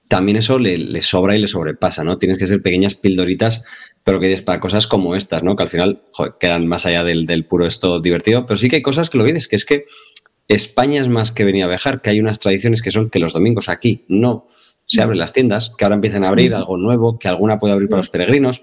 también 0.08 0.38
eso 0.38 0.58
le, 0.58 0.76
le, 0.76 1.02
sobra 1.02 1.36
y 1.36 1.38
le 1.38 1.46
sobrepasa, 1.46 2.02
¿no? 2.02 2.18
Tienes 2.18 2.36
que 2.36 2.48
ser 2.48 2.60
pequeñas 2.60 2.96
pildoritas 2.96 3.64
pero 4.04 4.20
que 4.20 4.28
dices 4.28 4.42
para 4.42 4.60
cosas 4.60 4.86
como 4.86 5.14
estas, 5.14 5.42
¿no? 5.42 5.56
Que 5.56 5.62
al 5.62 5.68
final 5.68 6.02
quedan 6.38 6.66
más 6.66 6.86
allá 6.86 7.04
del, 7.04 7.44
puro 7.46 7.66
esto 7.66 8.00
divertido, 8.00 8.46
pero 8.46 8.56
sí 8.56 8.68
que 8.68 8.76
hay 8.76 8.82
cosas 8.82 9.10
que 9.10 9.18
lo 9.18 9.24
dices, 9.24 9.48
que 9.48 9.56
es 9.56 9.64
que 9.64 9.84
España 10.48 11.00
es 11.00 11.08
más 11.08 11.32
que 11.32 11.44
venir 11.44 11.64
a 11.64 11.68
viajar, 11.68 12.00
que 12.00 12.10
hay 12.10 12.20
unas 12.20 12.40
tradiciones 12.40 12.82
que 12.82 12.90
son 12.90 13.10
que 13.10 13.18
los 13.18 13.32
domingos 13.32 13.68
aquí 13.68 14.04
no 14.08 14.46
se 14.86 15.02
abren 15.02 15.18
las 15.18 15.32
tiendas, 15.32 15.72
que 15.76 15.84
ahora 15.84 15.94
empiezan 15.94 16.24
a 16.24 16.28
abrir 16.28 16.54
algo 16.54 16.76
nuevo, 16.76 17.18
que 17.18 17.28
alguna 17.28 17.58
puede 17.58 17.74
abrir 17.74 17.88
para 17.88 17.98
los 17.98 18.08
peregrinos, 18.08 18.62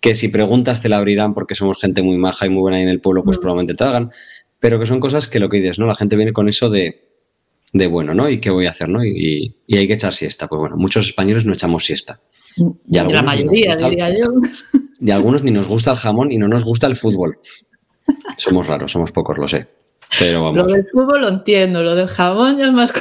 que 0.00 0.14
si 0.14 0.28
preguntas 0.28 0.82
te 0.82 0.88
la 0.88 0.96
abrirán 0.96 1.34
porque 1.34 1.54
somos 1.54 1.78
gente 1.78 2.02
muy 2.02 2.16
maja 2.16 2.46
y 2.46 2.48
muy 2.48 2.62
buena 2.62 2.78
ahí 2.78 2.82
en 2.82 2.88
el 2.88 3.00
pueblo, 3.00 3.22
pues 3.22 3.38
probablemente 3.38 3.74
te 3.74 3.84
hagan, 3.84 4.10
pero 4.58 4.80
que 4.80 4.86
son 4.86 4.98
cosas 4.98 5.28
que 5.28 5.38
lo 5.38 5.48
que 5.48 5.58
dices, 5.58 5.78
¿no? 5.78 5.86
La 5.86 5.94
gente 5.94 6.16
viene 6.16 6.32
con 6.32 6.48
eso 6.48 6.70
de, 6.70 7.08
de 7.72 7.86
bueno, 7.86 8.14
¿no? 8.14 8.28
¿Y 8.28 8.40
qué 8.40 8.50
voy 8.50 8.66
a 8.66 8.70
hacer, 8.70 8.88
no? 8.88 9.04
Y, 9.04 9.54
y 9.66 9.76
hay 9.76 9.86
que 9.86 9.94
echar 9.94 10.14
siesta. 10.14 10.48
Pues 10.48 10.58
bueno, 10.58 10.76
muchos 10.76 11.06
españoles 11.06 11.44
no 11.44 11.52
echamos 11.52 11.84
siesta. 11.84 12.20
Y 12.58 12.98
la 12.98 13.22
mayoría, 13.22 13.76
diría 13.76 14.10
yo. 14.16 14.26
Y 15.00 15.12
algunos 15.12 15.44
ni 15.44 15.52
nos 15.52 15.68
gusta 15.68 15.92
el 15.92 15.96
jamón 15.96 16.32
y 16.32 16.38
no 16.38 16.48
nos 16.48 16.64
gusta 16.64 16.88
el 16.88 16.96
fútbol. 16.96 17.38
Somos 18.36 18.66
raros, 18.66 18.90
somos 18.90 19.12
pocos, 19.12 19.38
lo 19.38 19.46
sé. 19.46 19.68
Pero 20.18 20.42
vamos. 20.42 20.56
Lo 20.56 20.72
del 20.72 20.86
fútbol 20.90 21.20
lo 21.20 21.28
entiendo, 21.28 21.82
lo 21.82 21.94
del 21.94 22.08
jamón 22.08 22.58
ya 22.58 22.66
es 22.66 22.72
más. 22.72 22.92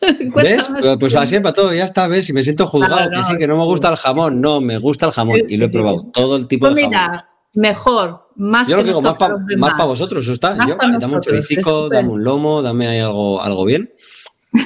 ¿Ves? 0.34 0.70
pues 0.98 1.14
así 1.14 1.40
para 1.40 1.54
todo, 1.54 1.72
ya 1.72 1.84
está, 1.84 2.08
ves, 2.08 2.26
si 2.26 2.32
me 2.32 2.42
siento 2.42 2.66
juzgado, 2.66 3.08
que 3.10 3.22
sí, 3.22 3.38
que 3.38 3.46
no 3.46 3.56
me 3.56 3.64
gusta 3.64 3.88
el 3.90 3.96
jamón, 3.96 4.40
no, 4.40 4.60
me 4.60 4.78
gusta 4.78 5.06
el 5.06 5.12
jamón 5.12 5.40
y 5.48 5.56
lo 5.56 5.66
he 5.66 5.68
probado, 5.70 6.10
todo 6.12 6.36
el 6.36 6.46
tipo 6.46 6.66
pues 6.66 6.74
de 6.74 6.82
jamón. 6.82 7.10
Mira, 7.10 7.28
mejor, 7.54 8.28
más 8.36 8.68
Yo 8.68 8.76
lo 8.76 8.82
digo, 8.82 9.00
más 9.00 9.14
para 9.14 9.84
vosotros, 9.84 10.26
está. 10.28 10.58
Yo, 10.66 10.76
dame 10.76 11.14
un 11.14 11.20
choricico, 11.20 11.88
dame 11.88 12.08
un 12.08 12.22
lomo, 12.22 12.60
dame 12.60 12.86
ahí 12.88 12.98
algo, 12.98 13.40
algo 13.40 13.64
bien, 13.64 13.92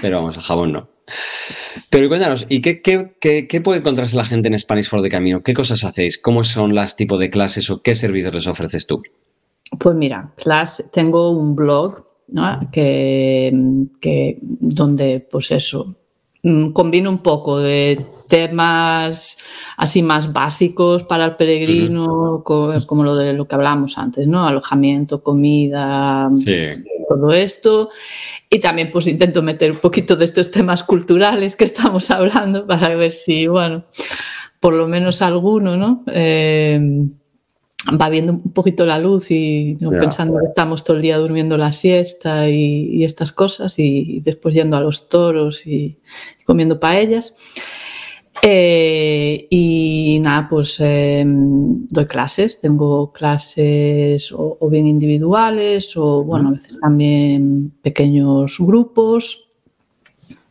pero 0.00 0.16
vamos, 0.16 0.36
el 0.36 0.42
jamón 0.42 0.72
no. 0.72 0.82
Pero 1.90 2.08
cuéntanos, 2.08 2.46
¿y 2.48 2.60
qué, 2.60 2.80
qué, 2.82 3.60
puede 3.60 3.80
encontrarse 3.80 4.16
la 4.16 4.24
gente 4.24 4.48
en 4.48 4.58
Spanish 4.58 4.88
for 4.88 5.02
the 5.02 5.08
Camino? 5.08 5.42
¿Qué 5.42 5.54
cosas 5.54 5.84
hacéis? 5.84 6.18
¿Cómo 6.18 6.44
son 6.44 6.74
las 6.74 6.96
tipos 6.96 7.18
de 7.18 7.30
clases 7.30 7.70
o 7.70 7.82
qué 7.82 7.94
servicios 7.94 8.34
les 8.34 8.46
ofreces 8.46 8.86
tú? 8.86 9.02
Pues 9.78 9.94
mira, 9.94 10.32
tengo 10.92 11.30
un 11.30 11.54
blog 11.54 12.06
que, 12.72 14.38
donde, 14.42 15.26
pues 15.30 15.50
eso, 15.50 15.94
mm, 16.42 16.70
combino 16.70 17.10
un 17.10 17.18
poco 17.18 17.58
de 17.58 18.04
temas 18.28 19.38
así 19.76 20.02
más 20.02 20.32
básicos 20.32 21.02
para 21.02 21.24
el 21.24 21.36
peregrino, 21.36 22.42
como, 22.44 23.02
lo 23.02 23.16
de 23.16 23.32
lo 23.32 23.48
que 23.48 23.54
hablábamos 23.54 23.98
antes, 23.98 24.26
¿no? 24.28 24.46
Alojamiento, 24.46 25.22
comida, 25.22 26.30
todo 27.08 27.32
esto. 27.32 27.90
Y 28.50 28.60
también 28.60 28.90
pues 28.92 29.06
intento 29.06 29.42
meter 29.42 29.72
un 29.72 29.78
poquito 29.78 30.14
de 30.14 30.26
estos 30.26 30.50
temas 30.50 30.84
culturales 30.84 31.56
que 31.56 31.64
estamos 31.64 32.10
hablando 32.12 32.66
para 32.66 32.94
ver 32.94 33.12
si, 33.12 33.46
bueno, 33.46 33.82
por 34.60 34.74
lo 34.74 34.86
menos 34.86 35.22
alguno, 35.22 35.76
¿no? 35.76 36.04
Eh, 36.06 37.08
va 38.00 38.10
viendo 38.10 38.32
un 38.32 38.52
poquito 38.52 38.84
la 38.84 38.98
luz 38.98 39.30
y 39.30 39.78
pensando 39.98 40.38
que 40.40 40.46
estamos 40.46 40.84
todo 40.84 40.96
el 40.96 41.02
día 41.02 41.16
durmiendo 41.16 41.56
la 41.56 41.72
siesta 41.72 42.48
y, 42.48 43.04
estas 43.04 43.32
cosas 43.32 43.78
y, 43.78 44.20
después 44.20 44.54
yendo 44.54 44.76
a 44.76 44.80
los 44.80 45.08
toros 45.08 45.66
y, 45.66 45.98
y 46.40 46.44
comiendo 46.44 46.80
paellas. 46.80 47.34
Eh, 48.42 49.46
y 49.50 50.18
nada, 50.20 50.48
pues 50.48 50.78
em, 50.80 51.86
doy 51.88 52.06
clases, 52.06 52.60
tengo 52.60 53.12
clases 53.12 54.32
o, 54.32 54.56
bien 54.70 54.86
individuales 54.86 55.96
o 55.96 56.24
bueno, 56.24 56.50
a 56.50 56.52
veces 56.52 56.78
también 56.80 57.72
pequeños 57.82 58.56
grupos. 58.58 59.48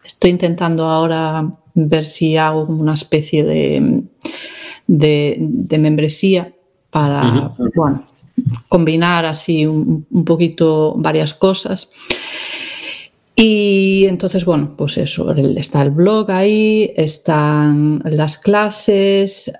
Estoy 0.04 0.32
intentando 0.32 0.86
ahora 0.86 1.50
ver 1.74 2.06
si 2.06 2.38
hago 2.38 2.66
una 2.66 2.94
especie 2.94 3.44
de, 3.44 4.04
de, 4.88 5.78
membresía 5.78 6.54
para 6.90 7.54
bueno, 7.76 8.08
combinar 8.68 9.26
así 9.26 9.66
un, 9.66 10.06
un 10.10 10.26
poquito 10.26 10.96
varias 10.98 11.34
cosas. 11.34 11.92
Y 13.40 14.06
entonces, 14.08 14.44
bueno, 14.46 14.74
pues 14.76 14.98
eso, 14.98 15.32
está 15.32 15.84
el 15.84 15.92
blog 15.92 16.32
ahí, 16.32 16.92
están 16.96 18.02
las 18.04 18.40
clases 18.40 19.52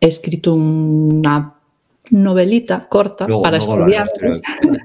he 0.00 0.08
escrito 0.08 0.54
una 0.54 1.54
novelita 2.10 2.88
corta 2.88 3.28
para 3.42 3.58
estudiar. 3.58 4.10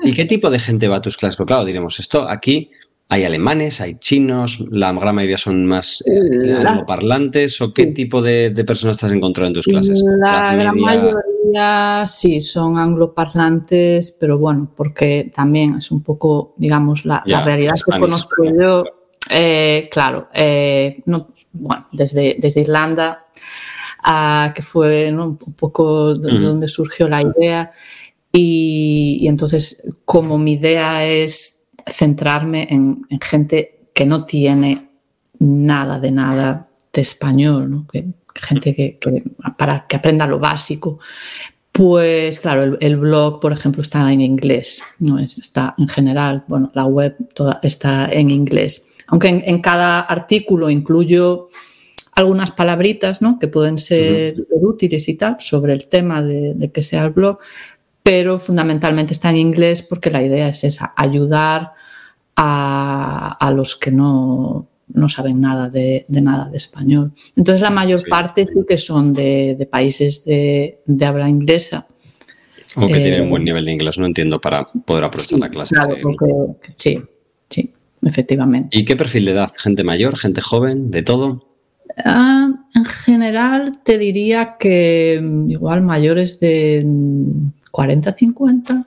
¿Y 0.03 0.13
qué 0.13 0.25
tipo 0.25 0.49
de 0.51 0.59
gente 0.59 0.87
va 0.87 0.97
a 0.97 1.01
tus 1.01 1.17
clases? 1.17 1.35
Porque 1.35 1.53
claro, 1.53 1.65
diremos, 1.65 1.99
esto 1.99 2.29
aquí 2.29 2.69
hay 3.11 3.23
alemanes, 3.23 3.81
hay 3.81 3.95
chinos, 3.95 4.63
la 4.69 4.93
gran 4.93 5.15
mayoría 5.15 5.39
son 5.39 5.65
más 5.65 6.03
eh, 6.05 6.63
parlantes 6.85 7.59
o 7.59 7.73
qué 7.73 7.87
tipo 7.87 8.21
de, 8.21 8.51
personas 8.65 8.97
estás 8.97 9.11
encontrando 9.11 9.49
en 9.49 9.53
tus 9.55 9.65
clases? 9.65 10.03
La, 10.19 10.55
gran 10.55 10.79
mayoría 10.79 12.05
sí, 12.05 12.39
son 12.39 12.77
angloparlantes, 12.77 14.11
pero 14.11 14.37
bueno, 14.37 14.71
porque 14.75 15.31
también 15.33 15.75
es 15.77 15.89
un 15.89 16.03
poco, 16.03 16.53
digamos, 16.57 17.03
la, 17.03 17.23
realidad 17.25 17.73
que 17.83 17.99
conozco 17.99 18.43
yo. 18.45 18.83
Eh, 19.31 19.89
claro, 19.91 20.29
eh, 20.33 21.01
no, 21.05 21.29
bueno, 21.53 21.87
desde, 21.91 22.37
desde 22.39 22.61
Irlanda 22.61 23.25
que 24.53 24.61
fue 24.61 25.11
un 25.11 25.37
poco 25.57 26.15
de 26.15 26.39
donde 26.39 26.67
surgió 26.67 27.09
la 27.09 27.21
idea. 27.21 27.71
Y, 28.31 29.25
entonces, 29.27 29.83
como 30.05 30.37
mi 30.37 30.53
idea 30.53 31.05
es 31.05 31.58
centrarme 31.87 32.67
en, 32.69 33.05
gente 33.21 33.87
que 33.93 34.05
no 34.05 34.25
tiene 34.25 34.89
nada 35.39 35.99
de 35.99 36.11
nada 36.11 36.67
de 36.91 37.01
español, 37.01 37.85
que, 37.91 38.05
gente 38.35 38.75
que, 38.75 38.99
para 39.57 39.85
que 39.87 39.95
aprenda 39.95 40.27
lo 40.27 40.39
básico, 40.39 40.99
pues 41.71 42.39
claro, 42.39 42.77
el, 42.79 42.97
blog, 42.97 43.39
por 43.39 43.51
ejemplo, 43.51 43.81
está 43.81 44.11
en 44.11 44.21
inglés, 44.21 44.83
no 44.99 45.19
está 45.19 45.75
en 45.77 45.87
general, 45.87 46.43
bueno, 46.47 46.71
la 46.73 46.85
web 46.85 47.15
toda 47.33 47.59
está 47.63 48.09
en 48.11 48.31
inglés. 48.31 48.85
Aunque 49.07 49.29
en 49.29 49.61
cada 49.61 50.01
artículo 50.01 50.69
incluyo 50.69 51.47
algunas 52.19 52.51
palabritas 52.51 53.21
¿no? 53.21 53.39
que 53.39 53.47
pueden 53.47 53.77
ser, 53.77 54.35
útiles 54.51 55.07
y 55.07 55.15
tal 55.15 55.37
sobre 55.39 55.73
el 55.73 55.87
tema 55.87 56.21
de, 56.21 56.69
que 56.73 56.83
sea 56.83 57.05
el 57.05 57.11
blog, 57.11 57.39
pero 58.09 58.39
fundamentalmente 58.39 59.13
está 59.13 59.29
en 59.29 59.37
inglés 59.37 59.83
porque 59.83 60.09
la 60.09 60.23
idea 60.23 60.49
es 60.49 60.63
esa, 60.63 60.95
ayudar 60.97 61.73
a, 62.35 63.53
los 63.55 63.75
que 63.75 63.91
no, 63.91 64.67
no 64.87 65.09
saben 65.09 65.39
nada 65.39 65.69
de, 65.69 66.07
nada 66.09 66.49
de 66.49 66.57
español. 66.57 67.13
Entonces 67.35 67.61
la 67.61 67.69
mayor 67.69 68.03
parte 68.09 68.47
sí 68.47 68.61
que 68.67 68.79
son 68.79 69.13
de, 69.13 69.67
países 69.69 70.25
de, 70.25 70.79
habla 71.05 71.29
inglesa. 71.29 71.85
O 72.75 72.87
que 72.87 72.95
tienen 72.95 73.21
un 73.21 73.29
buen 73.29 73.43
eh, 73.43 73.45
nivel 73.45 73.65
de 73.65 73.73
inglés, 73.73 73.99
no 73.99 74.07
entiendo, 74.07 74.41
para 74.41 74.65
poder 74.65 75.03
aprovechar 75.03 75.37
la 75.37 75.49
clase. 75.49 75.75
sí, 76.77 76.99
sí, 77.47 77.71
efectivamente. 78.01 78.75
¿Y 78.75 78.85
qué 78.85 78.95
perfil 78.95 79.25
de 79.25 79.31
edad? 79.33 79.51
¿Gente 79.55 79.83
mayor, 79.83 80.17
gente 80.17 80.41
joven, 80.41 80.89
de 80.89 81.03
todo? 81.03 81.45
Ah, 82.03 82.49
en 82.73 82.85
general 82.85 83.83
te 83.83 83.99
diría 83.99 84.55
que 84.59 85.19
mm, 85.21 85.51
igual 85.51 85.83
mayores 85.83 86.39
de 86.39 86.83
40, 87.71 88.13
50 88.13 88.85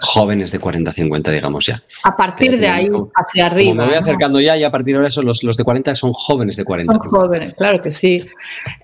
jóvenes 0.00 0.50
de 0.50 0.58
40 0.58 0.92
50, 0.92 1.30
digamos 1.30 1.66
ya. 1.66 1.82
A 2.02 2.16
partir 2.16 2.58
de 2.58 2.68
ahí 2.68 2.88
hacia 3.14 3.46
arriba. 3.46 3.74
me 3.74 3.86
voy 3.86 3.94
acercando 3.94 4.40
ya 4.40 4.56
y 4.56 4.64
a 4.64 4.70
partir 4.70 4.94
de 4.94 4.98
ahora 4.98 5.22
los, 5.22 5.44
los 5.44 5.56
de 5.56 5.64
40 5.64 5.94
son 5.94 6.12
jóvenes 6.12 6.56
de 6.56 6.64
40. 6.64 6.92
Son 6.92 7.00
jóvenes, 7.00 7.54
claro 7.54 7.80
que 7.80 7.90
sí. 7.90 8.24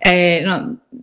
Eh, 0.05 0.45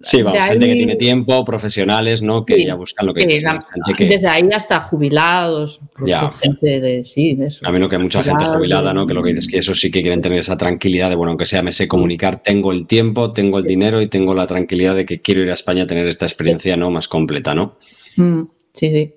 sí, 0.01 0.21
vamos, 0.21 0.39
gente 0.45 0.67
que 0.67 0.73
tiene 0.73 0.95
tiempo, 0.95 1.43
profesionales, 1.43 2.21
¿no? 2.21 2.45
Que 2.45 2.65
ya 2.65 2.75
buscan 2.75 3.07
lo 3.07 3.13
que, 3.13 3.21
sí, 3.21 4.05
Desde 4.05 4.27
ahí 4.27 4.47
hasta 4.53 4.79
jubilados, 4.79 5.81
pues, 5.97 6.15
gente 6.41 6.79
de 6.79 7.03
sí, 7.03 7.35
de 7.35 7.47
eso. 7.47 7.67
A 7.67 7.71
menos 7.71 7.89
que 7.89 7.95
hay 7.95 8.01
mucha 8.01 8.23
gente 8.23 8.45
jubilada, 8.45 8.93
¿no? 8.93 9.05
Que 9.05 9.13
lo 9.13 9.23
que 9.23 9.29
dices 9.29 9.45
es 9.45 9.51
que 9.51 9.57
eso 9.57 9.75
sí 9.75 9.91
que 9.91 10.01
quieren 10.01 10.21
tener 10.21 10.39
esa 10.39 10.57
tranquilidad 10.57 11.09
de, 11.09 11.15
bueno, 11.15 11.31
aunque 11.31 11.45
sea 11.45 11.61
me 11.61 11.71
sé 11.71 11.87
comunicar, 11.87 12.41
tengo 12.41 12.71
el 12.71 12.87
tiempo, 12.87 13.33
tengo 13.33 13.59
el 13.59 13.65
dinero 13.65 14.01
y 14.01 14.07
tengo 14.07 14.33
la 14.33 14.47
tranquilidad 14.47 14.95
de 14.95 15.05
que 15.05 15.21
quiero 15.21 15.41
ir 15.41 15.51
a 15.51 15.53
España 15.53 15.83
a 15.83 15.87
tener 15.87 16.07
esta 16.07 16.25
experiencia, 16.25 16.77
¿no? 16.77 16.89
Más 16.91 17.07
completa, 17.07 17.53
¿no? 17.53 17.77
Mm, 18.17 18.43
sí, 18.73 19.13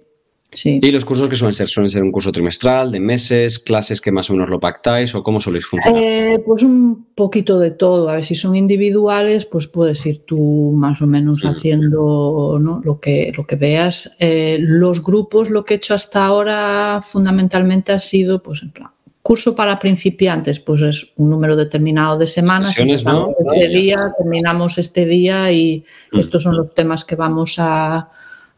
sí. 0.53 0.81
¿Y 0.83 0.91
los 0.91 1.05
cursos 1.05 1.29
que 1.29 1.37
suelen 1.37 1.55
ser? 1.55 1.69
¿Suelen 1.69 1.91
ser 1.91 2.03
un 2.03 2.13
curso 2.13 2.33
trimestral, 2.33 2.91
de 2.93 3.01
meses, 3.01 3.59
clases 3.59 4.01
que 4.01 4.11
más 4.11 4.31
o 4.31 4.35
menos 4.35 4.51
lo 4.51 4.61
pactáis 4.61 5.15
o 5.15 5.23
cómo 5.23 5.41
soléis 5.41 5.67
funcionar? 5.67 6.03
Eh, 6.03 6.43
pues 6.45 6.63
un 6.63 7.07
poquito 7.15 7.59
de 7.59 7.71
todo. 7.71 8.09
A 8.09 8.17
ver, 8.17 8.25
si 8.25 8.35
son 8.35 8.57
individuales, 8.57 9.47
pues 9.47 9.67
puedes 9.67 10.05
ir 10.07 10.25
tú 10.25 10.73
más 10.77 11.01
o 11.03 11.07
menos 11.07 11.43
haciendo 11.45 12.59
lo, 12.59 13.01
que, 13.01 13.33
lo 13.37 13.45
que 13.45 13.57
veas. 13.57 14.17
Eh, 14.19 14.59
los 14.61 15.03
grupos, 15.03 15.51
lo 15.51 15.65
que 15.65 15.75
he 15.75 15.77
hecho 15.77 15.95
hasta 15.95 16.25
ahora 16.25 17.03
fundamentalmente 17.03 17.93
ha 17.93 18.01
sido, 18.01 18.43
pues 18.43 18.63
en 18.63 18.71
plan, 18.71 18.91
curso 19.23 19.55
para 19.55 19.79
principiantes, 19.79 20.61
pues 20.61 20.83
es 20.83 21.13
un 21.17 21.31
número 21.31 21.57
determinado 21.57 22.19
de 22.19 22.27
semanas. 22.27 22.77
Este 22.77 23.69
día, 23.69 24.13
terminamos 24.19 24.79
este 24.79 25.07
día 25.07 25.53
y 25.53 25.85
mm. 26.13 26.19
estos 26.19 26.43
son 26.43 26.57
los 26.57 26.75
temas 26.75 27.05
que 27.05 27.17
vamos 27.17 27.57
a 27.59 28.09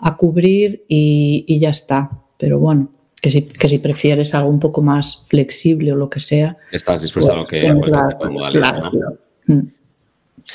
a 0.02 0.16
cubrir 0.16 0.84
y, 0.88 1.58
ya 1.58 1.70
está. 1.70 2.10
Pero 2.36 2.58
bueno, 2.58 2.90
que 3.20 3.30
si, 3.30 3.42
que 3.42 3.68
si, 3.68 3.78
prefieres 3.78 4.34
algo 4.34 4.50
un 4.50 4.58
poco 4.58 4.82
más 4.82 5.22
flexible 5.28 5.92
o 5.92 5.96
lo 5.96 6.10
que 6.10 6.20
sea. 6.20 6.58
Estás 6.72 7.00
dispuesta 7.00 7.32
a 7.32 7.36
lo 7.36 7.46
que 7.46 7.72
mm. 9.46 9.60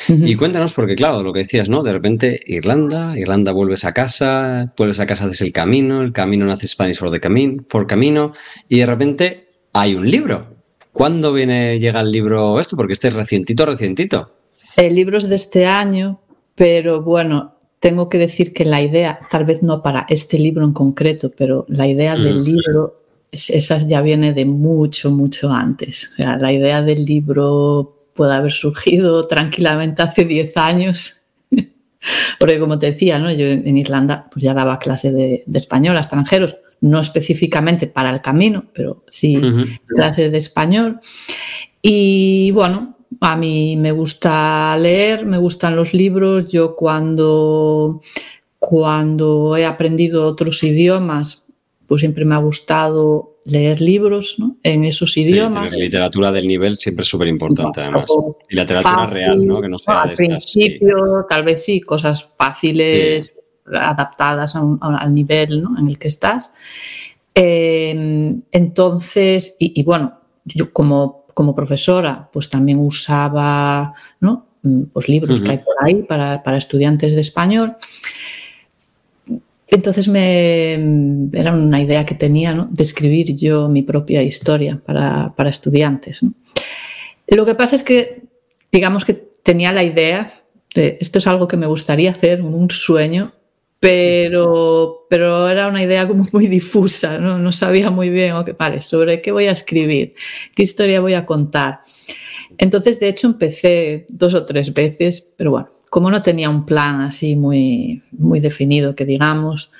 Y 0.09 0.35
cuéntanos, 0.35 0.73
porque 0.73 0.95
claro, 0.95 1.23
lo 1.23 1.31
que 1.31 1.39
decías, 1.39 1.69
¿no? 1.69 1.81
De 1.81 1.93
repente 1.93 2.41
Irlanda, 2.45 3.17
Irlanda 3.17 3.53
vuelves 3.53 3.85
a 3.85 3.93
casa, 3.93 4.73
vuelves 4.77 4.99
a 4.99 5.07
casa 5.07 5.29
desde 5.29 5.45
el 5.45 5.53
camino, 5.53 6.01
el 6.01 6.11
camino 6.11 6.45
nace 6.45 6.67
Spanish 6.67 6.97
for 6.97 7.09
the 7.09 7.21
Camino, 7.21 7.63
for 7.69 7.87
Camino, 7.87 8.33
y 8.67 8.79
de 8.79 8.85
repente 8.85 9.47
hay 9.71 9.95
un 9.95 10.11
libro. 10.11 10.57
¿Cuándo 10.91 11.31
viene, 11.31 11.79
llega 11.79 12.01
el 12.01 12.11
libro 12.11 12.59
esto? 12.59 12.75
Porque 12.75 12.93
este 12.93 13.07
es 13.07 13.13
recientito, 13.13 13.65
recientito. 13.65 14.33
El 14.75 14.93
libro 14.93 15.17
es 15.17 15.29
de 15.29 15.35
este 15.35 15.65
año, 15.65 16.19
pero 16.53 17.01
bueno, 17.01 17.56
tengo 17.79 18.09
que 18.09 18.17
decir 18.17 18.53
que 18.53 18.65
la 18.65 18.81
idea, 18.81 19.19
tal 19.29 19.45
vez 19.45 19.61
no 19.61 19.81
para 19.83 20.05
este 20.09 20.39
libro 20.39 20.65
en 20.65 20.73
concreto, 20.73 21.31
pero 21.35 21.65
la 21.69 21.87
idea 21.87 22.15
del 22.15 22.39
mm. 22.39 22.43
libro, 22.43 23.01
esa 23.31 23.77
ya 23.85 24.01
viene 24.01 24.33
de 24.33 24.45
mucho, 24.45 25.11
mucho 25.11 25.51
antes. 25.51 26.09
O 26.13 26.15
sea, 26.15 26.37
la 26.37 26.51
idea 26.51 26.81
del 26.81 27.05
libro 27.05 28.09
puede 28.15 28.33
haber 28.33 28.51
surgido 28.51 29.27
tranquilamente 29.27 30.01
hace 30.01 30.25
10 30.25 30.57
años. 30.57 31.21
Porque 32.39 32.59
como 32.59 32.79
te 32.79 32.91
decía, 32.91 33.19
¿no? 33.19 33.31
yo 33.31 33.45
en 33.45 33.77
Irlanda 33.77 34.27
pues 34.31 34.43
ya 34.43 34.53
daba 34.53 34.79
clase 34.79 35.11
de, 35.11 35.43
español 35.53 35.97
a 35.97 36.01
extranjeros, 36.01 36.57
no 36.81 36.99
específicamente 36.99 37.87
para 37.87 38.11
el 38.11 38.21
camino, 38.21 38.65
pero 38.73 39.03
sí 39.09 39.39
clase 39.87 40.29
de 40.29 40.37
español. 40.37 40.99
Y 41.81 42.51
bueno, 42.51 42.96
a 43.21 43.35
mí 43.35 43.75
me 43.77 43.91
gusta 43.91 44.77
leer, 44.77 45.25
me 45.25 45.37
gustan 45.37 45.75
los 45.75 45.93
libros. 45.93 46.47
Yo 46.47 46.75
cuando, 46.75 48.01
cuando 48.59 49.55
he 49.57 49.65
aprendido 49.65 50.25
otros 50.25 50.63
idiomas, 50.63 51.45
pues 51.87 52.01
siempre 52.01 52.25
me 52.25 52.35
ha 52.35 52.39
gustado 52.39 53.37
leer 53.45 53.79
libros 53.79 54.35
¿no? 54.39 54.57
en 54.61 54.83
esos 54.83 55.15
idiomas. 55.15 55.71
literatura 55.71 56.33
del 56.33 56.47
nivel 56.47 56.75
siempre 56.75 57.03
es 57.03 57.09
súper 57.09 57.29
importante, 57.29 57.79
además. 57.81 58.09
Y 58.49 58.55
literatura 58.55 59.07
real, 59.07 59.45
¿no? 59.45 59.61
Que 59.61 59.69
no 59.69 59.79
sea 59.79 60.01
al 60.01 60.13
principio, 60.13 61.25
tal 61.29 61.43
vez 61.43 61.63
sí, 61.63 61.79
cosas 61.79 62.29
fáciles, 62.37 63.35
adaptadas 63.65 64.55
al 64.55 65.13
nivel 65.13 65.63
en 65.79 65.87
el 65.87 65.97
que 65.97 66.09
estás. 66.09 66.53
Em, 67.33 68.41
entonces, 68.51 69.55
y, 69.59 69.79
y, 69.79 69.83
bueno, 69.83 70.19
yo 70.43 70.73
como 70.73 71.26
como 71.37 71.53
profesora, 71.53 72.27
pues 72.33 72.49
también 72.49 72.79
usaba 72.79 73.93
¿no? 74.19 74.47
Mm, 74.63 74.85
pues 74.91 75.07
libros 75.07 75.39
que 75.39 75.51
hay 75.51 75.59
por 75.59 75.75
ahí 75.81 76.01
para, 76.01 76.57
estudiantes 76.57 77.13
de 77.13 77.21
español. 77.21 77.75
Entonces 79.67 80.07
me, 80.07 80.73
era 81.33 81.53
una 81.53 81.79
idea 81.79 82.07
que 82.07 82.15
tenía 82.15 82.53
¿no? 82.53 82.67
de 82.71 82.81
escribir 82.81 83.35
yo 83.35 83.69
mi 83.69 83.83
propia 83.83 84.23
historia 84.23 84.81
para, 84.83 85.31
estudiantes. 85.47 86.21
Lo 87.27 87.45
que 87.45 87.53
pasa 87.53 87.75
es 87.75 87.83
que, 87.83 88.23
digamos 88.71 89.05
que 89.05 89.13
tenía 89.43 89.71
la 89.71 89.83
idea 89.83 90.31
de 90.73 90.97
esto 90.99 91.19
es 91.19 91.27
algo 91.27 91.47
que 91.47 91.55
me 91.55 91.67
gustaría 91.67 92.09
hacer, 92.09 92.41
un 92.41 92.71
sueño, 92.71 93.33
pero, 93.79 95.05
pero 95.09 95.47
era 95.47 95.67
una 95.67 95.83
idea 95.83 96.07
como 96.07 96.25
muy 96.31 96.47
difusa, 96.47 97.19
no, 97.19 97.37
no 97.37 97.51
sabía 97.51 97.89
muy 97.91 98.09
bien, 98.09 98.33
okay, 98.33 98.55
vale, 98.57 98.81
sobre 98.81 99.21
qué 99.21 99.31
voy 99.31 99.45
a 99.45 99.51
escribir, 99.51 100.15
qué 100.55 100.63
historia 100.63 101.01
voy 101.01 101.13
a 101.13 101.25
contar. 101.25 101.81
Entonces, 102.57 102.99
de 102.99 103.09
hecho, 103.09 103.27
empecé 103.27 104.05
dos 104.09 104.33
o 104.33 104.45
tres 104.45 104.73
veces, 104.73 105.33
pero 105.37 105.51
bueno, 105.51 105.69
como 105.89 106.09
no 106.09 106.21
tenía 106.21 106.49
un 106.49 106.65
plan 106.65 107.01
así 107.01 107.35
muy, 107.35 108.01
muy 108.11 108.39
definido, 108.39 108.95
que 108.95 109.05
digamos, 109.05 109.71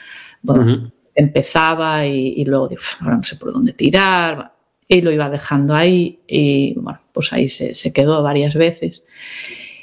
bueno, 0.42 0.92
empezaba 1.16 2.06
y, 2.06 2.46
luego 2.46 2.68
digo, 2.68 2.82
ahora 3.02 3.18
no 3.18 3.24
sé 3.24 3.36
por 3.38 3.52
dónde 3.52 3.74
tirar, 3.74 4.54
y 4.88 5.02
lo 5.02 5.12
iba 5.12 5.30
dejando 5.30 5.74
ahí 5.74 6.20
y 6.28 6.74
bueno, 6.76 7.02
pues 7.12 7.34
ahí 7.34 7.50
se, 7.50 7.76
se 7.76 7.92
quedó 7.92 8.22
varias 8.24 8.56
veces. 8.56 9.06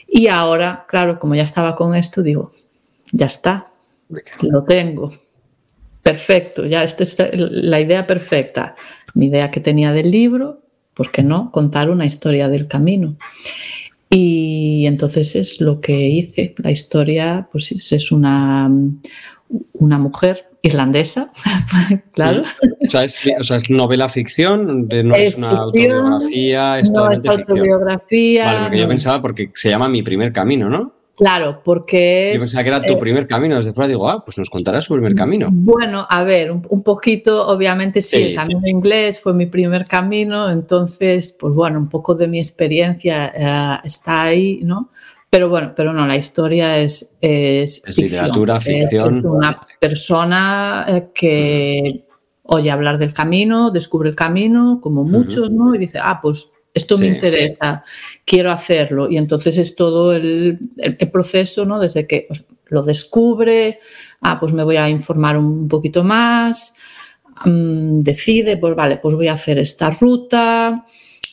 Y 0.09 0.29
ahora, 0.29 0.87
claro, 0.89 1.19
como 1.19 1.35
ya 1.35 1.43
estaba 1.43 1.75
con 1.75 1.95
esto, 1.95 2.23
digo, 2.23 2.53
ya 3.13 3.27
está, 3.27 3.67
lo 4.43 4.65
tengo. 4.65 5.13
Perfecto, 6.03 6.67
ya 6.67 6.85
esta 6.85 7.03
es 7.03 7.19
la 7.35 7.81
idea 7.81 8.07
perfecta. 8.07 8.77
Mi 9.15 9.27
idea 9.27 9.51
que 9.51 9.61
tenía 9.61 9.93
del 9.93 10.11
libro, 10.11 10.63
¿por 10.93 11.11
qué 11.11 11.23
no? 11.23 11.51
Contar 11.51 11.91
una 11.91 12.05
historia 12.05 12.49
del 12.49 12.69
camino. 12.69 13.17
Y 14.11 14.87
entonces 14.87 15.35
es 15.35 15.61
lo 15.61 15.81
que 15.81 16.09
hice. 16.09 16.55
La 16.59 16.71
historia, 16.71 17.49
pues 17.51 17.73
es 17.73 18.13
una, 18.13 18.71
una 19.73 19.99
mujer 19.99 20.47
irlandesa, 20.65 21.31
claro. 22.13 22.43
O 22.81 22.89
sea, 22.89 23.05
es, 23.05 23.19
novela 23.69 24.09
ficción, 24.09 24.89
no 24.89 25.15
es, 25.15 25.37
una 25.37 25.51
autobiografía, 25.51 26.79
es 26.79 26.91
no 26.91 27.11
es 27.11 27.19
autobiografía. 27.27 28.45
Vale, 28.47 28.61
porque 28.61 28.79
yo 28.79 28.89
pensaba 28.89 29.21
porque 29.21 29.51
se 29.55 29.69
llama 29.69 29.89
Mi 29.89 30.03
primer 30.03 30.33
camino, 30.33 30.71
¿no? 30.71 30.95
Claro, 31.17 31.61
porque 31.65 32.31
es... 32.31 32.35
Yo 32.35 32.41
pensaba 32.41 32.63
que 32.65 32.69
era 32.71 32.83
tu 32.83 32.93
eh, 32.95 32.99
primer 32.99 33.27
camino 33.29 33.57
desde 33.57 33.73
fuera, 33.73 33.89
digo, 33.89 34.09
ah, 34.09 34.25
pues 34.25 34.37
nos 34.37 34.51
contarás 34.51 34.85
su 34.85 34.95
primer 34.95 35.15
camino. 35.15 35.49
Bueno, 35.53 36.07
a 36.09 36.25
ver, 36.25 36.51
un, 36.51 36.83
poquito, 36.83 37.47
obviamente 37.47 38.01
sí, 38.01 38.23
el 38.23 38.35
camino 38.35 38.67
inglés 38.67 39.21
fue 39.21 39.33
mi 39.33 39.47
primer 39.47 39.85
camino, 39.85 40.51
entonces, 40.51 41.37
pues 41.39 41.55
bueno, 41.55 41.79
un 41.79 41.89
poco 41.89 42.15
de 42.15 42.27
mi 42.27 42.39
experiencia 42.39 43.33
eh, 43.37 43.81
está 43.85 44.25
ahí, 44.25 44.61
¿no? 44.65 44.91
Pero 45.31 45.49
bueno, 45.49 45.73
pero 45.75 45.93
no, 45.93 46.07
la 46.07 46.17
historia 46.17 46.79
es. 46.79 47.17
Es, 47.21 47.83
literatura, 47.97 48.61
ficción. 48.61 49.19
Es 49.19 49.25
una 49.25 49.61
persona 49.81 50.85
eh, 50.89 51.09
que 51.13 52.05
oye 52.45 52.71
hablar 52.71 52.99
del 52.99 53.13
camino, 53.13 53.71
descubre 53.71 54.09
el 54.09 54.15
camino, 54.15 54.79
como 54.81 55.05
muchos, 55.05 55.51
¿no? 55.51 55.75
Y 55.75 55.79
dice, 55.79 55.99
ah, 56.01 56.21
pues 56.23 56.53
esto 56.75 56.99
me 56.99 57.07
interesa, 57.07 57.85
quiero 58.25 58.51
hacerlo. 58.51 59.09
Y 59.09 59.17
entonces 59.17 59.57
es 59.57 59.77
todo 59.77 60.13
el, 60.13 60.59
proceso, 61.13 61.65
¿no? 61.65 61.79
Desde 61.79 62.07
que 62.07 62.25
pues, 62.27 62.45
lo 62.67 62.83
descubre, 62.83 63.79
ah, 64.21 64.39
pues 64.41 64.53
me 64.53 64.65
voy 64.65 64.77
a 64.77 64.89
informar 64.89 65.39
un 65.39 65.69
poquito 65.69 66.03
más, 66.03 66.75
mm, 67.45 68.01
decide, 68.01 68.57
pues 68.57 68.75
vale, 68.75 68.97
pues 68.97 69.15
voy 69.15 69.29
a 69.29 69.35
hacer 69.35 69.59
esta 69.59 69.91
ruta 69.91 70.85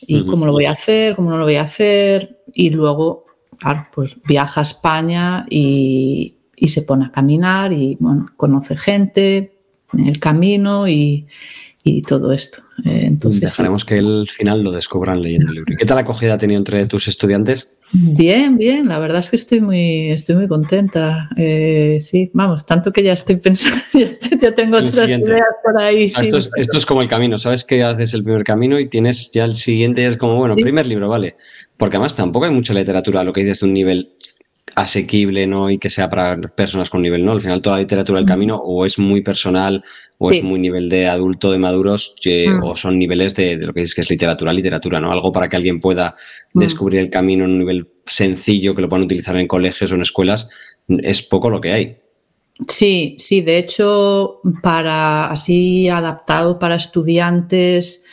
y 0.06 0.24
cómo 0.26 0.46
lo 0.46 0.52
voy 0.52 0.66
a 0.66 0.72
hacer, 0.72 1.16
cómo 1.16 1.30
no 1.30 1.38
lo 1.38 1.44
voy 1.44 1.56
a 1.56 1.62
hacer. 1.62 2.42
Y 2.54 2.70
luego 2.70 3.26
pues 3.94 4.20
viaja 4.24 4.60
a 4.60 4.62
España 4.62 5.46
y, 5.48 6.38
se 6.64 6.82
pone 6.82 7.06
a 7.06 7.10
caminar 7.10 7.72
y 7.72 7.96
bueno, 7.98 8.28
conoce 8.36 8.76
gente 8.76 9.56
en 9.92 10.06
el 10.06 10.20
camino 10.20 10.86
y, 10.86 11.26
todo 12.02 12.32
esto. 12.32 12.62
Eh, 12.84 13.04
entonces, 13.06 13.40
Dejaremos 13.40 13.84
que 13.84 13.98
el 13.98 14.28
final 14.28 14.62
lo 14.62 14.70
descubran 14.70 15.20
leyendo 15.20 15.48
el 15.48 15.54
libro. 15.56 15.74
¿Y 15.74 15.76
qué 15.76 15.84
tal 15.84 15.98
acogida 15.98 16.34
ha 16.34 16.38
tenido 16.38 16.58
entre 16.58 16.86
tus 16.86 17.08
estudiantes? 17.08 17.76
Bien, 17.92 18.56
bien, 18.56 18.88
la 18.88 18.98
verdad 18.98 19.20
es 19.20 19.30
que 19.30 19.36
estoy 19.36 19.60
muy, 19.60 20.10
estoy 20.10 20.36
muy 20.36 20.48
contenta. 20.48 21.28
Eh, 21.36 21.98
sí, 22.00 22.30
vamos, 22.32 22.64
tanto 22.64 22.92
que 22.92 23.02
ya 23.02 23.12
estoy 23.12 23.36
pensando, 23.36 23.76
ya, 24.40 24.54
tengo 24.54 24.78
otras 24.78 25.10
ideas 25.10 25.44
por 25.62 25.80
ahí. 25.80 26.10
Ah, 26.16 26.22
esto, 26.22 26.38
es, 26.38 26.50
esto, 26.56 26.78
es, 26.78 26.86
como 26.86 27.02
el 27.02 27.08
camino, 27.08 27.36
sabes 27.36 27.64
que 27.64 27.82
haces 27.82 28.14
el 28.14 28.22
primer 28.22 28.44
camino 28.44 28.78
y 28.78 28.88
tienes 28.88 29.30
ya 29.32 29.44
el 29.44 29.54
siguiente, 29.54 30.06
es 30.06 30.16
como, 30.16 30.36
bueno, 30.36 30.54
primer 30.54 30.86
libro, 30.86 31.08
vale. 31.08 31.36
Porque 31.76 31.96
además 31.96 32.14
tampoco 32.14 32.44
hay 32.46 32.52
mucha 32.52 32.74
literatura, 32.74 33.24
lo 33.24 33.32
que 33.32 33.42
dices 33.42 33.60
de 33.60 33.66
un 33.66 33.72
nivel 33.72 34.12
asequible, 34.74 35.46
¿no? 35.46 35.70
Y 35.70 35.78
que 35.78 35.90
sea 35.90 36.08
para 36.08 36.40
personas 36.40 36.90
con 36.90 37.02
nivel, 37.02 37.24
¿no? 37.24 37.32
Al 37.32 37.40
final 37.40 37.62
toda 37.62 37.76
la 37.76 37.82
literatura 37.82 38.18
del 38.18 38.28
camino 38.28 38.56
o 38.56 38.84
es 38.84 38.98
muy 38.98 39.22
personal 39.22 39.82
o 40.18 40.30
es 40.30 40.42
muy 40.42 40.60
nivel 40.60 40.88
de 40.88 41.08
adulto, 41.08 41.50
de 41.50 41.58
maduros, 41.58 42.14
o 42.62 42.76
son 42.76 42.96
niveles 42.96 43.34
de, 43.34 43.56
lo 43.56 43.72
que 43.72 43.80
dices 43.80 43.94
que 43.94 44.00
es 44.02 44.10
literatura, 44.10 44.52
literatura, 44.52 45.00
¿no? 45.00 45.10
Algo 45.10 45.32
para 45.32 45.48
que 45.48 45.56
alguien 45.56 45.80
pueda 45.80 46.14
descubrir 46.54 47.00
el 47.00 47.10
camino 47.10 47.44
en 47.44 47.50
un 47.50 47.58
nivel 47.58 47.88
sencillo, 48.06 48.74
que 48.74 48.82
lo 48.82 48.88
puedan 48.88 49.04
utilizar 49.04 49.36
en 49.36 49.48
colegios 49.48 49.90
o 49.90 49.96
en 49.96 50.02
escuelas, 50.02 50.48
es 50.88 51.22
poco 51.22 51.50
lo 51.50 51.60
que 51.60 51.72
hay. 51.72 51.96
Sí, 52.68 53.16
sí, 53.18 53.40
de 53.40 53.58
hecho, 53.58 54.40
para 54.62 55.26
así 55.26 55.88
adaptado 55.88 56.60
para 56.60 56.76
estudiantes, 56.76 58.04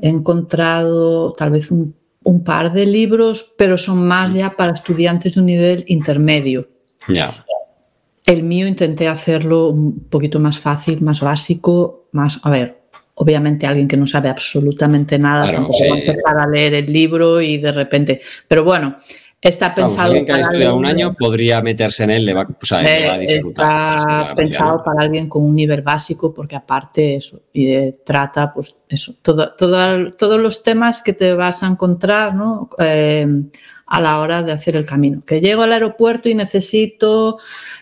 he 0.00 0.08
encontrado 0.08 1.34
tal 1.34 1.50
vez 1.50 1.70
un 1.70 1.99
un 2.22 2.44
par 2.44 2.72
de 2.72 2.86
libros, 2.86 3.54
pero 3.56 3.78
son 3.78 4.06
más 4.06 4.32
ya 4.34 4.50
para 4.50 4.72
estudiantes 4.72 5.34
de 5.34 5.40
un 5.40 5.46
nivel 5.46 5.84
intermedio. 5.88 6.68
Ya. 7.08 7.44
El 8.26 8.42
mío 8.42 8.66
intenté 8.66 9.08
hacerlo 9.08 9.68
un 9.68 10.08
poquito 10.08 10.38
más 10.38 10.58
fácil, 10.58 11.00
más 11.00 11.20
básico, 11.20 12.08
más, 12.12 12.40
a 12.42 12.50
ver, 12.50 12.80
obviamente 13.14 13.66
alguien 13.66 13.88
que 13.88 13.96
no 13.96 14.06
sabe 14.06 14.28
absolutamente 14.28 15.18
nada 15.18 15.50
tampoco 15.50 15.78
va 15.90 15.96
a 15.96 15.98
empezar 15.98 16.38
a 16.38 16.46
leer 16.46 16.74
el 16.74 16.92
libro 16.92 17.40
y 17.40 17.58
de 17.58 17.72
repente, 17.72 18.20
pero 18.46 18.64
bueno, 18.64 18.96
Está 19.42 19.74
pensado. 19.74 20.08
alguien 20.08 20.26
que 20.26 20.32
ha 20.32 20.40
estudiado 20.40 20.76
un 20.76 20.84
año 20.84 21.14
podría 21.14 21.62
meterse 21.62 22.04
en 22.04 22.10
él, 22.10 22.26
le 22.26 22.34
va, 22.34 22.42
a 22.42 23.18
disfrutar. 23.18 23.96
Está 23.96 24.34
pensado 24.36 24.84
para 24.84 25.02
alguien 25.02 25.30
con 25.30 25.42
un 25.42 25.54
nivel 25.54 25.80
básico, 25.80 26.34
porque 26.34 26.56
aparte 26.56 27.16
eso, 27.16 27.40
y 27.52 27.92
trata, 28.04 28.52
pues 28.52 28.82
eso, 28.86 29.14
todo, 29.22 29.54
todos 29.56 30.40
los 30.40 30.62
temas 30.62 31.00
que 31.00 31.14
te 31.14 31.32
vas 31.32 31.62
a 31.62 31.68
encontrar, 31.68 32.34
¿no? 32.34 32.68
Eh, 32.78 33.26
a 33.90 34.00
la 34.00 34.20
hora 34.20 34.44
de 34.44 34.52
hacer 34.52 34.76
el 34.76 34.86
camino. 34.86 35.20
Que 35.26 35.40
llego 35.40 35.62
al 35.62 35.72
aeropuerto 35.72 36.28
y 36.28 36.34
necesito 36.36 37.38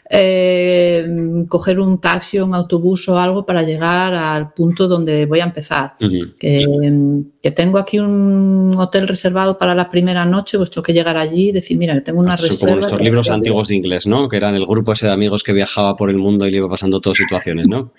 eh, 0.08 1.06
coger 1.48 1.78
un 1.80 2.00
taxi 2.00 2.38
o 2.38 2.46
un 2.46 2.54
autobús 2.54 3.06
o 3.10 3.18
algo 3.18 3.44
para 3.44 3.62
llegar 3.62 4.14
al 4.14 4.54
punto 4.54 4.88
donde 4.88 5.26
voy 5.26 5.40
a 5.40 5.44
empezar. 5.44 5.96
que, 5.98 7.52
tengo 7.54 7.78
aquí 7.78 7.98
un 7.98 8.74
hotel 8.76 9.06
reservado 9.06 9.58
para 9.58 9.74
la 9.74 9.90
primera 9.90 10.24
noche, 10.24 10.56
pues 10.56 10.70
tengo 10.70 10.82
que 10.82 10.94
llegar 10.94 11.18
allí 11.18 11.50
y 11.50 11.52
decir, 11.52 11.76
mira, 11.76 11.92
que 11.92 12.00
tengo 12.00 12.20
una 12.20 12.36
reserva. 12.36 12.76
Como 12.76 12.86
estos 12.86 13.02
libros 13.02 13.30
antiguos 13.30 13.68
de 13.68 13.74
inglés, 13.76 14.06
¿no? 14.06 14.30
Que 14.30 14.38
eran 14.38 14.54
el 14.54 14.64
grupo 14.64 14.94
ese 14.94 15.08
de 15.08 15.12
amigos 15.12 15.42
que 15.42 15.52
viajaba 15.52 15.94
por 15.94 16.08
el 16.08 16.16
mundo 16.16 16.46
y 16.46 16.50
le 16.50 16.56
iba 16.56 16.70
pasando 16.70 17.02
todas 17.02 17.18
situaciones, 17.18 17.68
¿no? 17.68 17.92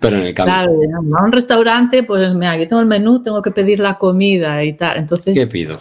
Pero 0.00 0.16
en 0.18 0.26
el 0.26 0.34
camino. 0.34 0.54
Claro, 0.54 1.18
a 1.18 1.24
un 1.24 1.32
restaurante, 1.32 2.02
pues 2.02 2.34
mira, 2.34 2.52
aquí 2.52 2.66
tengo 2.66 2.82
el 2.82 2.88
menú, 2.88 3.22
tengo 3.22 3.40
que 3.40 3.52
pedir 3.52 3.80
la 3.80 3.96
comida 3.96 4.62
y 4.62 4.74
tal. 4.74 4.98
Entonces. 4.98 5.34
¿Qué 5.34 5.46
pido? 5.46 5.80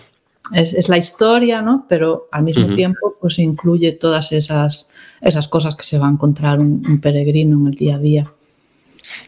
Es, 0.52 0.90
la 0.90 0.98
historia, 0.98 1.62
¿no? 1.62 1.86
Pero 1.88 2.28
al 2.32 2.44
mismo 2.44 2.74
tiempo, 2.74 3.16
pues 3.20 3.40
incluye 3.40 3.94
todas 3.94 4.32
esas, 4.32 4.90
esas 5.22 5.48
cosas 5.48 5.76
que 5.76 5.84
se 5.84 5.98
va 5.98 6.08
a 6.08 6.12
encontrar 6.12 6.60
un, 6.60 7.00
peregrino 7.02 7.58
en 7.58 7.68
el 7.68 7.76
día 7.76 7.96
a 7.96 8.00
día. 8.00 8.34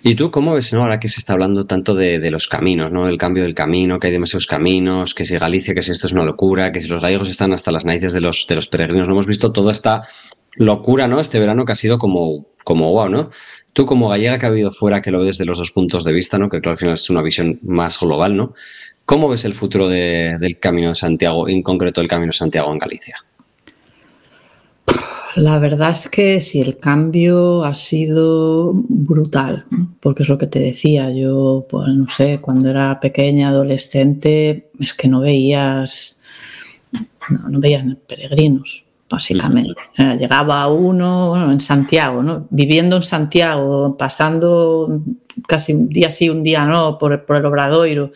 ¿Y 0.02 0.16
tú 0.16 0.32
cómo 0.32 0.54
ves 0.54 0.74
ahora 0.74 1.00
que 1.00 1.08
se 1.08 1.20
está 1.20 1.34
hablando 1.34 1.66
tanto 1.66 1.96
de, 1.96 2.32
los 2.32 2.48
caminos, 2.48 2.92
¿no? 2.92 3.08
El 3.08 3.18
cambio 3.18 3.44
del 3.44 3.54
camino, 3.54 4.00
que 4.00 4.08
hay 4.08 4.14
demasiados 4.14 4.48
caminos, 4.48 5.14
que 5.14 5.26
si 5.26 5.38
Galicia, 5.38 5.74
que 5.74 5.82
si 5.82 5.92
esto 5.92 6.08
es 6.08 6.14
una 6.14 6.24
locura, 6.24 6.72
que 6.72 6.82
si 6.82 6.88
los 6.88 7.02
gallegos 7.02 7.30
están 7.30 7.54
hasta 7.54 7.72
las 7.72 7.86
narices 7.86 8.14
de 8.14 8.22
los, 8.22 8.46
de 8.48 8.56
los 8.56 8.68
peregrinos. 8.68 9.08
No 9.08 9.14
hemos 9.14 9.28
visto 9.28 9.52
toda 9.52 9.72
esta 9.72 10.02
locura, 10.56 11.08
¿no? 11.08 11.20
Este 11.20 11.40
verano 11.40 11.66
que 11.66 11.74
ha 11.74 11.76
sido 11.76 11.98
como, 11.98 12.48
como 12.64 12.92
wow, 12.92 13.10
¿no? 13.10 13.30
Tú 13.74 13.86
como 13.86 14.10
gallega 14.10 14.40
que 14.40 14.46
ha 14.46 14.50
habido 14.50 14.72
fuera, 14.72 15.02
que 15.02 15.12
lo 15.12 15.20
ves 15.20 15.28
desde 15.28 15.46
los 15.46 15.58
dos 15.58 15.72
puntos 15.72 16.04
de 16.04 16.14
vista, 16.14 16.38
¿no? 16.38 16.50
Que 16.50 16.62
claro, 16.62 16.72
al 16.72 16.78
final 16.78 16.94
es 16.94 17.10
una 17.10 17.22
visión 17.22 17.60
más 17.62 18.00
global, 18.00 18.36
¿no? 18.36 18.54
¿Cómo 19.06 19.30
ves 19.30 19.46
el 19.46 19.54
futuro 19.54 19.88
del 19.88 20.60
Camino 20.60 20.90
de 20.90 20.96
Santiago, 20.96 21.48
en 21.48 21.62
concreto 21.62 22.02
el 22.02 22.08
Camino 22.08 22.32
de 22.32 22.38
Santiago 22.38 22.72
en 22.72 22.80
Galicia? 22.80 23.18
La 25.36 25.60
verdad 25.60 25.92
es 25.92 26.10
que 26.10 26.42
sí, 26.42 26.62
el 26.62 26.78
cambio 26.78 27.64
ha 27.66 27.74
sido 27.76 28.72
brutal, 28.74 29.66
porque 30.00 30.24
es 30.24 30.30
lo 30.30 30.38
que 30.38 30.48
te 30.48 30.60
decía, 30.60 31.12
yo, 31.12 31.68
pues 31.70 31.90
no 31.90 32.10
sé, 32.10 32.40
cuando 32.42 32.70
era 32.70 33.00
pequeña, 33.00 33.50
adolescente, 33.50 34.70
es 34.80 34.94
que 34.94 35.08
no 35.08 35.20
veías, 35.20 36.22
no, 37.30 37.60
veías 37.60 37.84
peregrinos, 38.08 38.86
básicamente. 39.08 39.82
llegaba 40.18 40.68
uno 40.68 41.30
bueno, 41.30 41.52
en 41.52 41.60
Santiago, 41.60 42.24
¿no? 42.24 42.48
viviendo 42.50 42.96
en 42.96 43.04
Santiago, 43.04 43.98
pasando 43.98 45.02
casi 45.48 45.74
un 45.74 45.90
día 45.90 46.10
sí, 46.10 46.30
un 46.30 46.42
día 46.42 46.66
no, 46.66 46.98
por, 46.98 47.24
por 47.26 47.36
el 47.36 47.46
Obradoiro 47.46 48.14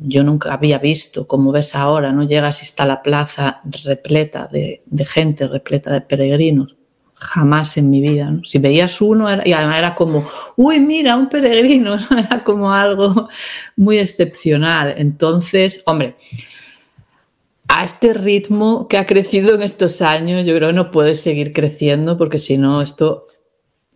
yo 0.00 0.22
nunca 0.24 0.52
había 0.52 0.78
visto, 0.78 1.26
como 1.26 1.52
ves 1.52 1.74
ahora, 1.74 2.12
no 2.12 2.24
llegas 2.24 2.60
y 2.60 2.64
está 2.64 2.84
la 2.84 3.02
plaza 3.02 3.60
repleta 3.84 4.46
de, 4.46 4.82
gente, 5.06 5.48
repleta 5.48 5.92
de 5.92 6.00
peregrinos. 6.00 6.76
Jamás 7.18 7.78
en 7.78 7.88
mi 7.88 8.02
vida. 8.02 8.30
Si 8.44 8.58
veías 8.58 9.00
uno, 9.00 9.26
y 9.42 9.52
además 9.54 9.78
era 9.78 9.94
como, 9.94 10.26
uy, 10.56 10.80
mira, 10.80 11.16
un 11.16 11.30
peregrino, 11.30 11.96
era 12.10 12.44
como 12.44 12.72
algo 12.72 13.28
muy 13.74 13.98
excepcional. 13.98 14.94
Entonces, 14.98 15.82
hombre, 15.86 16.16
a 17.68 17.82
este 17.82 18.12
ritmo 18.12 18.86
que 18.86 18.98
ha 18.98 19.06
crecido 19.06 19.54
en 19.54 19.62
estos 19.62 20.02
años, 20.02 20.44
yo 20.44 20.54
creo 20.56 20.68
que 20.68 20.74
no 20.74 20.90
puede 20.90 21.16
seguir 21.16 21.54
creciendo 21.54 22.18
porque 22.18 22.38
si 22.38 22.58
no, 22.58 22.82
esto 22.82 23.24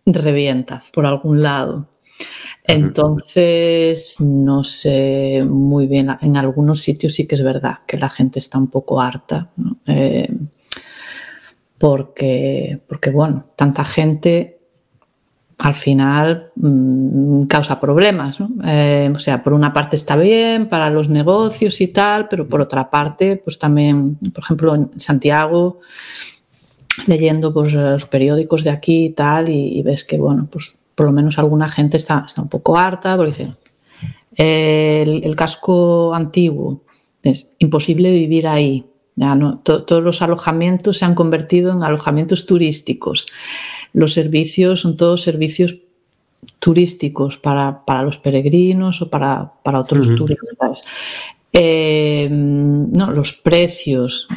revienta 0.05 0.83
por 0.91 1.05
algún 1.05 1.43
lado. 1.43 1.87
Entonces, 2.63 4.17
no 4.19 4.63
sé 4.63 5.43
muy 5.47 5.87
bien, 5.87 6.15
en 6.21 6.37
algunos 6.37 6.81
sitios 6.81 7.13
sí 7.13 7.27
que 7.27 7.35
es 7.35 7.43
verdad 7.43 7.79
que 7.87 7.97
la 7.97 8.09
gente 8.09 8.39
está 8.39 8.57
un 8.57 8.67
poco 8.67 9.01
harta, 9.01 9.49
eh, 9.87 10.31
porque, 11.77 12.79
porque, 12.87 13.09
bueno, 13.09 13.45
tanta 13.55 13.83
gente 13.83 14.59
al 15.57 15.73
final 15.73 16.51
mm, 16.55 17.43
causa 17.43 17.79
problemas. 17.79 18.37
Eh, 18.63 19.11
o 19.13 19.19
sea, 19.19 19.41
por 19.43 19.53
una 19.53 19.73
parte 19.73 19.95
está 19.95 20.15
bien 20.15 20.69
para 20.69 20.89
los 20.89 21.09
negocios 21.09 21.81
y 21.81 21.87
tal, 21.87 22.27
pero 22.27 22.47
por 22.47 22.61
otra 22.61 22.89
parte, 22.89 23.37
pues 23.37 23.57
también, 23.57 24.17
por 24.33 24.43
ejemplo, 24.43 24.75
en 24.75 24.91
Santiago, 24.99 25.79
leyendo 27.07 27.53
pues, 27.53 27.73
los 27.73 28.05
periódicos 28.05 28.63
de 28.63 28.69
aquí 28.69 29.05
y 29.05 29.09
tal, 29.11 29.49
y 29.49 29.81
ves 29.81 30.03
que, 30.03 30.17
bueno, 30.17 30.47
pues 30.51 30.80
por 31.01 31.07
lo 31.07 31.13
menos 31.13 31.39
alguna 31.39 31.67
gente 31.67 31.97
está, 31.97 32.25
está 32.27 32.43
un 32.43 32.47
poco 32.47 32.77
harta, 32.77 33.17
porque 33.17 33.31
dice, 33.31 33.47
el, 34.35 35.35
casco 35.35 36.13
antiguo, 36.13 36.83
es 37.23 37.53
imposible 37.57 38.11
vivir 38.11 38.47
ahí. 38.47 38.85
Ya 39.15 39.33
no, 39.33 39.57
todos 39.57 40.03
los 40.03 40.21
alojamientos 40.21 40.99
se 40.99 41.05
han 41.05 41.15
convertido 41.15 41.71
en 41.71 41.81
alojamientos 41.81 42.45
turísticos. 42.45 43.25
Los 43.93 44.13
servicios 44.13 44.81
son 44.81 44.95
todos 44.95 45.23
servicios 45.23 45.77
turísticos 46.59 47.39
para, 47.39 47.81
los 48.03 48.19
peregrinos 48.19 49.01
o 49.01 49.09
para, 49.09 49.53
otros 49.63 50.15
turistas. 50.15 50.83
Eh, 51.51 52.29
no, 52.31 53.09
los 53.09 53.33
precios 53.33 54.27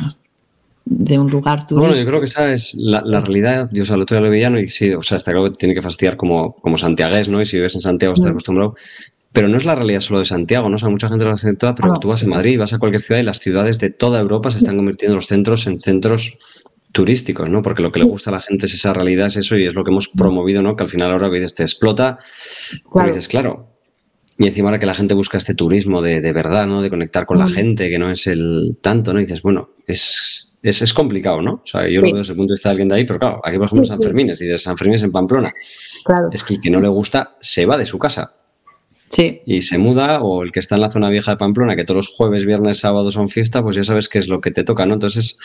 de 0.97 1.19
un 1.19 1.31
lugar 1.31 1.67
turístico. 1.67 1.81
Bueno, 1.81 1.95
yo 1.95 2.07
creo 2.07 2.21
que 2.21 2.27
esa 2.27 2.53
es 2.53 2.75
la, 2.79 3.01
realidad. 3.21 3.69
Yo, 3.73 3.83
o 3.83 3.87
sea, 3.87 3.97
el 3.97 4.03
otro 4.03 4.17
día 4.17 4.25
lo 4.25 4.31
veía 4.31 4.61
y 4.61 4.69
sí, 4.69 4.93
o 4.93 5.03
sea, 5.03 5.19
está 5.19 5.33
claro 5.33 5.51
que 5.51 5.59
tiene 5.59 5.75
que 5.75 5.83
fastidiar 5.83 6.17
como, 6.17 6.55
como 6.55 6.79
santiagués, 6.79 7.29
¿no? 7.29 7.41
Y 7.41 7.47
si 7.47 7.57
vives 7.57 7.75
en 7.75 7.81
Santiago 7.81 8.15
estás 8.15 8.29
mm. 8.29 8.31
acostumbrado. 8.31 8.75
Pero 9.33 9.49
no 9.49 9.59
es 9.59 9.65
la 9.65 9.75
realidad 9.75 9.99
solo 9.99 10.21
de 10.21 10.27
Santiago, 10.27 10.69
¿no? 10.69 10.77
O 10.77 10.79
sea, 10.79 10.89
mucha 10.89 11.09
gente 11.09 11.25
lo 11.25 11.33
hace 11.33 11.55
toda, 11.55 11.75
pero 11.75 11.99
tú 11.99 12.09
vas 12.09 12.23
a 12.23 12.27
Madrid, 12.29 12.57
vas 12.57 12.73
a 12.73 12.79
cualquier 12.79 13.03
ciudad 13.03 13.21
y 13.21 13.25
las 13.25 13.41
ciudades 13.41 13.81
de 13.81 13.91
toda 13.91 14.21
Europa 14.21 14.53
se 14.53 14.59
están 14.59 14.77
convirtiendo 14.77 15.17
los 15.17 15.27
centros 15.27 15.67
en 15.67 15.81
centros 15.81 16.39
turísticos, 16.93 17.51
¿no? 17.51 17.61
Porque 17.61 17.83
lo 17.83 17.91
que 17.91 17.99
le 17.99 18.05
gusta 18.05 18.31
a 18.31 18.35
la 18.35 18.39
gente 18.39 18.67
es 18.67 18.75
esa 18.75 18.95
realidad, 18.95 19.27
es 19.27 19.37
eso, 19.37 19.59
y 19.59 19.67
es 19.67 19.75
lo 19.75 19.83
que 19.83 19.91
hemos 19.91 20.09
promovido, 20.09 20.63
¿no? 20.63 20.77
Que 20.77 20.85
al 20.85 20.89
final 20.89 21.11
ahora 21.11 21.29
dices, 21.29 21.57
te 21.57 21.65
explota, 21.65 22.19
pero 22.95 23.09
dices, 23.09 23.27
claro. 23.27 23.75
Y 24.39 24.47
encima 24.47 24.69
ahora 24.69 24.79
que 24.79 24.87
la 24.87 24.95
gente 24.95 25.15
busca 25.15 25.37
este 25.37 25.55
turismo 25.55 26.01
de, 26.01 26.21
de 26.21 26.33
verdad, 26.33 26.69
¿no? 26.69 26.81
De 26.81 26.91
conectar 26.91 27.27
con 27.27 27.39
la 27.39 27.49
gente, 27.49 27.91
que 27.91 27.99
no 27.99 28.11
es 28.11 28.29
el 28.29 28.79
tanto, 28.81 29.13
¿no? 29.13 29.19
Y 29.19 29.25
dices, 29.25 29.43
bueno, 29.43 29.71
es, 29.89 30.54
es, 30.65 30.83
es, 30.83 30.95
complicado, 30.95 31.43
¿no? 31.43 31.53
O 31.55 31.67
sea, 31.67 31.87
yo 31.87 32.01
lo 32.01 32.07
veo 32.07 32.17
desde 32.17 32.33
el 32.33 32.37
punto 32.39 32.53
de 32.53 32.55
vista 32.55 32.71
de 32.71 32.73
alguien 32.73 32.89
de 32.89 32.95
ahí, 32.95 33.05
pero 33.05 33.19
claro, 33.19 33.41
aquí 33.45 33.59
por 33.59 33.67
ejemplo 33.67 33.85
San 33.85 34.01
Fermín, 34.01 34.31
y 34.31 34.45
de 34.47 34.59
San 34.59 34.77
Fermín 34.77 34.95
es 34.95 35.03
en 35.03 35.12
Pamplona. 35.12 35.53
Claro. 36.05 36.29
Es 36.33 36.43
que 36.43 36.55
el 36.55 36.61
que 36.61 36.71
no 36.71 36.81
le 36.81 36.89
gusta 36.89 37.37
se 37.41 37.67
va 37.67 37.77
de 37.77 37.85
su 37.85 37.99
casa. 37.99 38.35
Sí. 39.15 39.43
Y 39.47 39.62
se 39.62 39.79
muda, 39.79 40.23
o 40.23 40.43
el 40.43 40.51
que 40.51 40.59
está 40.59 40.75
en 40.75 40.81
la 40.81 40.91
zona 40.91 41.09
vieja 41.09 41.31
de 41.31 41.37
Pamplona, 41.37 41.77
que 41.77 41.85
todos 41.85 41.99
los 41.99 42.09
jueves, 42.09 42.45
viernes, 42.45 42.79
sábados 42.79 43.15
son 43.15 43.29
fiesta, 43.29 43.62
pues 43.62 43.77
ya 43.77 43.85
sabes 43.85 44.09
qué 44.09 44.19
es 44.19 44.27
lo 44.27 44.41
que 44.41 44.51
te 44.51 44.65
toca, 44.65 44.87
¿no? 44.87 44.95
Entonces, 44.95 45.39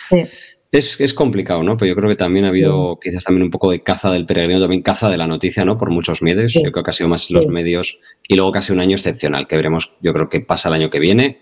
es, 0.72 0.99
es, 0.99 1.13
complicado, 1.13 1.61
¿no? 1.61 1.78
Pero 1.78 1.89
yo 1.89 1.95
creo 1.95 2.09
que 2.09 2.15
también 2.15 2.45
ha 2.45 2.47
habido 2.47 2.99
quizás 2.99 3.26
también 3.26 3.43
un 3.43 3.51
poco 3.51 3.70
de 3.70 3.84
caza 3.84 4.09
del 4.09 4.26
peregrino, 4.26 4.59
también 4.59 4.82
caza 4.82 5.07
de 5.07 5.17
la 5.17 5.28
noticia, 5.28 5.65
¿no? 5.65 5.78
Por 5.78 5.91
muchos 5.91 6.24
medios. 6.24 6.53
Yo 6.53 6.72
creo 6.72 6.84
que 6.84 6.89
ha 6.89 6.93
sido 6.93 7.09
más 7.09 7.30
los 7.30 7.45
medios 7.45 7.99
y 8.28 8.36
luego 8.36 8.51
casi 8.51 8.74
un 8.74 8.80
año 8.80 8.95
excepcional, 8.95 9.45
que 9.45 9.55
veremos, 9.55 9.97
yo 10.01 10.13
creo 10.13 10.28
que 10.28 10.39
pasa 10.39 10.70
el 10.70 10.74
año 10.74 10.89
que 10.89 10.99
viene. 10.99 11.38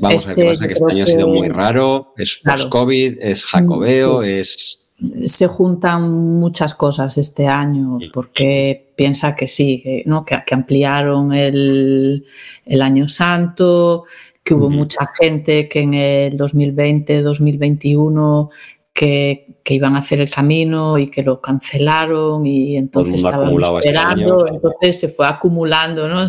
Vamos 0.00 0.26
a 0.26 0.28
ver 0.28 0.36
qué 0.36 0.42
este, 0.42 0.44
pasa, 0.44 0.66
que 0.66 0.74
este 0.74 0.92
año 0.92 1.04
ha 1.04 1.06
sido 1.06 1.28
muy 1.28 1.48
raro, 1.48 2.12
es 2.18 2.42
post-COVID, 2.44 3.16
es 3.18 3.46
jacobeo, 3.46 4.22
es... 4.22 4.90
Se 5.24 5.46
juntan 5.46 6.10
muchas 6.10 6.74
cosas 6.74 7.16
este 7.16 7.46
año, 7.46 7.98
porque 8.12 8.85
piensa 8.96 9.36
que 9.36 9.46
sí, 9.46 9.80
que, 9.82 10.02
¿no? 10.06 10.24
que, 10.24 10.42
ampliaron 10.50 11.32
el, 11.32 12.24
el, 12.64 12.82
año 12.82 13.06
santo, 13.06 14.04
que 14.42 14.54
hubo 14.54 14.70
mucha 14.70 15.10
gente 15.20 15.68
que 15.68 15.80
en 15.80 15.94
el 15.94 16.36
2020, 16.36 17.22
2021 17.22 18.50
que, 18.96 19.58
que, 19.62 19.74
iban 19.74 19.94
a 19.94 19.98
hacer 19.98 20.22
el 20.22 20.30
camino 20.30 20.96
y 20.96 21.08
que 21.08 21.22
lo 21.22 21.38
cancelaron 21.38 22.46
y 22.46 22.78
entonces 22.78 23.16
estaban 23.16 23.52
este 23.52 23.76
esperando, 23.76 24.46
entonces 24.48 24.98
se 24.98 25.08
fue 25.08 25.26
acumulando, 25.26 26.08
¿no? 26.08 26.26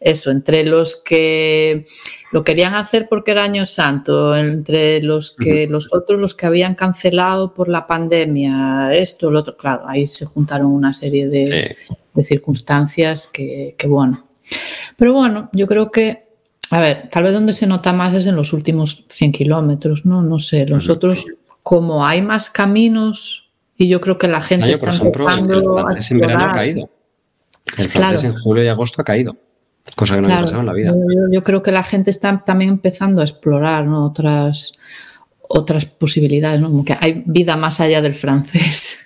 Eso, 0.00 0.30
entre 0.30 0.64
los 0.64 0.96
que 0.96 1.84
lo 2.32 2.42
querían 2.44 2.74
hacer 2.74 3.08
porque 3.10 3.32
era 3.32 3.44
año 3.44 3.66
santo, 3.66 4.34
entre 4.34 5.02
los 5.02 5.36
que 5.36 5.66
los 5.66 5.92
otros 5.92 6.18
los 6.18 6.34
que 6.34 6.46
habían 6.46 6.74
cancelado 6.74 7.52
por 7.52 7.68
la 7.68 7.86
pandemia, 7.86 8.94
esto, 8.94 9.30
lo 9.30 9.40
otro, 9.40 9.58
claro, 9.58 9.82
ahí 9.86 10.06
se 10.06 10.24
juntaron 10.24 10.68
una 10.68 10.94
serie 10.94 11.28
de, 11.28 11.76
de 12.14 12.24
circunstancias 12.24 13.26
que, 13.26 13.74
que, 13.76 13.86
bueno. 13.86 14.24
Pero 14.96 15.12
bueno, 15.12 15.50
yo 15.52 15.66
creo 15.66 15.90
que 15.90 16.26
a 16.70 16.80
ver, 16.80 17.08
tal 17.10 17.24
vez 17.24 17.32
donde 17.32 17.52
se 17.52 17.66
nota 17.66 17.92
más 17.92 18.14
es 18.14 18.26
en 18.26 18.36
los 18.36 18.52
últimos 18.54 19.04
100 19.08 19.32
kilómetros, 19.32 20.04
¿no? 20.06 20.22
No 20.22 20.38
sé, 20.38 20.66
los 20.66 20.88
otros 20.88 21.26
como 21.68 22.06
hay 22.06 22.22
más 22.22 22.48
caminos 22.48 23.50
y 23.76 23.88
yo 23.88 24.00
creo 24.00 24.16
que 24.16 24.26
la 24.26 24.40
gente 24.40 24.70
está 24.70 24.86
por 24.86 25.30
ejemplo, 25.30 25.58
el 25.58 25.62
francés 25.62 26.10
en 26.12 26.20
verano 26.20 26.46
ha 26.46 26.52
caído. 26.52 26.90
El 27.76 27.84
francés 27.84 28.24
en 28.24 28.34
julio 28.38 28.64
y 28.64 28.68
agosto 28.68 29.02
ha 29.02 29.04
caído. 29.04 29.36
Cosa 29.94 30.14
que 30.14 30.22
no 30.22 30.28
había 30.28 30.40
pasado 30.40 30.60
en 30.60 30.66
la 30.66 30.72
vida. 30.72 30.94
Yo, 31.30 31.44
creo 31.44 31.62
que 31.62 31.70
la 31.70 31.82
gente 31.84 32.08
está 32.08 32.42
también 32.42 32.70
empezando 32.70 33.20
a 33.20 33.24
explorar 33.24 33.86
otras, 33.86 34.78
otras 35.40 35.84
posibilidades, 35.84 36.58
¿no? 36.58 36.70
Como 36.70 36.86
que 36.86 36.96
hay 36.98 37.22
vida 37.26 37.54
más 37.58 37.80
allá 37.80 38.00
del 38.00 38.14
francés. 38.14 39.00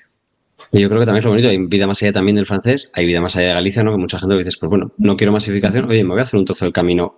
yo 0.70 0.88
creo 0.88 1.00
que 1.00 1.06
también 1.06 1.18
es 1.18 1.24
lo 1.24 1.30
bonito, 1.30 1.48
hay 1.48 1.66
vida 1.66 1.88
más 1.88 2.00
allá 2.00 2.12
también 2.12 2.36
del 2.36 2.46
francés, 2.46 2.92
hay 2.94 3.06
vida 3.06 3.20
más 3.20 3.34
allá 3.34 3.48
de 3.48 3.54
Galicia, 3.54 3.82
¿no? 3.82 3.90
Que 3.90 3.98
mucha 3.98 4.20
gente 4.20 4.38
dice, 4.38 4.52
pues 4.60 4.70
bueno, 4.70 4.88
no 4.98 5.16
quiero 5.16 5.32
masificación, 5.32 5.86
oye, 5.86 6.04
me 6.04 6.10
voy 6.10 6.20
a 6.20 6.22
hacer 6.22 6.38
un 6.38 6.44
trozo 6.44 6.64
del 6.64 6.72
camino 6.72 7.12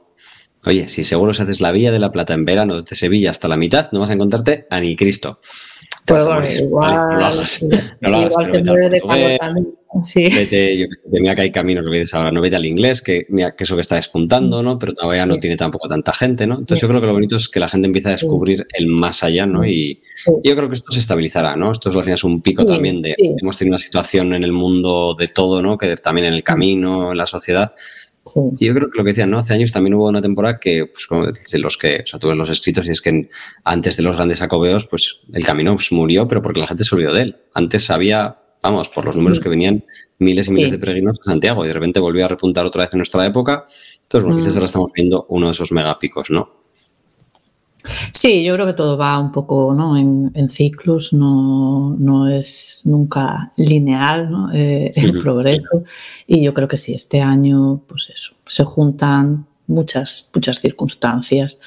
Oye, 0.66 0.88
si 0.88 1.04
seguro 1.04 1.34
si 1.34 1.42
haces 1.42 1.60
la 1.60 1.72
Vía 1.72 1.92
de 1.92 1.98
la 1.98 2.12
Plata 2.12 2.34
en 2.34 2.44
verano 2.44 2.80
desde 2.80 2.96
Sevilla 2.96 3.30
hasta 3.30 3.48
la 3.48 3.56
mitad, 3.56 3.90
no 3.92 4.00
vas 4.00 4.10
a 4.10 4.14
encontrarte 4.14 4.66
a 4.70 4.80
ni 4.80 4.96
Cristo. 4.96 5.40
Pues 6.06 6.26
bueno, 6.26 6.46
igual, 6.50 6.94
no 6.94 7.18
lo 7.18 7.26
hagas. 7.26 7.66
No 8.00 8.10
lo 8.10 8.16
hagas, 8.18 8.32
Sí. 10.02 10.28
Vete, 10.28 10.76
yo 10.76 10.86
mira 11.12 11.36
que 11.36 11.42
hay 11.42 11.52
caminos, 11.52 11.84
lo 11.84 11.90
que 11.92 11.98
dices 12.00 12.14
ahora, 12.14 12.32
no 12.32 12.40
vete 12.40 12.56
al 12.56 12.66
inglés, 12.66 13.00
que, 13.00 13.26
mira, 13.28 13.54
que 13.54 13.62
eso 13.62 13.76
que 13.76 13.82
está 13.82 13.94
despuntando, 13.94 14.60
¿no? 14.60 14.76
Pero 14.76 14.92
todavía 14.92 15.24
no 15.24 15.36
tiene 15.36 15.56
tampoco 15.56 15.86
tanta 15.86 16.12
gente, 16.12 16.48
¿no? 16.48 16.54
Entonces 16.58 16.80
yo 16.80 16.88
creo 16.88 17.00
que 17.00 17.06
lo 17.06 17.12
bonito 17.12 17.36
es 17.36 17.48
que 17.48 17.60
la 17.60 17.68
gente 17.68 17.86
empieza 17.86 18.08
a 18.08 18.12
descubrir 18.12 18.66
el 18.72 18.88
más 18.88 19.22
allá, 19.22 19.46
¿no? 19.46 19.64
Y, 19.64 20.00
yo 20.42 20.56
creo 20.56 20.68
que 20.68 20.74
esto 20.74 20.90
se 20.90 20.98
estabilizará, 20.98 21.54
¿no? 21.54 21.70
Esto 21.70 21.90
es 21.90 21.96
al 21.96 22.02
final 22.02 22.14
es 22.14 22.24
un 22.24 22.42
pico 22.42 22.64
también 22.66 23.02
de, 23.02 23.14
hemos 23.16 23.56
tenido 23.56 23.74
una 23.74 23.78
situación 23.78 24.34
en 24.34 24.42
el 24.42 24.52
mundo 24.52 25.14
de 25.16 25.28
todo, 25.28 25.62
¿no? 25.62 25.78
Que 25.78 25.96
también 25.96 26.26
en 26.26 26.34
el 26.34 26.42
camino, 26.42 27.12
en 27.12 27.18
la 27.18 27.26
sociedad, 27.26 27.72
y 28.58 28.66
yo 28.66 28.74
creo 28.74 28.90
que 28.90 28.98
lo 28.98 29.04
que 29.04 29.10
decían, 29.10 29.30
¿no? 29.30 29.38
Hace 29.38 29.54
años 29.54 29.72
también 29.72 29.94
hubo 29.94 30.08
una 30.08 30.22
temporada 30.22 30.58
que, 30.58 30.86
pues, 30.86 31.06
como 31.06 31.26
los 31.26 31.78
que, 31.78 32.02
o 32.02 32.06
sea, 32.06 32.18
tuve 32.18 32.34
los 32.34 32.48
escritos 32.48 32.86
y 32.86 32.90
es 32.90 33.02
que 33.02 33.28
antes 33.64 33.96
de 33.96 34.02
los 34.02 34.16
grandes 34.16 34.40
acobeos, 34.40 34.86
pues 34.86 35.20
el 35.32 35.44
camino 35.44 35.74
pues, 35.74 35.92
murió, 35.92 36.26
pero 36.26 36.40
porque 36.40 36.60
la 36.60 36.66
gente 36.66 36.84
se 36.84 36.94
olvidó 36.94 37.12
de 37.12 37.22
él. 37.22 37.36
Antes 37.54 37.90
había, 37.90 38.38
vamos, 38.62 38.88
por 38.88 39.04
los 39.04 39.14
números 39.14 39.40
que 39.40 39.48
venían, 39.50 39.84
miles 40.18 40.48
y 40.48 40.52
miles 40.52 40.70
de 40.70 40.78
peregrinos 40.78 41.20
a 41.20 41.24
Santiago 41.24 41.64
y 41.64 41.68
de 41.68 41.74
repente 41.74 42.00
volvió 42.00 42.24
a 42.24 42.28
repuntar 42.28 42.64
otra 42.64 42.84
vez 42.84 42.94
en 42.94 42.98
nuestra 42.98 43.26
época. 43.26 43.66
Entonces, 44.02 44.24
bueno, 44.24 44.40
quizás 44.40 44.54
ahora 44.54 44.66
estamos 44.66 44.92
viendo 44.94 45.26
uno 45.28 45.46
de 45.46 45.52
esos 45.52 45.72
megapicos, 45.72 46.30
¿no? 46.30 46.63
Sí, 48.12 48.42
yo 48.44 48.54
creo 48.54 48.66
que 48.66 48.72
todo 48.72 48.96
va 48.96 49.18
un 49.18 49.30
poco 49.30 49.74
¿no? 49.74 49.96
en, 49.96 50.50
ciclos, 50.50 51.12
no, 51.12 51.94
no, 51.98 52.28
es 52.28 52.82
nunca 52.84 53.52
lineal 53.56 54.30
¿no? 54.30 54.52
Eh, 54.52 54.92
el 54.96 55.18
progreso. 55.18 55.84
Y 56.26 56.42
yo 56.42 56.54
creo 56.54 56.68
que 56.68 56.76
sí, 56.76 56.94
este 56.94 57.20
año, 57.20 57.82
pues 57.86 58.10
eso, 58.14 58.34
se 58.46 58.64
juntan 58.64 59.46
muchas, 59.66 60.30
muchas 60.34 60.60
circunstancias. 60.60 61.58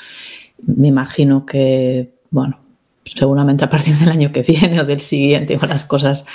Me 0.65 0.87
imagino 0.87 1.45
que, 1.45 2.13
bueno, 2.31 2.59
seguramente 3.03 3.63
a 3.63 3.69
partir 3.69 3.95
del 3.95 4.09
año 4.09 4.31
que 4.31 4.41
viene 4.41 4.81
o 4.81 4.85
del 4.85 4.99
siguiente, 4.99 5.57
las 5.67 5.85
cosas 5.85 6.25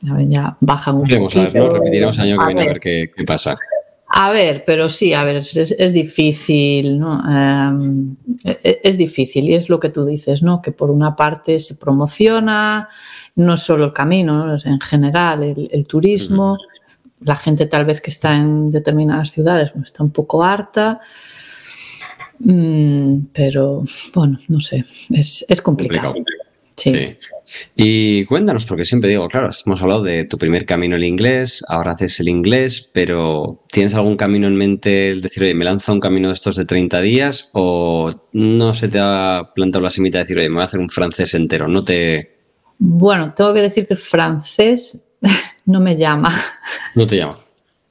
ya 0.00 0.56
bajan 0.60 0.96
un 0.96 1.08
poco. 1.08 1.38
A 1.38 1.42
ver, 1.42 1.54
¿no? 1.54 1.68
Repetiremos 1.70 2.18
año 2.18 2.38
que 2.38 2.46
viene 2.46 2.62
a 2.62 2.66
ver 2.66 2.80
qué, 2.80 3.10
qué 3.14 3.24
pasa. 3.24 3.56
A 4.14 4.30
ver, 4.30 4.64
pero 4.66 4.90
sí, 4.90 5.14
a 5.14 5.24
ver, 5.24 5.36
es, 5.36 5.92
difícil, 5.94 6.98
¿no? 6.98 7.18
Em, 7.26 8.14
e, 8.44 8.60
e, 8.62 8.80
es, 8.84 8.98
difícil 8.98 9.48
y 9.48 9.54
es 9.54 9.70
lo 9.70 9.80
que 9.80 9.88
tú 9.88 10.04
dices, 10.04 10.42
¿no? 10.42 10.60
Que 10.60 10.70
por 10.70 10.90
una 10.90 11.16
parte 11.16 11.58
se 11.60 11.76
promociona 11.76 12.90
no 13.36 13.56
solo 13.56 13.86
el 13.86 13.92
camino, 13.94 14.54
en 14.66 14.80
general 14.80 15.42
el, 15.42 15.86
turismo, 15.86 16.58
la 17.20 17.36
gente 17.36 17.64
tal 17.64 17.86
vez 17.86 18.02
que 18.02 18.10
está 18.10 18.36
en 18.36 18.70
determinadas 18.70 19.30
ciudades 19.30 19.70
pues, 19.72 19.86
está 19.86 20.02
un 20.02 20.10
poco 20.10 20.44
harta, 20.44 21.00
mm, 22.40 23.16
pero 23.32 23.82
bueno, 24.14 24.38
no 24.48 24.60
sé, 24.60 24.84
es, 25.08 25.62
complicado. 25.62 26.12
Sí. 26.76 27.16
Y 27.76 28.24
cuéntanos, 28.26 28.66
porque 28.66 28.84
siempre 28.84 29.10
digo, 29.10 29.28
claro, 29.28 29.50
hemos 29.66 29.82
hablado 29.82 30.02
de 30.02 30.24
tu 30.24 30.38
primer 30.38 30.64
camino 30.64 30.96
el 30.96 31.04
inglés, 31.04 31.62
ahora 31.68 31.92
haces 31.92 32.18
el 32.20 32.28
inglés, 32.28 32.90
pero 32.92 33.64
¿tienes 33.70 33.94
algún 33.94 34.16
camino 34.16 34.46
en 34.46 34.56
mente 34.56 35.08
el 35.08 35.20
decir, 35.20 35.42
oye, 35.42 35.54
me 35.54 35.64
lanzo 35.64 35.92
un 35.92 36.00
camino 36.00 36.28
de 36.28 36.34
estos 36.34 36.56
de 36.56 36.64
30 36.64 37.00
días 37.00 37.50
o 37.52 38.28
no 38.32 38.74
se 38.74 38.88
te 38.88 38.98
ha 39.00 39.50
plantado 39.54 39.84
la 39.84 39.90
semita 39.90 40.18
de 40.18 40.24
decir, 40.24 40.38
oye, 40.38 40.48
me 40.48 40.56
voy 40.56 40.62
a 40.62 40.66
hacer 40.66 40.80
un 40.80 40.88
francés 40.88 41.34
entero? 41.34 41.68
No 41.68 41.84
te... 41.84 42.38
Bueno, 42.78 43.32
tengo 43.34 43.52
que 43.54 43.60
decir 43.60 43.86
que 43.86 43.94
el 43.94 44.00
francés 44.00 45.08
no 45.66 45.80
me 45.80 45.96
llama. 45.96 46.34
No 46.94 47.06
te 47.06 47.16
llama. 47.16 47.38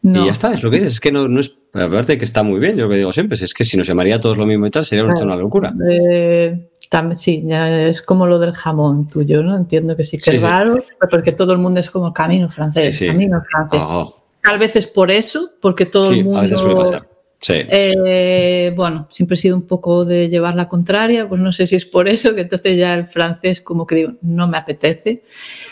Y 0.03 0.25
ya 0.25 0.32
está, 0.32 0.53
es 0.53 0.63
lo 0.63 0.71
que 0.71 0.77
dices, 0.77 0.93
es 0.93 0.99
que 0.99 1.11
no, 1.11 1.27
no 1.27 1.39
es, 1.39 1.55
aparte 1.73 2.17
que 2.17 2.25
está 2.25 2.41
muy 2.41 2.59
bien, 2.59 2.75
yo 2.75 2.86
lo 2.86 2.89
que 2.89 2.97
digo 2.97 3.13
siempre, 3.13 3.38
es 3.39 3.53
que 3.53 3.63
si 3.63 3.77
nos 3.77 3.86
llamaría 3.86 4.15
a 4.15 4.19
todos 4.19 4.36
lo 4.36 4.47
mismo 4.47 4.65
y 4.65 4.71
tal, 4.71 4.84
sería 4.84 5.05
una 5.05 5.36
locura. 5.36 5.71
Eh, 5.88 6.70
sí, 7.16 7.44
es 7.50 8.02
como 8.02 8.26
lo 8.26 8.39
del 8.39 8.52
jamón 8.52 9.08
tuyo, 9.08 9.44
¿no? 9.44 9.56
Entiendo 9.56 9.96
que 9.96 10.04
sí 10.04 10.20
que 10.20 10.36
es 10.36 10.42
raro, 10.42 10.84
porque 11.10 11.32
todo 11.32 11.54
el 11.54 11.60
mundo 11.60 11.80
es 11.80 11.89
como 11.89 12.14
camino 12.14 12.50
francés, 12.50 13.00
camino 13.00 13.42
francés. 13.50 13.82
Tal 14.42 14.58
vez 14.58 14.76
es 14.76 14.88
por 14.88 15.12
eso, 15.12 15.52
porque 15.62 15.86
todo 15.86 16.12
el 16.12 16.24
mundo... 16.24 16.39
A 16.39 16.42
veces 16.42 16.60
suele 16.60 16.76
pasar. 16.76 17.08
Sí. 17.39 17.54
Eh, 17.56 18.72
bueno, 18.76 19.08
siempre 19.10 19.34
he 19.34 19.38
sido 19.38 19.56
un 19.56 19.66
poco 19.66 20.06
de 20.06 20.30
llevar 20.30 20.56
la 20.56 20.68
contraria, 20.68 21.28
pues 21.28 21.42
no 21.42 21.52
sé 21.52 21.66
si 21.66 21.76
es 21.76 21.86
por 21.86 22.08
eso, 22.08 22.36
que 22.36 22.42
entonces 22.42 22.78
ya 22.78 22.94
el 22.94 23.08
francés 23.08 23.62
como 23.62 23.88
que 23.88 23.96
digo, 23.96 24.14
no 24.22 24.48
me 24.48 24.58
apetece. 24.58 25.24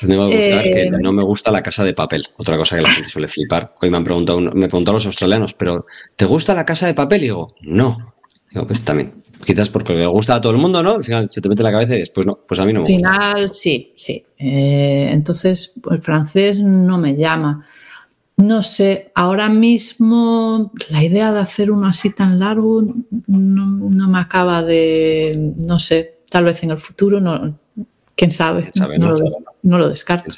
me 0.01 0.17
va 0.17 0.23
a 0.23 0.27
gustar 0.27 0.63
que 0.63 0.81
eh, 0.81 0.91
no 0.91 1.13
me 1.13 1.21
gusta 1.21 1.51
la 1.51 1.61
casa 1.61 1.83
de 1.83 1.93
papel, 1.93 2.27
otra 2.37 2.57
cosa 2.57 2.75
que 2.75 2.81
la 2.81 2.89
gente 2.89 3.09
suele 3.09 3.27
flipar. 3.27 3.75
Hoy 3.79 3.91
me 3.91 3.97
han 3.97 4.03
preguntado, 4.03 4.41
me 4.41 4.67
preguntado 4.67 4.93
los 4.93 5.05
australianos, 5.05 5.53
pero 5.53 5.85
¿te 6.15 6.25
gusta 6.25 6.55
la 6.55 6.65
casa 6.65 6.87
de 6.87 6.95
papel? 6.95 7.19
Y 7.19 7.25
digo, 7.25 7.55
no, 7.61 8.15
Digo, 8.51 8.67
pues 8.67 8.83
también. 8.83 9.13
Quizás 9.45 9.69
porque 9.69 9.93
le 9.93 10.05
gusta 10.05 10.35
a 10.35 10.41
todo 10.41 10.51
el 10.51 10.57
mundo, 10.57 10.83
¿no? 10.83 10.95
Al 10.95 11.03
final 11.03 11.29
se 11.29 11.41
te 11.41 11.47
mete 11.47 11.61
en 11.61 11.65
la 11.65 11.71
cabeza 11.71 11.95
y 11.95 11.99
después 11.99 12.25
no. 12.27 12.39
Pues 12.47 12.59
a 12.59 12.65
mí 12.65 12.73
no 12.73 12.81
me 12.81 12.85
Al 12.85 12.93
final, 12.93 13.49
sí, 13.51 13.93
sí. 13.95 14.23
Eh, 14.37 15.09
entonces, 15.11 15.79
el 15.89 16.01
francés 16.01 16.59
no 16.59 16.97
me 16.97 17.15
llama. 17.15 17.63
No 18.39 18.61
sé, 18.61 19.11
ahora 19.15 19.49
mismo 19.49 20.71
la 20.89 21.03
idea 21.03 21.33
de 21.33 21.39
hacer 21.39 21.71
uno 21.71 21.87
así 21.87 22.11
tan 22.11 22.39
largo 22.39 22.81
no, 23.27 24.07
me 24.07 24.19
acaba 24.19 24.63
de, 24.63 25.53
no 25.57 25.77
sé, 25.77 26.19
tal 26.29 26.45
vez 26.45 26.63
en 26.63 26.71
el 26.71 26.77
futuro, 26.77 27.19
no, 27.19 27.59
quién 28.15 28.31
sabe, 28.31 28.71
no, 29.61 29.77
Lo, 29.77 29.89
descarto. 29.89 30.33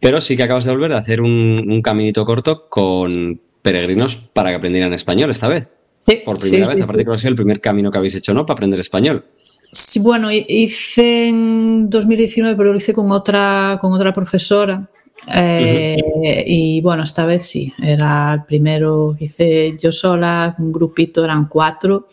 Pero... 0.00 0.20
sí 0.22 0.34
que 0.34 0.44
acabas 0.44 0.64
de 0.64 0.70
volver 0.70 0.94
a 0.94 0.98
hacer 0.98 1.20
un, 1.20 1.82
caminito 1.82 2.24
corto 2.24 2.70
con 2.70 3.38
peregrinos 3.60 4.16
para 4.16 4.48
que 4.48 4.56
aprendieran 4.56 4.94
español 4.94 5.30
esta 5.30 5.48
vez. 5.48 5.78
Sí, 6.08 6.20
Por 6.24 6.38
primera 6.38 6.68
vez, 6.68 6.82
aparte 6.82 7.04
que 7.04 7.12
ha 7.12 7.18
sido 7.18 7.30
el 7.30 7.36
primer 7.36 7.60
camino 7.60 7.90
que 7.90 7.98
habéis 7.98 8.14
hecho, 8.14 8.32
¿no? 8.32 8.46
Para 8.46 8.54
aprender 8.54 8.80
español. 8.80 9.24
Sí, 9.70 10.00
bueno, 10.00 10.32
hice 10.32 11.28
en 11.28 11.90
2019, 11.90 12.56
pero 12.56 12.72
lo 12.72 12.78
hice 12.78 12.94
con 12.94 13.12
otra, 13.12 13.78
con 13.80 13.92
otra 13.92 14.12
profesora 14.12 14.88
eh, 15.26 16.44
y 16.46 16.80
bueno, 16.80 17.02
esta 17.02 17.26
vez 17.26 17.46
sí, 17.46 17.72
era 17.82 18.32
el 18.34 18.44
primero 18.44 19.14
que 19.18 19.24
hice 19.24 19.76
yo 19.78 19.92
sola, 19.92 20.54
un 20.58 20.72
grupito, 20.72 21.24
eran 21.24 21.48
cuatro. 21.48 22.08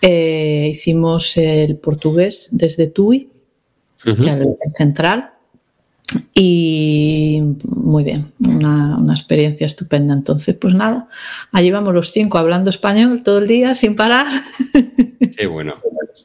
Eh, 0.00 0.70
hicimos 0.72 1.36
el 1.36 1.78
portugués 1.78 2.48
desde 2.52 2.88
TUI, 2.88 3.30
el, 4.04 4.56
central, 4.76 5.30
y 6.34 7.42
muy 7.64 8.04
bien, 8.04 8.26
una, 8.46 8.96
una, 8.96 9.12
experiencia 9.12 9.66
estupenda. 9.66 10.14
Entonces, 10.14 10.54
pues 10.54 10.74
nada, 10.74 11.08
allí 11.52 11.70
vamos 11.70 11.92
los 11.92 12.12
cinco 12.12 12.38
hablando 12.38 12.70
español 12.70 13.22
todo 13.24 13.38
el 13.38 13.46
día 13.46 13.74
sin 13.74 13.96
parar. 13.96 14.26
Qué 15.36 15.46
bueno. 15.46 15.74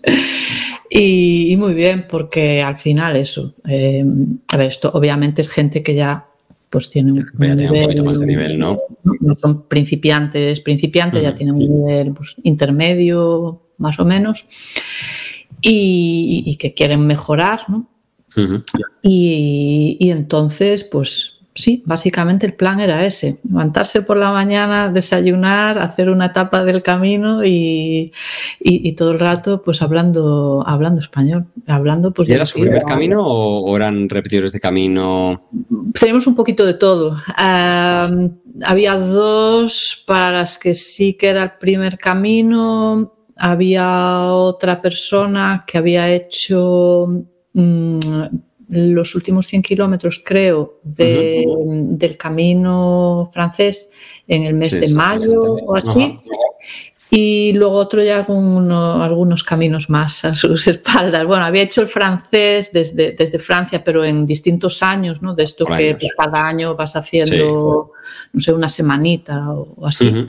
Y, 0.93 1.55
muy 1.57 1.73
bien, 1.73 2.05
porque 2.09 2.61
al 2.61 2.75
final 2.75 3.15
eso, 3.15 3.55
eh, 3.65 4.03
a 4.51 4.57
ver, 4.57 4.67
esto 4.67 4.91
obviamente 4.93 5.39
es 5.39 5.49
gente 5.49 5.81
que 5.81 5.95
ya 5.95 6.27
pues 6.69 6.89
tiene 6.89 7.13
un, 7.13 7.25
poquito 7.25 8.03
más 8.03 8.19
de 8.19 8.25
nivel, 8.25 8.59
¿no? 8.59 8.77
No 9.21 9.33
son 9.35 9.69
principiantes, 9.69 10.59
principiantes, 10.59 11.23
ya 11.23 11.33
tienen 11.33 11.55
un 11.55 11.59
nivel 11.59 12.13
pues, 12.13 12.35
intermedio 12.43 13.61
más 13.77 13.99
o 13.99 14.05
menos 14.05 14.45
y, 15.61 16.57
que 16.57 16.73
quieren 16.73 17.07
mejorar, 17.07 17.69
¿no? 17.69 17.87
Y, 19.01 19.97
y, 19.99 20.11
entonces, 20.11 20.83
pues 20.83 21.41
sí, 21.53 21.83
básicamente 21.85 22.45
el 22.45 22.53
plan 22.53 22.79
era 22.79 23.05
ese, 23.05 23.39
levantarse 23.47 24.01
por 24.01 24.17
la 24.17 24.31
mañana, 24.31 24.89
desayunar, 24.89 25.77
hacer 25.79 26.09
una 26.09 26.27
etapa 26.27 26.63
del 26.63 26.81
camino 26.81 27.43
y, 27.45 28.11
todo 28.97 29.11
el 29.11 29.19
rato 29.19 29.61
pues 29.63 29.81
hablando, 29.81 30.63
hablando 30.65 30.99
español, 30.99 31.45
hablando 31.67 32.11
pues... 32.11 32.29
¿Y 32.29 32.33
era 32.33 32.45
su 32.45 32.59
primer 32.59 32.83
camino 32.83 33.23
o, 33.25 33.75
eran 33.75 34.09
repetidores 34.09 34.51
de 34.51 34.59
camino? 34.59 35.39
Tenemos 35.99 36.27
un 36.27 36.35
poquito 36.35 36.65
de 36.65 36.75
todo. 36.75 37.17
había 37.35 38.95
dos 38.95 40.03
para 40.05 40.31
las 40.31 40.57
que 40.57 40.73
sí 40.75 41.13
que 41.13 41.29
era 41.29 41.43
el 41.43 41.51
primer 41.59 41.97
camino, 41.97 43.13
había 43.37 44.31
otra 44.31 44.81
persona 44.81 45.63
que 45.65 45.77
había 45.77 46.11
hecho... 46.11 47.25
Mm, 47.53 47.99
los 48.69 49.15
últimos 49.15 49.47
100 49.47 49.61
kilómetros, 49.61 50.21
creo, 50.25 50.79
del 50.83 52.15
camino 52.17 53.29
francés 53.33 53.91
en 54.27 54.43
el 54.43 54.53
mes 54.53 54.79
de 54.79 54.93
mayo 54.93 55.41
o 55.41 55.75
así. 55.75 56.19
Y 57.09 57.51
luego 57.51 57.73
otro 57.73 58.01
ya 58.01 58.25
con 58.25 58.71
algunos 58.71 59.43
caminos 59.43 59.89
más 59.89 60.23
a 60.23 60.33
sus 60.33 60.65
espaldas. 60.69 61.25
Bueno, 61.25 61.43
había 61.43 61.63
hecho 61.63 61.81
el 61.81 61.87
francés 61.87 62.71
desde, 62.71 63.11
desde 63.11 63.39
Francia, 63.39 63.83
pero 63.83 64.05
en 64.05 64.25
distintos 64.25 64.81
años, 64.81 65.21
¿no? 65.21 65.35
De 65.35 65.43
esto 65.43 65.65
que 65.65 65.97
cada 66.17 66.47
año 66.47 66.73
vas 66.73 66.95
haciendo, 66.95 67.91
no 68.31 68.39
sé, 68.39 68.53
una 68.53 68.69
semanita 68.69 69.51
o 69.51 69.85
así. 69.85 70.27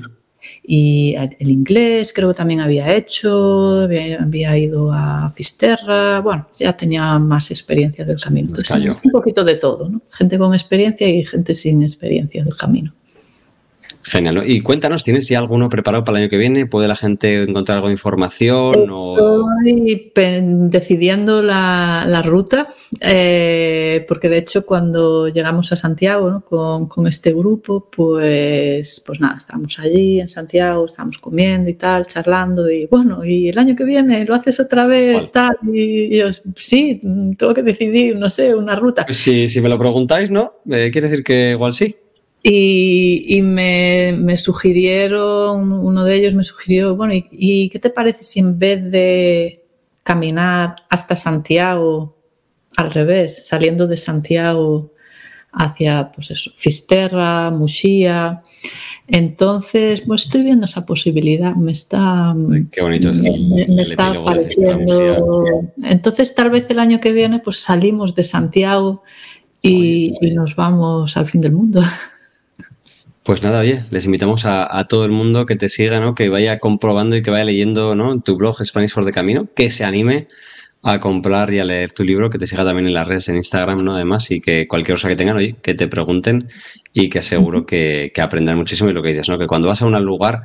Y 0.63 1.15
el 1.17 1.51
inglés 1.51 2.13
creo 2.15 2.29
que 2.29 2.35
también 2.35 2.61
había 2.61 2.95
hecho, 2.95 3.83
había, 3.83 4.59
ido 4.59 4.93
a 4.93 5.31
Fisterra, 5.31 6.21
bueno, 6.21 6.49
ya 6.55 6.77
tenía 6.77 7.19
más 7.19 7.51
experiencia 7.51 8.05
del 8.05 8.21
camino. 8.21 8.49
Entonces, 8.49 9.01
un 9.05 9.11
poquito 9.11 9.45
de 9.45 9.57
todo, 9.57 9.89
¿no? 9.89 10.03
Gente 10.11 10.39
con 10.39 10.55
experiencia 10.55 11.09
y 11.09 11.25
gente 11.25 11.55
sin 11.55 11.83
experiencia 11.83 12.45
del 12.45 12.57
camino. 12.57 12.93
Genial. 14.05 14.43
Y 14.45 14.61
cuéntanos, 14.63 15.05
¿tienes 15.05 15.29
ya 15.29 15.39
alguno 15.39 15.69
preparado 15.69 16.05
para 16.05 16.19
el 16.19 16.25
año 16.25 16.31
que 16.31 16.37
viene? 16.37 16.67
¿Puede 16.67 16.89
la 16.89 16.97
gente 16.97 17.45
encontrar 17.45 17.77
algo 17.77 17.89
de 17.89 17.95
información? 17.95 18.75
Estoy 19.65 20.13
decidiendo 20.15 21.41
la, 21.41 22.23
ruta, 22.25 22.67
eh, 23.01 24.05
porque 24.09 24.29
de 24.29 24.39
hecho 24.39 24.67
cuando 24.67 25.29
llegamos 25.29 25.71
a 25.73 25.77
Santiago 25.77 26.43
con, 26.49 27.07
este 27.07 27.33
grupo, 27.33 27.89
pues, 27.95 29.03
pues 29.07 29.21
nada, 29.21 29.37
estábamos 29.39 29.79
allí 29.79 30.21
en 30.21 30.29
Santiago, 30.29 30.87
estábamos 30.87 31.19
comiendo 31.19 31.71
y 31.71 31.75
tal, 31.75 32.07
charlando 32.07 32.71
y 32.71 32.87
bueno, 32.87 33.25
y 33.25 33.49
el 33.49 33.59
año 33.59 33.77
que 33.77 33.85
viene 33.85 34.25
lo 34.25 34.35
haces 34.35 34.59
otra 34.59 34.87
vez, 34.87 35.31
tal, 35.31 35.57
y, 35.73 36.17
yo, 36.17 36.27
sí, 36.57 37.01
tengo 37.39 37.55
que 37.55 37.63
decidir, 37.63 38.17
no 38.17 38.29
sé, 38.29 38.55
una 38.55 38.75
ruta. 38.75 39.07
Si, 39.11 39.47
si 39.47 39.61
me 39.61 39.69
lo 39.69 39.79
preguntáis, 39.79 40.31
¿no? 40.31 40.55
Eh, 40.71 40.91
quiere 40.93 41.09
decir 41.09 41.25
que 41.25 41.53
igual 41.53 41.73
sí. 41.73 41.95
Y, 42.45 43.41
me, 43.43 44.37
sugirieron, 44.37 45.73
uno 45.73 46.05
de 46.05 46.17
ellos 46.17 46.35
me 46.35 46.43
sugirió, 46.43 46.97
bueno, 46.97 47.15
¿y, 47.15 47.69
qué 47.69 47.79
te 47.79 47.91
parece 47.91 48.25
si 48.25 48.41
en 48.41 48.59
vez 48.59 48.91
de 48.91 49.65
caminar 50.03 50.77
hasta 50.91 51.15
Santiago, 51.15 52.17
al 52.77 52.91
revés, 52.91 53.47
saliendo 53.47 53.87
de 53.87 53.97
Santiago 53.97 54.93
hacia, 55.53 56.11
pues 56.11 56.33
eso, 56.33 56.51
Fisterra, 56.57 57.53
Muxía? 57.53 58.43
Entonces, 59.07 60.01
pues 60.01 60.25
estoy 60.25 60.43
viendo 60.43 60.65
esa 60.65 60.85
posibilidad, 60.85 61.55
me 61.55 61.71
está, 61.71 62.35
Qué 62.73 62.83
bonito 62.83 63.11
es 63.11 63.19
me, 63.19 63.83
está 63.83 64.15
pareciendo. 64.25 65.45
Entonces, 65.85 66.35
tal 66.35 66.51
vez 66.51 66.69
el 66.71 66.81
año 66.81 66.99
que 66.99 67.13
viene, 67.13 67.39
pues 67.39 67.61
salimos 67.61 68.17
de 68.17 68.25
Santiago 68.25 69.05
y, 69.61 70.15
y 70.21 70.31
nos 70.33 70.57
vamos 70.57 71.17
al 71.17 71.27
fin 71.27 71.41
del 71.41 71.53
mundo. 71.53 71.83
Pues 73.25 73.41
nada, 73.43 73.61
oye, 73.61 73.85
les 73.91 74.05
invitamos 74.07 74.45
a, 74.47 74.85
todo 74.89 75.05
el 75.05 75.13
mundo 75.13 75.47
que 75.47 75.55
te 75.55 75.69
siga, 75.69 76.01
¿no? 76.01 76.15
Que 76.17 76.29
vaya 76.29 76.59
comprobando 76.59 77.15
y 77.15 77.23
que 77.23 77.31
vaya 77.31 77.45
leyendo, 77.45 77.95
¿no? 77.95 78.21
Tu 78.21 78.37
blog 78.37 78.65
Spanish 78.65 78.91
for 78.91 79.05
the 79.05 79.13
Camino, 79.13 79.49
que 79.55 79.71
se 79.71 79.85
anime 79.85 80.27
a 80.83 80.99
comprar 80.99 81.55
y 81.55 81.61
a 81.61 81.65
leer 81.65 81.93
tu 81.93 82.03
libro, 82.03 82.31
que 82.31 82.39
te 82.39 82.49
siga 82.49 82.65
también 82.65 82.89
en 82.89 82.95
las 82.95 83.07
redes, 83.07 83.29
en 83.29 83.37
Instagram, 83.37 83.85
¿no? 83.85 83.95
Además, 83.95 84.29
y 84.33 84.41
que 84.41 84.67
cualquier 84.67 84.97
cosa 84.97 85.09
que 85.09 85.15
tengan, 85.15 85.37
oye, 85.37 85.55
que 85.63 85.75
te 85.75 85.87
pregunten 85.87 86.49
y 86.93 87.09
que 87.11 87.23
seguro 87.23 87.65
que, 87.65 88.11
que 88.13 88.21
aprendan 88.21 88.59
muchísimo 88.59 88.91
y 88.91 88.93
lo 88.93 89.05
que 89.05 89.11
dices, 89.11 89.29
¿no? 89.29 89.39
Que 89.39 89.47
cuando 89.47 89.69
vas 89.69 89.83
a 89.83 89.87
un 89.87 90.05
lugar, 90.05 90.43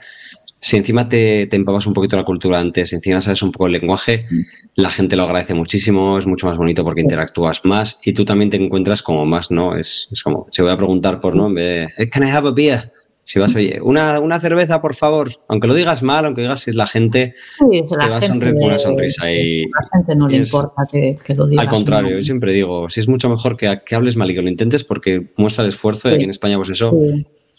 si 0.60 0.78
encima 0.78 1.08
te, 1.08 1.48
te 1.48 1.56
empapas 1.56 1.86
un 1.86 1.94
poquito 1.94 2.16
la 2.16 2.24
cultura 2.24 2.60
antes, 2.60 2.90
si 2.90 2.96
encima 2.96 3.22
sabes 3.22 3.42
un 3.42 3.52
poco 3.52 3.68
el 3.68 3.74
lenguaje, 3.74 4.20
mm. 4.30 4.42
la 4.76 4.90
gente 4.90 5.16
lo 5.16 5.24
agradece 5.24 5.54
muchísimo, 5.54 6.18
es 6.18 6.26
mucho 6.26 6.48
más 6.48 6.58
bonito 6.58 6.84
porque 6.84 7.02
interactúas 7.02 7.64
más 7.64 8.00
y 8.04 8.14
tú 8.14 8.26
también 8.26 8.50
te 8.50 8.58
encuentras 8.58 9.04
como 9.04 9.26
más, 9.26 9.52
¿no? 9.52 9.76
Es, 9.76 10.08
es 10.12 10.24
como, 10.24 10.48
si 10.52 10.62
voy 10.62 10.72
a 10.72 10.78
preguntar 10.78 11.20
por 11.20 11.36
nombre, 11.36 11.84
eh, 11.98 12.10
¿can 12.10 12.28
I 12.28 12.32
have 12.32 12.48
a 12.48 12.52
beer? 12.52 12.92
Si 13.28 13.40
vas 13.40 13.54
a 13.58 13.60
una, 13.82 14.22
una 14.22 14.40
cerveza, 14.40 14.82
por 14.82 14.96
favor, 14.96 15.30
aunque 15.50 15.68
lo 15.68 15.74
digas 15.74 16.02
mal, 16.02 16.24
aunque 16.24 16.44
digas 16.44 16.62
si 16.62 16.70
es 16.70 16.78
la 16.78 16.88
gente, 16.88 17.32
te 17.70 18.08
va 18.08 18.16
a 18.16 18.22
sonreír 18.22 18.56
con 18.56 18.70
una 18.70 18.80
sonrisa. 18.80 19.30
Y, 19.30 19.64
la 19.64 19.90
gente 19.92 20.16
no 20.16 20.30
le 20.30 20.38
importa 20.38 20.84
que, 20.90 21.18
lo 21.36 21.46
digas. 21.46 21.66
Al 21.66 21.70
contrario, 21.70 22.18
yo 22.18 22.24
siempre 22.24 22.54
digo, 22.54 22.88
si 22.88 23.02
es 23.02 23.10
mucho 23.10 23.30
mejor 23.30 23.58
que, 23.58 23.82
que, 23.86 23.96
hables 23.96 24.16
mal 24.16 24.32
y 24.32 24.34
que 24.34 24.42
lo 24.42 24.48
intentes 24.48 24.86
porque 24.86 25.28
muestra 25.36 25.66
el 25.66 25.72
esfuerzo 25.72 26.10
y 26.10 26.14
aquí 26.14 26.24
en 26.24 26.30
España, 26.30 26.56
pues 26.56 26.70
eso, 26.70 26.98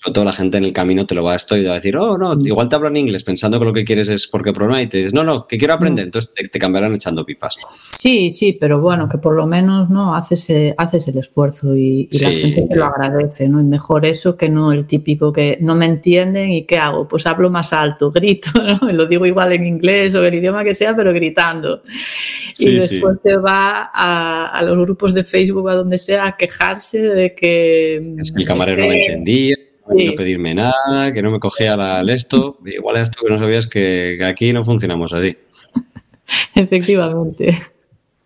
sobre 0.01 0.15
todo 0.15 0.25
la 0.25 0.33
gente 0.33 0.59
en 0.59 0.65
el 0.65 0.73
camino 0.73 1.07
te 1.07 1.15
lo 1.17 1.25
va 1.25 1.33
a 1.33 1.37
esto 1.37 1.57
y 1.57 1.63
te 1.63 1.67
va 1.67 1.73
a 1.73 1.77
decir, 1.77 1.97
oh, 1.97 2.17
no, 2.17 2.35
mm. 2.37 2.47
igual 2.47 2.69
te 2.69 2.77
hablo 2.77 2.87
en 2.89 2.99
inglés 2.99 3.25
pensando 3.25 3.59
que 3.59 3.65
lo 3.65 3.73
que 3.73 3.85
quieres 3.85 4.09
es 4.09 4.29
porque 4.29 4.53
problema 4.53 4.81
y 4.81 4.87
te 4.87 4.99
dices, 4.99 5.13
no, 5.13 5.25
no, 5.25 5.47
que 5.47 5.59
quiero 5.59 5.75
aprender, 5.75 6.05
mm. 6.05 6.09
entonces 6.09 6.33
te, 6.51 6.59
cambiarán 6.59 6.95
echando 6.95 7.27
pipas. 7.27 7.57
Sí, 7.85 8.31
sí, 8.31 8.57
pero 8.61 8.81
bueno, 8.81 9.09
que 9.09 9.19
por 9.19 9.35
lo 9.35 9.47
menos 9.47 9.91
no 9.91 10.15
haces, 10.15 10.51
eh, 10.51 10.75
haces 10.79 11.09
el 11.09 11.19
esfuerzo 11.19 11.75
y, 11.75 12.09
la 12.13 12.31
gente 12.31 12.63
te 12.63 12.77
lo 12.77 12.85
agradece, 12.85 13.49
¿no? 13.49 13.61
Y 13.61 13.65
mejor 13.65 14.07
eso 14.07 14.37
que 14.37 14.49
no 14.49 14.73
el 14.73 14.87
típico 14.87 15.33
que 15.33 15.59
no 15.61 15.75
me 15.75 15.87
entienden 15.87 16.53
y 16.53 16.65
¿qué 16.65 16.79
hago? 16.79 17.09
Pues 17.09 17.27
hablo 17.27 17.51
más 17.51 17.73
alto, 17.73 18.11
grito, 18.15 18.51
¿no? 18.55 18.89
Y 18.89 18.93
lo 18.93 19.07
digo 19.07 19.27
igual 19.27 19.53
en 19.53 19.67
inglés 19.67 20.15
o 20.15 20.25
el 20.25 20.35
idioma 20.35 20.63
que 20.63 20.75
sea, 20.75 20.95
pero 20.95 21.13
gritando. 21.13 21.83
y 22.57 22.75
después 22.75 23.21
te 23.21 23.37
va 23.37 23.91
a, 23.93 24.63
los 24.63 24.79
grupos 24.79 25.13
de 25.13 25.25
Facebook, 25.25 25.69
a 25.69 25.75
donde 25.75 25.99
sea, 25.99 26.27
a 26.27 26.37
quejarse 26.37 27.01
de 27.01 27.35
que... 27.35 28.15
Es 28.19 28.31
que 28.31 28.43
el 28.43 28.47
camarero 28.47 28.83
no 28.83 28.89
me 28.89 29.01
entendía 29.01 29.57
no 29.89 30.15
pedirme 30.15 30.55
nada, 30.55 31.13
que 31.13 31.23
no 31.23 31.31
me 31.31 31.41
cogía 31.41 31.77
la, 31.77 32.01
el 32.01 32.11
esto. 32.11 32.59
Igual 32.65 32.97
esto 32.99 33.21
que 33.25 33.31
no 33.31 33.39
sabías 33.39 33.67
que, 33.67 34.19
aquí 34.25 34.53
no 34.53 34.65
funcionamos 34.65 35.13
así. 35.13 35.37
Efectivamente. 36.55 37.59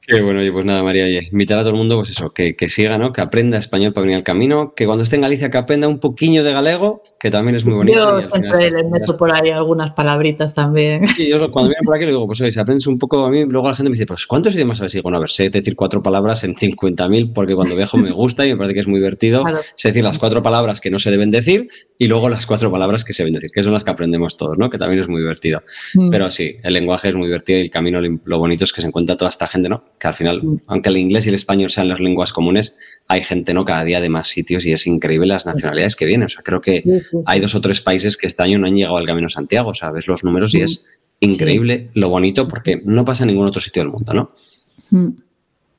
Qué 0.04 0.20
bueno, 0.20 0.42
y 0.42 0.50
pues 0.50 0.64
nada, 0.64 0.82
María, 0.82 1.04
oye, 1.04 1.28
invitar 1.30 1.58
a 1.58 1.62
todo 1.62 1.70
el 1.70 1.76
mundo, 1.76 1.96
pues 1.96 2.10
eso, 2.10 2.30
que, 2.30 2.56
siga, 2.68 2.98
¿no? 2.98 3.12
Que 3.12 3.20
aprenda 3.20 3.56
español 3.56 3.92
para 3.92 4.02
venir 4.02 4.16
al 4.16 4.24
camino, 4.24 4.74
que 4.74 4.84
cuando 4.84 5.04
esté 5.04 5.14
en 5.14 5.22
Galicia 5.22 5.48
que 5.48 5.58
aprenda 5.58 5.86
un 5.86 6.00
poquillo 6.00 6.42
de 6.42 6.52
galego, 6.52 7.04
que 7.20 7.30
también 7.30 7.54
es 7.54 7.64
muy 7.64 7.74
bonito. 7.74 8.20
Yo 8.20 8.28
siempre 8.28 8.72
les 8.72 8.90
meto 8.90 9.16
por 9.16 9.30
ahí 9.30 9.50
algunas 9.50 9.92
palabritas 9.92 10.54
también. 10.54 11.06
Sí, 11.16 11.28
yo 11.28 11.38
cuando 11.52 11.68
vienen 11.68 11.84
por 11.84 11.94
aquí 11.94 12.04
le 12.04 12.10
digo, 12.10 12.26
pues 12.26 12.40
oye, 12.40 12.50
si 12.50 12.58
aprendes 12.58 12.88
un 12.88 12.98
poco 12.98 13.24
a 13.24 13.30
mí, 13.30 13.44
luego 13.44 13.68
la 13.68 13.76
gente 13.76 13.90
me 13.90 13.94
dice, 13.94 14.06
pues 14.06 14.26
¿cuántos 14.26 14.56
idiomas 14.56 14.78
sabes? 14.78 14.92
Y 14.94 14.98
digo, 14.98 15.10
no, 15.10 15.18
a 15.18 15.20
ver, 15.20 15.30
sé 15.30 15.50
decir 15.50 15.76
cuatro 15.76 16.02
palabras 16.02 16.42
en 16.42 16.56
50.000, 16.56 17.32
porque 17.32 17.54
cuando 17.54 17.76
viajo 17.76 17.96
me 17.96 18.10
gusta 18.10 18.44
y 18.44 18.50
me 18.50 18.56
parece 18.56 18.74
que 18.74 18.80
es 18.80 18.88
muy 18.88 18.98
divertido. 18.98 19.44
Sé 19.76 19.88
decir 19.88 20.02
las 20.02 20.18
cuatro 20.18 20.42
palabras 20.42 20.80
que 20.80 20.90
no 20.90 20.98
se 20.98 21.12
deben 21.12 21.30
decir 21.30 21.68
y 21.96 22.08
luego 22.08 22.28
las 22.28 22.46
cuatro 22.46 22.72
palabras 22.72 23.04
que 23.04 23.12
se 23.12 23.22
deben 23.22 23.34
decir, 23.34 23.52
que 23.52 23.62
son 23.62 23.72
las 23.72 23.84
que 23.84 23.90
aprendemos 23.90 24.36
todos, 24.36 24.58
¿no? 24.58 24.68
Que 24.68 24.78
también 24.78 25.00
es 25.00 25.08
muy 25.08 25.20
divertido. 25.20 25.62
Mm. 25.94 26.10
Pero 26.10 26.28
sí, 26.32 26.56
el 26.64 26.74
lenguaje 26.74 27.10
es 27.10 27.14
muy 27.14 27.28
divertido 27.28 27.60
y 27.60 27.62
el 27.62 27.70
camino, 27.70 28.00
lo 28.00 28.38
bonito 28.38 28.64
es 28.64 28.72
que 28.72 28.80
se 28.80 28.88
encuentra 28.88 29.16
toda 29.16 29.30
esta 29.30 29.46
gente, 29.46 29.68
¿no? 29.68 29.84
Que 30.02 30.08
al 30.08 30.14
final... 30.14 30.42
Mm 30.42 30.60
aunque 30.66 30.88
el 30.88 30.96
inglés 30.96 31.26
y 31.26 31.28
el 31.28 31.34
español 31.34 31.70
sean 31.70 31.88
las 31.88 32.00
lenguas 32.00 32.32
comunes, 32.32 32.78
hay 33.06 33.22
gente 33.22 33.52
no 33.52 33.64
cada 33.64 33.84
día 33.84 34.00
de 34.00 34.08
más 34.08 34.28
sitios 34.28 34.64
y 34.64 34.72
es 34.72 34.86
increíble 34.86 35.26
las 35.26 35.44
nacionalidades 35.44 35.96
que 35.96 36.06
vienen. 36.06 36.26
O 36.26 36.28
sea, 36.28 36.42
creo 36.42 36.60
que 36.60 36.82
hay 37.26 37.40
dos 37.40 37.54
o 37.54 37.60
tres 37.60 37.80
países 37.80 38.16
que 38.16 38.26
este 38.26 38.42
año 38.42 38.58
no 38.58 38.66
han 38.66 38.74
llegado 38.74 38.96
al 38.96 39.06
Camino 39.06 39.28
Santiago. 39.28 39.70
O 39.70 39.74
sea, 39.74 39.90
ves 39.90 40.06
los 40.08 40.24
números 40.24 40.54
y 40.54 40.62
es 40.62 40.88
increíble 41.20 41.90
lo 41.94 42.08
bonito 42.08 42.48
porque 42.48 42.80
no 42.84 43.04
pasa 43.04 43.24
en 43.24 43.28
ningún 43.28 43.46
otro 43.46 43.60
sitio 43.60 43.82
del 43.82 43.92
mundo, 43.92 44.14
¿no? 44.14 44.32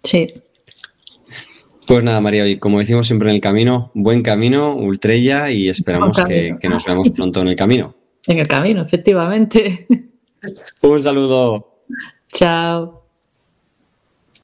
Sí. 0.03 0.33
Pues 1.87 2.03
nada, 2.03 2.21
María, 2.21 2.47
y 2.47 2.57
como 2.57 2.79
decimos 2.79 3.07
siempre 3.07 3.29
en 3.29 3.35
el 3.35 3.41
camino, 3.41 3.91
buen 3.93 4.21
camino, 4.21 4.75
Ultrella, 4.75 5.49
y 5.51 5.69
esperamos 5.69 6.17
que, 6.27 6.55
que 6.59 6.69
nos 6.69 6.85
veamos 6.85 7.09
pronto 7.09 7.41
en 7.41 7.47
el 7.49 7.55
camino. 7.55 7.95
En 8.27 8.39
el 8.39 8.47
camino, 8.47 8.81
efectivamente. 8.81 9.87
Un 10.81 11.01
saludo. 11.01 11.79
Chao. 12.31 13.02